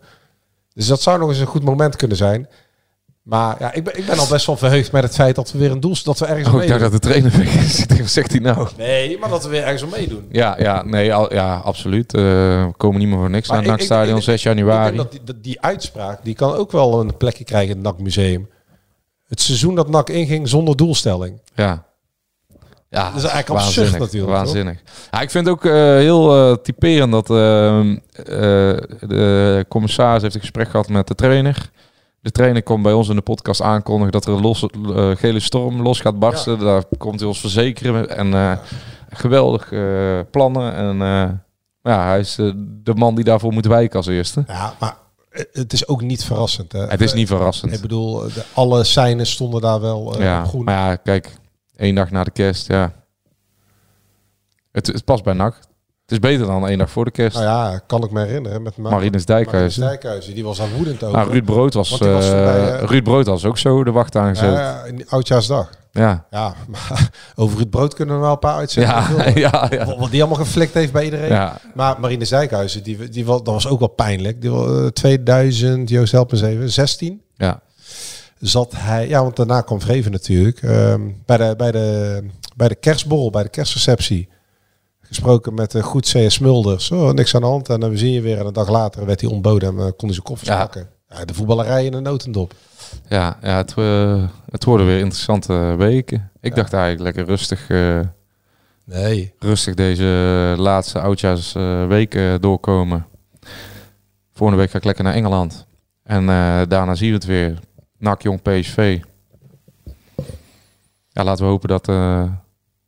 Dus 0.74 0.86
dat 0.86 1.02
zou 1.02 1.18
nog 1.18 1.28
eens 1.28 1.38
een 1.38 1.46
goed 1.46 1.64
moment 1.64 1.96
kunnen 1.96 2.16
zijn. 2.16 2.48
Maar 3.22 3.56
ja, 3.58 3.72
ik 3.72 3.84
ben, 3.84 3.98
ik 3.98 4.06
ben 4.06 4.18
al 4.18 4.26
best 4.28 4.46
wel 4.46 4.56
verheugd 4.56 4.92
met 4.92 5.02
het 5.02 5.14
feit 5.14 5.34
dat 5.36 5.52
we 5.52 5.58
weer 5.58 5.70
een 5.70 5.80
doel... 5.80 5.96
Dat 6.04 6.18
we 6.18 6.26
ergens 6.26 6.48
Oh, 6.54 6.62
ik 6.62 6.68
dacht 6.68 6.80
dat 6.80 6.92
de 6.92 6.98
trainer 6.98 7.32
Wat 8.00 8.10
zegt 8.10 8.30
hij 8.30 8.40
nou? 8.40 8.68
Nee, 8.76 9.18
maar 9.18 9.28
dat 9.28 9.42
we 9.44 9.48
weer 9.48 9.62
ergens 9.62 9.82
om 9.82 9.90
meedoen. 9.90 10.26
Ja, 10.30 10.56
ja, 10.58 10.82
nee, 10.82 11.14
al, 11.14 11.32
ja 11.34 11.56
absoluut. 11.56 12.14
Eh, 12.14 12.20
we 12.22 12.72
komen 12.76 12.98
niet 12.98 13.08
meer 13.08 13.18
voor 13.18 13.30
niks 13.30 13.48
Maar 13.48 13.56
naar 13.56 13.66
het 13.66 13.76
NAC-stadion, 13.76 14.16
ik- 14.16 14.22
6 14.22 14.42
januari. 14.42 14.88
Ik 14.90 14.96
denk 14.96 14.96
dat 14.96 15.10
die, 15.10 15.20
dat 15.34 15.44
die 15.44 15.60
uitspraak, 15.60 16.24
die 16.24 16.34
kan 16.34 16.52
ook 16.54 16.72
wel 16.72 17.00
een 17.00 17.16
plekje 17.16 17.44
krijgen 17.44 17.70
in 17.70 17.76
het 17.76 17.84
NAC-museum. 17.86 18.48
Het 19.28 19.40
seizoen 19.40 19.74
dat 19.74 19.88
NAC 19.88 20.08
inging 20.08 20.48
zonder 20.48 20.76
doelstelling. 20.76 21.40
Ja. 21.54 21.84
Ja, 22.94 23.10
Dat 23.10 23.22
is 23.22 23.28
eigenlijk 23.28 23.64
absurd 23.64 23.98
natuurlijk, 23.98 24.32
Waanzinnig. 24.32 24.82
Ja, 25.10 25.20
ik 25.20 25.30
vind 25.30 25.46
het 25.46 25.54
ook 25.54 25.64
eh, 25.64 25.72
heel 25.72 26.50
eh, 26.50 26.56
typerend 26.56 27.12
dat 27.12 27.30
ehm, 27.30 27.96
eh, 28.12 28.24
de 29.00 29.64
commissaris 29.68 30.22
heeft 30.22 30.34
een 30.34 30.40
gesprek 30.40 30.68
gehad 30.68 30.88
met 30.88 31.06
de 31.06 31.14
trainer. 31.14 31.70
De 32.20 32.30
trainer 32.30 32.62
komt 32.62 32.82
bij 32.82 32.92
ons 32.92 33.08
in 33.08 33.16
de 33.16 33.22
podcast 33.22 33.62
aankondigen 33.62 34.12
dat 34.12 34.26
er 34.26 34.32
een 34.32 34.96
eh, 34.96 35.16
gele 35.16 35.40
storm 35.40 35.82
los 35.82 36.00
gaat 36.00 36.18
barsten. 36.18 36.58
Daar 36.58 36.82
komt 36.98 37.18
hij 37.20 37.28
ons 37.28 37.40
verzekeren. 37.40 38.16
En 38.16 38.58
geweldig 39.10 39.68
plannen. 40.30 40.74
En 40.74 40.96
ja, 41.82 42.06
hij 42.06 42.18
is 42.18 42.34
de 42.82 42.94
man 42.94 43.14
die 43.14 43.24
daarvoor 43.24 43.52
moet 43.52 43.66
wijken 43.66 43.96
als 43.96 44.06
eerste. 44.06 44.44
Ja, 44.46 44.74
maar 44.78 44.96
het 45.52 45.72
is 45.72 45.88
ook 45.88 46.02
niet 46.02 46.24
verrassend. 46.24 46.72
Hè? 46.72 46.86
Het 46.86 47.00
is 47.00 47.12
niet 47.12 47.28
verrassend. 47.28 47.72
Ik 47.72 47.80
bedoel, 47.80 48.18
de, 48.18 48.44
alle 48.54 48.84
seinen 48.84 49.26
stonden 49.26 49.60
daar 49.60 49.80
wel 49.80 50.16
groen. 50.46 50.64
maar 50.64 50.74
ja, 50.74 50.96
kijk, 50.96 51.30
één 51.76 51.94
dag 51.94 52.10
na 52.10 52.24
de 52.24 52.30
kerst, 52.30 52.66
ja. 52.66 52.92
Het, 54.72 54.86
het 54.86 55.04
past 55.04 55.24
bij 55.24 55.34
NAC. 55.34 55.54
Het 56.02 56.12
is 56.12 56.18
beter 56.18 56.46
dan 56.46 56.68
één 56.68 56.78
dag 56.78 56.90
voor 56.90 57.04
de 57.04 57.10
kerst. 57.10 57.36
Nou 57.36 57.48
ja, 57.48 57.80
kan 57.86 58.04
ik 58.04 58.10
me 58.10 58.24
herinneren. 58.24 58.62
Met 58.62 58.76
Ma- 58.76 58.90
Marinus 58.90 59.24
Dijkhuizen. 59.24 59.80
Marinus 59.82 60.00
Dijkhuizen, 60.02 60.34
die 60.34 60.44
was 60.44 60.60
aan 60.60 60.72
woedend 60.76 61.02
over. 61.02 61.18
Nou, 61.18 61.30
Ruud 61.30 61.44
Brood 61.44 61.74
was, 61.74 62.00
eh, 62.00 62.82
Ruud 62.82 63.02
Brood 63.04 63.26
was 63.26 63.44
ook 63.44 63.58
zo 63.58 63.84
de 63.84 63.90
wacht 63.90 64.16
aangezet. 64.16 64.52
Ja, 64.52 64.84
in 64.84 65.08
Oudjaarsdag. 65.08 65.70
ja, 65.92 66.26
Ja, 66.30 66.54
maar 66.68 67.10
over 67.34 67.58
het 67.58 67.70
brood 67.70 67.94
kunnen 67.94 68.14
we 68.14 68.20
wel 68.20 68.32
een 68.32 68.38
paar 68.38 68.56
uitzetten. 68.56 68.94
ja, 69.24 69.28
ja, 69.34 69.66
ja. 69.70 69.96
Wat 69.96 70.10
die 70.10 70.22
allemaal 70.22 70.44
geflikt 70.44 70.74
heeft 70.74 70.92
bij 70.92 71.04
iedereen. 71.04 71.28
Ja. 71.30 71.56
Maar 71.74 72.00
Marine 72.00 72.26
Dijkhuizen, 72.26 72.82
die, 72.82 73.08
die, 73.08 73.24
was- 73.24 73.42
dat 73.42 73.54
was 73.54 73.68
ook 73.68 73.78
wel 73.78 73.88
pijnlijk. 73.88 74.40
Die, 74.40 74.50
was, 74.50 74.80
eh, 74.80 74.86
2000, 74.86 75.88
Joost 75.88 76.12
help 76.12 76.32
me 76.32 76.38
eens 76.38 76.46
even, 76.46 76.70
16 76.70 77.22
ja. 77.36 77.60
Zat 78.48 78.72
hij... 78.76 79.08
Ja, 79.08 79.22
want 79.22 79.36
daarna 79.36 79.60
kwam 79.60 79.80
Vreven 79.80 80.12
natuurlijk. 80.12 80.62
ehm, 80.62 81.00
bij, 81.26 81.36
de, 81.36 81.54
bij, 81.56 81.72
de, 81.72 82.22
bij 82.56 82.68
de 82.68 82.74
kerstborrel, 82.74 83.30
bij 83.30 83.42
de 83.42 83.48
kerstreceptie. 83.48 84.28
Gesproken 85.00 85.54
met 85.54 85.80
goed 85.80 86.02
C.S. 86.12 86.34
Smulders. 86.34 86.90
Oh, 86.90 87.10
niks 87.12 87.34
aan 87.34 87.40
de 87.40 87.46
hand. 87.46 87.68
En 87.68 87.80
dan 87.80 87.96
zien 87.96 88.12
je 88.12 88.20
weer. 88.20 88.38
En 88.38 88.46
een 88.46 88.52
dag 88.52 88.68
later 88.68 89.06
werd 89.06 89.20
hij 89.20 89.30
ontboden 89.30 89.68
en 89.68 89.74
eh, 89.78 89.84
kon 89.84 89.94
hij 89.98 90.12
zijn 90.12 90.22
koffers 90.22 90.48
Ja. 90.50 90.58
pakken. 90.58 90.88
Ja, 91.08 91.24
de 91.24 91.34
voetballerij 91.34 91.84
in 91.84 91.94
een 91.94 92.02
notendop. 92.02 92.52
ja, 93.08 93.38
ja 93.42 93.56
het, 93.56 93.74
eh, 93.76 94.22
het 94.50 94.64
worden 94.64 94.86
weer 94.86 94.98
interessante 94.98 95.74
weken. 95.78 96.30
Ik 96.40 96.54
dacht 96.54 96.72
eigenlijk 96.72 97.02
lekker 97.02 97.24
rustig, 97.24 97.68
eh, 97.70 98.00
Nee. 98.84 99.34
rustig 99.38 99.74
deze 99.74 100.04
laatste 100.58 101.00
oudjaarsweken 101.00 102.40
doorkomen. 102.40 103.06
Volgende 104.32 104.60
week 104.62 104.70
ga 104.70 104.78
ik 104.78 104.84
lekker 104.84 105.04
naar 105.04 105.14
Engeland. 105.14 105.66
En 106.02 106.28
eh, 106.28 106.60
daarna 106.68 106.94
zien 106.94 107.08
we 107.08 107.14
het 107.14 107.24
weer. 107.24 107.58
NAC 108.04 108.22
Jong 108.22 108.42
PSV. 108.42 109.00
Ja, 111.08 111.24
laten 111.24 111.44
we 111.44 111.50
hopen 111.50 111.68
dat... 111.68 111.88
eh, 111.88 112.24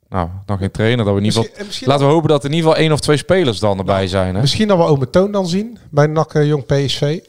nou, 0.08 0.28
dan 0.44 0.58
geen 0.58 0.70
trainer. 0.70 1.04
Dat 1.04 1.14
we 1.14 1.20
in 1.20 1.26
ieder 1.26 1.42
geval... 1.42 1.66
Eh, 1.66 1.86
Laten 1.86 2.06
we 2.06 2.12
hopen 2.12 2.28
dat 2.28 2.44
er 2.44 2.50
in 2.50 2.56
ieder 2.56 2.68
geval 2.70 2.84
één 2.84 2.92
of 2.92 3.00
twee 3.00 3.16
spelers 3.16 3.58
dan 3.58 3.78
erbij 3.78 4.06
zijn. 4.08 4.34
Hè? 4.34 4.40
misschien 4.40 4.68
dat 4.68 4.78
we 4.78 4.84
Ome 4.84 5.10
Toon 5.10 5.32
dan 5.32 5.48
zien 5.48 5.78
bij 5.90 6.06
NAC 6.06 6.34
eh, 6.34 6.46
Jong 6.46 6.66
PSV. 6.66 7.20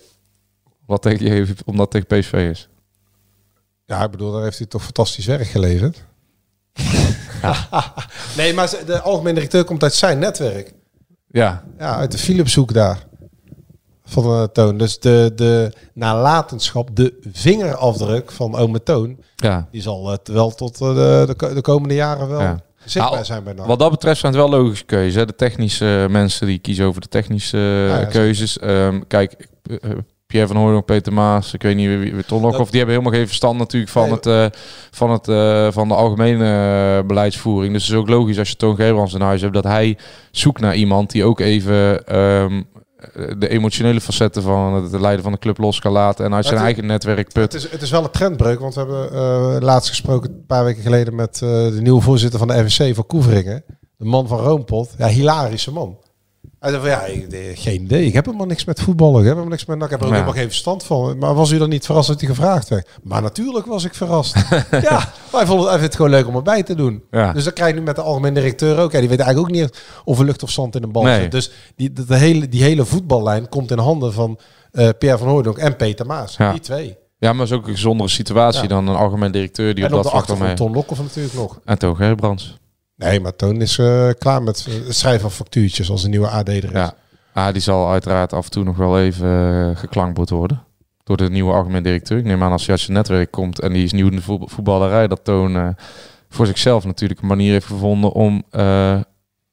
Wat 0.86 1.02
tegen 1.02 1.26
je, 1.36 1.56
omdat 1.66 1.94
het 1.94 2.08
tegen 2.10 2.22
PSV 2.22 2.48
is. 2.52 2.70
Ja, 3.86 4.04
ik 4.04 4.12
bedoel, 4.12 4.32
daar 4.32 4.44
heeft 4.44 4.58
hij 4.58 4.68
toch 4.68 4.84
fantastisch 4.84 5.26
werk 5.26 5.48
geleverd. 5.48 6.04
nee, 8.38 8.54
maar 8.54 8.70
de 8.86 9.02
algemene 9.02 9.34
directeur 9.34 9.64
komt 9.64 9.84
uit 9.84 9.94
zijn 9.94 10.20
netwerk. 10.20 10.74
Ja, 11.28 11.64
Ja, 11.78 11.96
uit 11.96 12.12
de 12.12 12.18
Philipshoek 12.18 12.74
daar. 12.74 13.07
Van 14.10 14.24
uh, 14.26 14.44
Toon. 14.44 14.78
Dus 14.78 15.00
de, 15.00 15.32
de 15.36 15.72
nalatenschap, 15.94 16.90
de 16.96 17.14
vingerafdruk 17.32 18.32
van 18.32 18.56
Ome 18.56 18.84
Toon, 18.84 19.18
ja. 19.36 19.68
die 19.72 19.82
zal 19.82 20.08
het 20.08 20.28
wel 20.28 20.52
tot 20.52 20.82
eh, 20.82 20.96
de, 20.96 21.34
de, 21.38 21.54
de 21.54 21.62
komende 21.62 21.94
jaren 21.96 22.28
wel 22.28 22.42
Ja. 22.42 22.60
zichtbaar 22.86 23.14
Nou, 23.14 23.26
zijn 23.26 23.44
bij. 23.44 23.54
Wat 23.56 23.80
dat 23.80 23.92
betreft 23.92 24.20
zijn 24.20 24.34
het 24.34 24.42
wel 24.42 24.60
logische 24.60 24.86
keuzes. 24.86 25.16
Hè? 25.16 25.26
De 25.26 25.36
technische 25.36 26.02
eh, 26.04 26.12
mensen 26.12 26.48
die 26.48 26.60
kiezen 26.60 26.86
over 26.86 27.02
de 27.02 27.08
technische 27.08 27.58
eh, 27.58 28.00
ja, 28.00 28.06
keuzes. 28.06 28.60
Ehm, 28.60 29.02
kijk, 29.08 29.48
eh, 29.64 29.76
eh, 29.92 29.98
Pierre 30.28 30.48
van 30.48 30.58
Hooydonk, 30.58 30.86
Peter 30.86 31.14
Maas, 31.14 31.54
ik 31.54 31.62
weet 31.62 31.76
niet 31.76 31.88
wie, 31.88 32.26
Ton 32.26 32.42
Lokhoff, 32.42 32.58
Dat- 32.58 32.68
die 32.72 32.78
hebben 32.78 32.96
helemaal 32.98 33.18
geen 33.20 33.28
verstand 33.28 33.58
natuurlijk 33.58 33.92
van, 33.92 34.04
Nee. 34.04 34.12
het, 34.12 34.26
eh, 34.26 34.46
van, 34.92 35.12
het, 35.12 35.28
eh, 35.28 35.68
van 35.72 35.88
de 35.88 35.94
algemene 35.94 36.46
eh, 37.00 37.08
beleidsvoering. 37.08 37.74
Dus 37.74 37.84
het 37.86 37.92
is 37.94 38.00
ook 38.00 38.10
logisch 38.10 38.40
als 38.40 38.50
je 38.50 38.56
Toon 38.56 38.76
Gerbrands 38.76 39.14
in 39.14 39.22
huis 39.22 39.42
hebt, 39.42 39.54
dat 39.54 39.64
hij 39.64 39.98
zoekt 40.32 40.62
naar 40.62 40.76
iemand 40.76 41.12
die 41.12 41.24
ook 41.24 41.40
even 41.40 42.06
ehm, 42.06 42.62
de 43.38 43.48
emotionele 43.50 44.02
facetten 44.02 44.42
van 44.44 44.74
het 44.74 44.92
leiden 45.02 45.24
van 45.24 45.32
de 45.32 45.40
club 45.40 45.58
los 45.58 45.80
kan 45.80 45.92
laten 45.92 46.26
en 46.26 46.34
uit 46.34 46.44
zijn 46.46 46.56
het- 46.58 46.66
eigen 46.66 46.86
netwerk 46.86 47.18
Het 47.18 47.34
put. 47.34 47.54
is, 47.54 47.70
het 47.72 47.82
is 47.82 47.90
wel 47.92 48.04
een 48.04 48.12
trendbreuk, 48.12 48.60
want 48.60 48.74
we 48.76 48.80
hebben 48.80 49.12
eh, 49.12 49.56
laatst 49.60 49.90
gesproken, 49.90 50.30
een 50.30 50.46
paar 50.46 50.64
weken 50.64 50.82
geleden, 50.84 51.16
met 51.16 51.34
eh, 51.42 51.50
de 51.50 51.80
nieuwe 51.82 52.02
voorzitter 52.02 52.40
van 52.40 52.48
de 52.48 52.70
FNC 52.70 52.96
van 52.96 53.06
Koeveringen. 53.06 53.64
De 53.98 54.06
man 54.06 54.28
van 54.28 54.40
Roompot. 54.40 54.90
Ja, 54.98 55.08
hilarische 55.08 55.72
man. 55.72 55.98
Hij 56.60 56.70
zei 56.70 56.82
van, 56.82 56.92
ja, 56.92 57.04
ik, 57.06 57.32
eh, 57.32 57.40
geen 57.54 57.82
idee. 57.82 58.06
Ik 58.06 58.14
heb 58.14 58.26
helemaal 58.26 58.46
niks 58.48 58.66
met 58.66 58.82
voetballen. 58.82 59.14
Ik 59.20 59.26
heb 59.26 59.28
helemaal 59.28 59.50
niks 59.50 59.66
met 59.66 59.78
NAC. 59.78 59.86
Ik 59.86 59.92
heb 59.92 60.00
er 60.02 60.08
Ja. 60.08 60.14
helemaal 60.14 60.34
geen 60.36 60.48
verstand 60.48 60.84
van. 60.84 61.18
Maar 61.18 61.34
was 61.34 61.52
u 61.52 61.58
dan 61.58 61.70
niet 61.70 61.86
verrast 61.86 62.08
dat 62.08 62.20
hij 62.20 62.30
gevraagd 62.30 62.70
werd? 62.70 62.88
Maar 63.04 63.22
natuurlijk 63.22 63.66
was 63.66 63.84
ik 63.84 63.94
verrast. 63.94 64.36
ja, 64.72 65.14
hij 65.32 65.46
vond 65.46 65.70
het, 65.70 65.82
het 65.82 65.96
gewoon 65.96 66.12
leuk 66.12 66.28
om 66.28 66.36
erbij 66.36 66.64
te 66.64 66.76
doen. 66.76 67.04
Ja. 67.12 67.34
Dus 67.34 67.44
dat 67.44 67.54
krijg 67.54 67.74
je 67.74 67.80
nu 67.80 67.86
met 67.86 67.96
de 67.96 68.02
algemene 68.02 68.34
directeur 68.40 68.78
ook. 68.80 68.92
Ja, 68.92 69.00
die 69.00 69.10
weet 69.10 69.20
eigenlijk 69.20 69.50
ook 69.50 69.56
niet 69.62 69.84
of 70.06 70.20
er 70.20 70.26
lucht 70.26 70.44
of 70.44 70.50
zand 70.50 70.76
in 70.76 70.84
een 70.84 70.92
bal 70.92 71.04
Nee. 71.04 71.22
zit. 71.22 71.32
Dus 71.32 71.52
die, 71.76 71.94
de, 71.94 72.06
de 72.06 72.16
hele, 72.16 72.50
die 72.50 72.64
hele 72.64 72.86
voetballijn 72.86 73.50
komt 73.50 73.72
in 73.72 73.78
handen 73.80 74.14
van 74.14 74.40
eh, 74.72 74.90
Pierre 75.00 75.18
van 75.18 75.28
Hooydonk 75.28 75.58
en 75.58 75.76
Peter 75.76 76.06
Maas. 76.06 76.38
Ja. 76.38 76.52
Die 76.52 76.62
twee. 76.62 76.98
Ja, 77.20 77.34
maar 77.34 77.46
is 77.46 77.52
ook 77.52 77.68
een 77.68 77.74
gezondere 77.74 78.10
situatie 78.10 78.68
dan 78.68 78.88
een 78.88 78.96
algemeen 78.96 79.32
directeur 79.32 79.76
die 79.76 79.84
en 79.86 79.92
op 79.94 79.98
op 79.98 80.04
dat 80.04 80.14
de 80.14 80.26
vlak 80.26 80.40
mee. 80.40 80.54
Ton 80.56 80.74
Lokhoff 80.74 81.02
natuurlijk 81.02 81.34
nog. 81.36 81.60
En 81.66 81.80
Toon 81.80 81.96
Gerbrands. 81.96 82.58
Nee, 82.98 83.20
maar 83.20 83.36
Toon 83.36 83.62
is 83.62 83.78
eh, 83.78 84.10
klaar 84.18 84.44
met 84.44 84.66
eh, 84.68 84.74
het 84.86 84.96
schrijven 84.96 85.22
van 85.22 85.32
factuurtjes 85.32 85.90
als 85.90 86.04
een 86.04 86.10
nieuwe 86.10 86.28
AD 86.28 86.48
er 86.48 86.64
is. 86.64 86.72
Ja. 86.72 86.94
Ah, 87.34 87.54
die 87.54 87.62
zal 87.62 87.90
uiteraard 87.92 88.34
af 88.34 88.46
en 88.46 88.52
toe 88.52 88.64
nog 88.64 88.78
wel 88.78 89.00
even 89.00 89.28
uh, 89.96 90.26
worden. 90.26 90.64
Door 91.04 91.18
de 91.18 91.30
nieuwe 91.30 91.54
algemeen 91.54 91.84
directeur. 91.84 92.18
Ik 92.18 92.24
neem 92.24 92.44
aan 92.44 92.52
als 92.52 92.62
hij 92.62 92.72
uit 92.72 92.80
zijn 92.80 92.98
netwerk 92.98 93.32
komt 93.32 93.60
en 93.60 93.74
die 93.74 93.84
is 93.84 93.92
nieuw 93.92 94.08
in 94.08 94.16
de 94.16 94.22
voetbal- 94.22 94.48
voetballerij. 94.48 95.08
Dat 95.08 95.24
Toon 95.24 95.56
uh, 95.56 95.68
voor 96.30 96.46
zichzelf 96.46 96.86
natuurlijk 96.86 97.22
een 97.22 97.28
manier 97.28 97.52
heeft 97.52 97.66
gevonden 97.66 98.12
om 98.12 98.44
uh, 98.52 99.00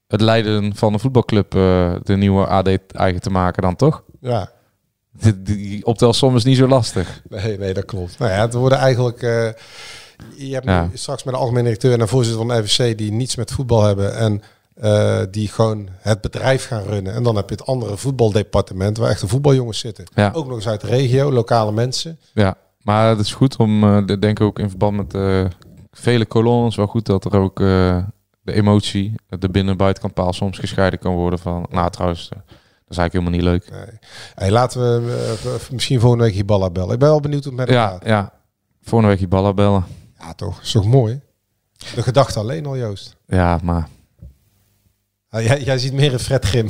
het 0.06 0.20
leiden 0.20 0.74
van 0.74 0.92
een 0.92 1.00
voetbalclub 1.00 1.54
uh, 1.54 1.94
de 2.02 2.16
nieuwe 2.16 2.46
AD 2.46 2.92
eigen 2.92 3.20
te 3.20 3.30
maken 3.30 3.62
dan 3.62 3.76
toch? 3.76 4.02
Ja. 4.20 4.50
Die, 5.18 5.42
die 5.42 5.86
optelsom 5.86 6.36
is 6.36 6.44
niet 6.44 6.56
zo 6.56 6.68
lastig. 6.68 7.22
Nee, 7.28 7.58
nee, 7.58 7.74
dat 7.74 7.84
klopt. 7.84 8.18
Nou 8.18 8.30
ja, 8.30 8.40
het 8.40 8.54
worden 8.54 8.78
eigenlijk... 8.78 9.22
Je 10.36 10.52
hebt 10.54 10.64
Ja. 10.66 10.82
nu 10.90 10.96
straks 10.96 11.24
met 11.24 11.34
de 11.34 11.40
algemeen 11.40 11.62
directeur 11.64 11.92
en 11.92 12.00
een 12.00 12.08
voorzitter 12.08 12.46
van 12.46 12.56
de 12.56 12.66
FVC 12.68 12.98
die 12.98 13.12
niets 13.12 13.36
met 13.36 13.50
voetbal 13.52 13.82
hebben 13.82 14.16
en 14.16 14.42
uh, 14.82 15.20
die 15.30 15.48
gewoon 15.48 15.88
het 15.98 16.20
bedrijf 16.20 16.66
gaan 16.66 16.82
runnen. 16.82 17.14
En 17.14 17.22
dan 17.22 17.36
heb 17.36 17.48
je 17.48 17.54
het 17.54 17.66
andere 17.66 17.96
voetbaldepartement 17.96 18.96
waar 18.96 19.10
echte 19.10 19.28
voetbaljongens 19.28 19.78
zitten. 19.78 20.04
Ja. 20.14 20.30
Ook 20.34 20.46
nog 20.46 20.54
eens 20.56 20.68
uit 20.68 20.80
de 20.80 20.86
regio, 20.86 21.32
lokale 21.32 21.72
mensen. 21.72 22.18
Ja, 22.32 22.54
maar 22.82 23.08
het 23.08 23.18
is 23.18 23.32
goed 23.34 23.56
om, 23.56 23.84
uh, 23.84 24.06
denk 24.06 24.24
ik 24.24 24.40
ook 24.40 24.58
in 24.58 24.68
verband 24.68 24.96
met 24.96 25.14
uh, 25.14 25.44
vele 25.92 26.26
kolonnes, 26.26 26.76
wel 26.76 26.86
goed 26.86 27.06
dat 27.06 27.24
er 27.24 27.36
ook 27.36 27.56
de 27.56 28.52
emotie, 28.52 29.14
de 29.38 29.48
binnen- 29.48 29.72
en 29.72 29.78
buitenkant 29.78 30.14
paal 30.14 30.32
soms 30.32 30.58
gescheiden 30.58 30.98
kan 30.98 31.14
worden 31.14 31.38
van, 31.38 31.66
nou 31.70 31.90
trouwens, 31.90 32.28
dat 32.28 32.38
is 32.88 32.96
eigenlijk 32.96 33.12
helemaal 33.12 33.32
niet 33.52 33.62
leuk. 33.64 33.70
Nee. 33.86 33.98
Hey, 34.34 34.50
laten 34.50 34.80
we 35.04 35.58
misschien 35.70 36.00
volgende 36.00 36.24
week 36.24 36.34
Hiballa 36.34 36.70
bellen. 36.70 36.92
Ik 36.92 36.98
ben 36.98 37.08
wel 37.08 37.20
benieuwd 37.20 37.44
hoe 37.44 37.52
het 37.56 37.66
met 37.66 37.76
Ja, 37.76 37.88
gaat. 37.88 38.04
ja. 38.04 38.32
Volgende 38.82 39.12
week 39.14 39.22
Hiballa 39.22 39.52
bellen. 39.54 39.84
Ja, 40.24 40.34
toch? 40.34 40.60
Is 40.60 40.70
toch 40.70 40.86
mooi? 40.86 41.20
De 41.94 42.02
gedachte 42.02 42.38
alleen 42.38 42.66
al, 42.66 42.76
Joost. 42.76 43.16
Ja, 43.26 43.58
maar... 43.62 43.88
Ah, 45.28 45.42
jij, 45.42 45.62
jij 45.62 45.78
ziet 45.78 45.92
meer 45.92 46.12
een 46.12 46.18
Fred 46.18 46.44
Grim. 46.44 46.68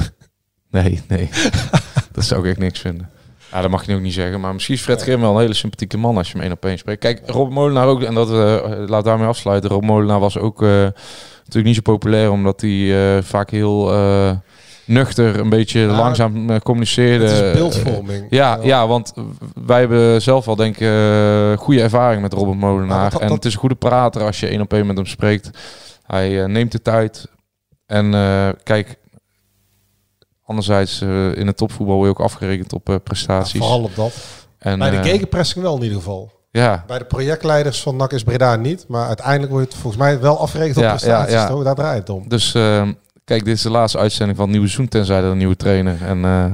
Nee, 0.70 1.02
nee. 1.08 1.28
dat 2.12 2.24
zou 2.24 2.40
ik 2.40 2.46
echt 2.46 2.58
niks 2.58 2.80
vinden. 2.80 3.10
Ja, 3.50 3.60
dat 3.60 3.70
mag 3.70 3.86
je 3.86 3.94
ook 3.94 4.00
niet 4.00 4.12
zeggen. 4.12 4.40
Maar 4.40 4.52
misschien 4.52 4.74
is 4.74 4.82
Fred 4.82 5.02
Grim 5.02 5.20
wel 5.20 5.34
een 5.34 5.40
hele 5.40 5.54
sympathieke 5.54 5.96
man 5.96 6.16
als 6.16 6.26
je 6.26 6.32
hem 6.32 6.42
één 6.42 6.52
op 6.52 6.64
één 6.64 6.78
spreekt. 6.78 7.00
Kijk, 7.00 7.22
Rob 7.26 7.52
Molenaar 7.52 7.86
ook, 7.86 8.02
en 8.02 8.14
dat 8.14 8.30
uh, 8.30 8.88
laat 8.88 9.04
daarmee 9.04 9.26
afsluiten. 9.26 9.70
Rob 9.70 9.84
Molenaar 9.84 10.20
was 10.20 10.38
ook 10.38 10.62
uh, 10.62 10.68
natuurlijk 10.68 11.64
niet 11.64 11.74
zo 11.74 11.82
populair, 11.82 12.30
omdat 12.30 12.60
hij 12.60 12.70
uh, 13.16 13.22
vaak 13.22 13.50
heel 13.50 13.92
nuchter, 14.86 15.38
een 15.38 15.48
beetje 15.48 15.80
ja, 15.80 15.96
langzaam 15.96 16.50
uh, 16.50 16.56
communiceerde. 16.56 17.24
Het 17.24 17.46
is 17.46 17.52
beeldvorming. 17.52 18.26
ja, 18.30 18.58
ja, 18.62 18.86
want 18.86 19.12
wij 19.66 19.80
hebben 19.80 20.22
zelf 20.22 20.48
al 20.48 20.56
denk 20.56 20.74
ik 20.74 20.80
uh, 20.80 21.56
goede 21.56 21.82
ervaring 21.82 22.22
met 22.22 22.32
Robert 22.32 22.58
Molenaar. 22.58 23.10
Dat, 23.10 23.20
en 23.20 23.32
het 23.32 23.44
is 23.44 23.52
een 23.52 23.58
goede 23.58 23.74
prater 23.74 24.22
als 24.22 24.40
je 24.40 24.46
één 24.46 24.60
op 24.60 24.72
één 24.72 24.86
met 24.86 24.96
hem 24.96 25.06
spreekt. 25.06 25.50
Hij 26.06 26.30
uh, 26.30 26.44
neemt 26.44 26.72
de 26.72 26.82
tijd. 26.82 27.28
En 27.86 28.12
uh, 28.12 28.48
kijk, 28.62 28.98
anderzijds 30.44 31.00
in 31.34 31.46
het 31.46 31.56
topvoetbal 31.56 31.96
word 31.96 32.08
je 32.08 32.14
ook 32.18 32.26
afgerekend 32.26 32.72
op 32.72 33.00
prestaties. 33.04 33.52
Ja, 33.52 33.58
vooral 33.58 33.82
op 33.82 33.94
dat. 33.94 34.14
En, 34.58 34.78
Bij 34.78 34.90
de 34.90 35.02
gegenpressing 35.02 35.64
wel 35.64 35.76
in 35.76 35.82
ieder 35.82 35.98
geval. 35.98 36.32
Ja, 36.50 36.84
Bij 36.86 36.98
de 36.98 37.04
projectleiders 37.04 37.82
van 37.82 37.96
NAC 37.96 38.12
is 38.12 38.22
Breda 38.22 38.56
niet. 38.56 38.84
Maar 38.88 39.06
uiteindelijk 39.06 39.52
wordt 39.52 39.72
het 39.72 39.80
volgens 39.80 40.02
mij 40.02 40.20
wel 40.20 40.38
afgerekend 40.38 40.76
op 40.76 40.84
prestaties. 40.84 41.64
Daar 41.64 41.74
draait 41.74 41.98
het 41.98 42.10
om. 42.10 42.28
dus 42.28 42.54
ehm, 42.54 42.92
kijk, 43.24 43.44
dit 43.44 43.54
is 43.56 43.62
de 43.62 43.70
laatste 43.70 43.98
uitzending 43.98 44.36
van 44.36 44.44
het 44.46 44.52
nieuwe 44.54 44.70
seizoen, 44.70 44.90
tenzij 44.90 45.16
er 45.18 45.24
een 45.24 45.38
nieuwe 45.38 45.56
trainer 45.56 46.02
en 46.02 46.24
eh, 46.24 46.52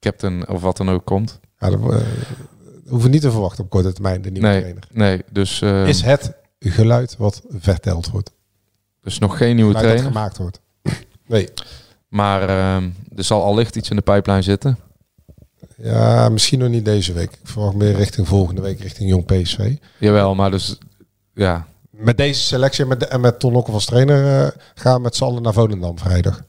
captain 0.00 0.48
of 0.48 0.60
wat 0.60 0.76
dan 0.76 0.90
ook 0.90 1.04
komt. 1.04 1.40
Ja, 1.58 1.70
dat, 1.70 1.80
eh, 1.92 1.98
hoeven 2.88 3.10
niet 3.10 3.20
te 3.20 3.30
verwachten 3.30 3.64
op 3.64 3.70
korte 3.70 3.92
termijn, 3.92 4.22
de 4.22 4.30
nieuwe 4.30 4.48
Nee, 4.48 4.58
trainer. 4.60 4.84
nee, 4.92 5.22
dus, 5.32 5.60
ehm, 5.62 5.84
Is 5.86 6.02
het 6.02 6.32
geluid 6.58 7.16
wat 7.16 7.42
verteld 7.48 8.10
wordt. 8.10 8.30
dus 9.02 9.18
nog 9.18 9.36
geen 9.36 9.56
nieuwe 9.56 9.74
Geluid 9.74 9.86
dat 9.88 9.96
trainer. 10.02 10.18
gemaakt 10.20 10.36
wordt. 10.38 10.60
Nee. 11.26 11.48
Maar 12.08 12.48
ehm, 12.48 12.88
er 13.16 13.24
zal 13.24 13.42
allicht 13.44 13.76
iets 13.76 13.90
in 13.90 13.96
de 13.96 14.02
pijplijn 14.02 14.42
zitten. 14.42 14.78
Ja, 15.76 16.28
misschien 16.28 16.58
nog 16.58 16.68
niet 16.68 16.84
deze 16.84 17.12
week. 17.12 17.32
Ik 17.32 17.38
verwacht 17.42 17.74
meer 17.74 17.92
richting 17.94 18.28
volgende 18.28 18.60
week, 18.60 18.80
richting 18.80 19.08
Jong 19.10 19.24
PSV. 19.24 19.76
Jawel, 19.98 20.34
maar 20.34 20.50
dus 20.50 20.78
ja, 21.34 21.66
Met 21.98 22.16
deze 22.16 22.40
selectie 22.40 22.82
en 22.82 22.88
met, 22.88 23.00
de- 23.00 23.06
en 23.06 23.20
met 23.20 23.38
Ton 23.40 23.52
Lokkel 23.52 23.72
als 23.74 23.84
trainer 23.84 24.44
eh, 24.44 24.50
gaan 24.74 24.94
we 24.96 25.00
met 25.00 25.16
z'n 25.16 25.24
allen 25.24 25.42
naar 25.42 25.52
Volendam 25.52 25.98
vrijdag. 25.98 26.42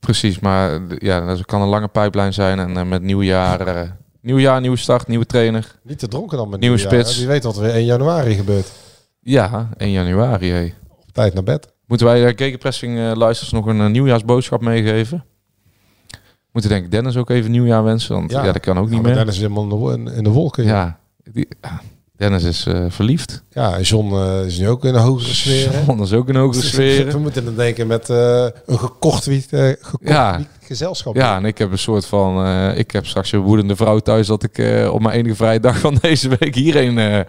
precies. 0.00 0.38
Maar 0.38 0.72
eh, 0.74 0.80
ja, 0.98 1.26
dat 1.26 1.44
kan 1.46 1.62
een 1.62 1.68
lange 1.68 1.88
pijplijn 1.88 2.32
zijn. 2.32 2.58
En 2.58 2.76
eh, 2.76 2.84
met 2.84 3.02
nieuwjaar, 3.02 3.66
eh 3.66 3.90
nieuw 4.20 4.38
jaar, 4.38 4.60
nieuwe 4.60 4.76
start, 4.76 5.06
nieuwe 5.08 5.26
trainer. 5.26 5.78
Niet 5.82 5.98
te 5.98 6.08
dronken 6.08 6.36
dan 6.38 6.48
met 6.48 6.60
Nieuwe 6.60 6.76
nieuwjaar, 6.76 7.00
spits. 7.00 7.18
Wie 7.18 7.26
weet 7.26 7.44
wat 7.44 7.56
er 7.56 7.62
weer 7.62 7.72
1 7.74 7.84
januari 7.84 8.34
gebeurt. 8.34 8.72
Ja, 9.20 9.68
1 9.76 9.90
januari. 9.90 10.50
Hey. 10.50 10.74
Op 10.88 11.12
tijd 11.12 11.34
naar 11.34 11.42
bed. 11.42 11.72
Moeten 11.86 12.06
wij 12.06 12.24
de 12.24 12.44
Gegenpressing 12.44 12.98
eh 12.98 13.12
luisters 13.14 13.50
nog 13.50 13.66
een 13.66 13.80
eh, 13.80 13.86
nieuwjaarsboodschap 13.86 14.60
meegeven? 14.60 15.24
Moeten 16.52 16.70
denk 16.70 16.84
ik 16.84 16.90
Dennis 16.90 17.16
ook 17.16 17.30
even 17.30 17.50
nieuwjaar 17.50 17.84
wensen, 17.84 18.14
want 18.14 18.30
ja, 18.30 18.42
dat 18.42 18.60
kan 18.60 18.78
ook 18.78 18.84
niet 18.84 18.94
Ja, 18.94 19.00
maar 19.00 19.04
meer. 19.06 19.14
Dennis 19.14 19.34
is 19.34 19.40
helemaal 19.40 19.90
in 19.92 20.04
de, 20.04 20.12
in, 20.14 20.24
de 20.24 20.30
wolken. 20.30 20.64
Ja, 20.64 20.70
Ja, 21.24 21.30
die, 21.32 21.48
ja, 21.60 21.80
Dennis 22.16 22.42
is 22.44 22.66
eh, 22.66 22.84
verliefd. 22.88 23.42
ja 23.50 23.80
John 23.80 24.14
eh, 24.14 24.46
is 24.46 24.58
nu 24.58 24.68
ook 24.68 24.84
in 24.84 24.94
een 24.94 25.00
hogere 25.00 25.34
sfeer. 25.34 25.70
John 25.86 26.02
is 26.02 26.12
ook 26.12 26.28
een 26.28 26.36
hogere 26.36 26.60
We 26.62 26.66
sfeer. 26.68 27.20
moeten 27.20 27.44
dan 27.44 27.54
denken 27.54 27.86
met 27.86 28.10
eh, 28.10 28.46
een 28.66 28.78
gekocht, 28.78 29.24
wiet, 29.26 29.46
gekocht 29.50 30.08
Ja. 30.08 30.36
wiet 30.36 30.48
gezelschap. 30.62 31.14
Ja, 31.14 31.36
en 31.36 31.44
ik 31.44 31.58
heb 31.58 31.70
een 31.72 31.78
soort 31.78 32.06
van... 32.06 32.46
ik 32.76 32.90
heb 32.90 33.06
straks 33.06 33.32
een 33.32 33.40
woedende 33.40 33.76
vrouw 33.76 33.98
thuis 33.98 34.26
dat 34.26 34.42
ik 34.42 34.86
op 34.90 35.00
mijn 35.00 35.14
enige 35.14 35.34
vrije 35.36 35.60
dag 35.60 35.78
van 35.78 35.98
deze 36.00 36.28
week 36.38 36.54
hierheen 36.54 37.24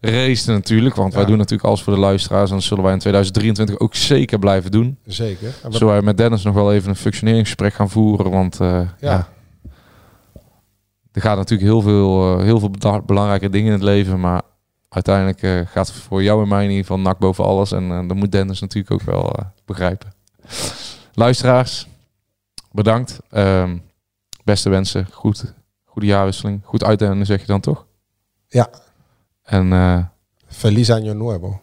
race 0.00 0.50
natuurlijk. 0.50 0.94
Want 0.94 1.14
wij 1.14 1.24
doen 1.24 1.36
natuurlijk 1.36 1.68
alles 1.68 1.82
voor 1.82 1.92
de 1.94 1.98
luisteraars. 1.98 2.48
En 2.50 2.56
dat 2.56 2.64
zullen 2.64 2.84
wij 2.84 2.92
in 2.92 2.98
2023 2.98 3.78
ook 3.86 3.94
zeker 3.94 4.38
blijven 4.38 4.70
doen. 4.70 4.98
Zeker. 5.06 5.46
En 5.62 5.70
we- 5.70 5.76
Zullen 5.76 5.92
wij 5.92 6.02
met 6.02 6.16
Dennis 6.16 6.42
nog 6.42 6.54
wel 6.54 6.72
even 6.72 6.88
een 6.88 6.96
functioneringsgesprek 6.96 7.74
gaan 7.74 7.90
voeren. 7.90 8.30
Want 8.30 8.56
ja. 8.60 8.86
Ja. 9.00 9.28
Er 11.18 11.24
gaat 11.24 11.36
natuurlijk 11.36 11.68
heel 11.68 11.80
veel, 11.80 12.38
eh, 12.38 12.44
heel 12.44 12.58
veel 12.58 13.00
belangrijke 13.06 13.50
dingen 13.50 13.66
in 13.66 13.72
het 13.72 13.82
leven. 13.82 14.20
Maar 14.20 14.42
uiteindelijk 14.88 15.42
eh, 15.42 15.60
gaat 15.66 15.86
het 15.86 15.96
voor 15.96 16.22
jou 16.22 16.42
en 16.42 16.48
mij 16.48 16.64
in 16.64 16.70
ieder 16.70 16.84
geval 16.84 17.00
nak 17.00 17.18
boven 17.18 17.44
alles. 17.44 17.72
En 17.72 17.90
eh 17.90 18.08
dat 18.08 18.16
moet 18.16 18.32
Dennis 18.32 18.60
natuurlijk 18.60 18.92
ook 18.92 19.02
wel 19.02 19.32
begrijpen. 19.64 20.12
Luisteraars, 21.12 21.88
bedankt. 22.72 23.20
Ehm, 23.30 23.78
beste 24.44 24.68
wensen, 24.68 25.06
goed, 25.12 25.54
goede 25.84 26.06
jaarwisseling. 26.06 26.60
Goed 26.64 26.84
uitdelen 26.84 27.26
zeg 27.26 27.40
je 27.40 27.46
dan 27.46 27.60
toch? 27.60 27.86
Ja. 28.48 28.70
En 29.42 29.72
eh, 29.72 30.04
Feliz 30.46 30.90
año 30.90 31.14
nuevo. 31.14 31.60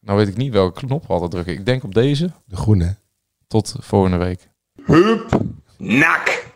nou 0.00 0.18
weet 0.18 0.28
ik 0.28 0.36
niet 0.36 0.52
welke 0.52 0.86
knop 0.86 1.06
we 1.06 1.12
altijd 1.12 1.30
drukken. 1.30 1.54
Ik 1.54 1.66
denk 1.66 1.84
op 1.84 1.94
deze. 1.94 2.30
De 2.44 2.56
groene. 2.56 2.96
Tot 3.46 3.76
volgende 3.78 4.16
week. 4.16 4.48
Nak. 5.78 6.54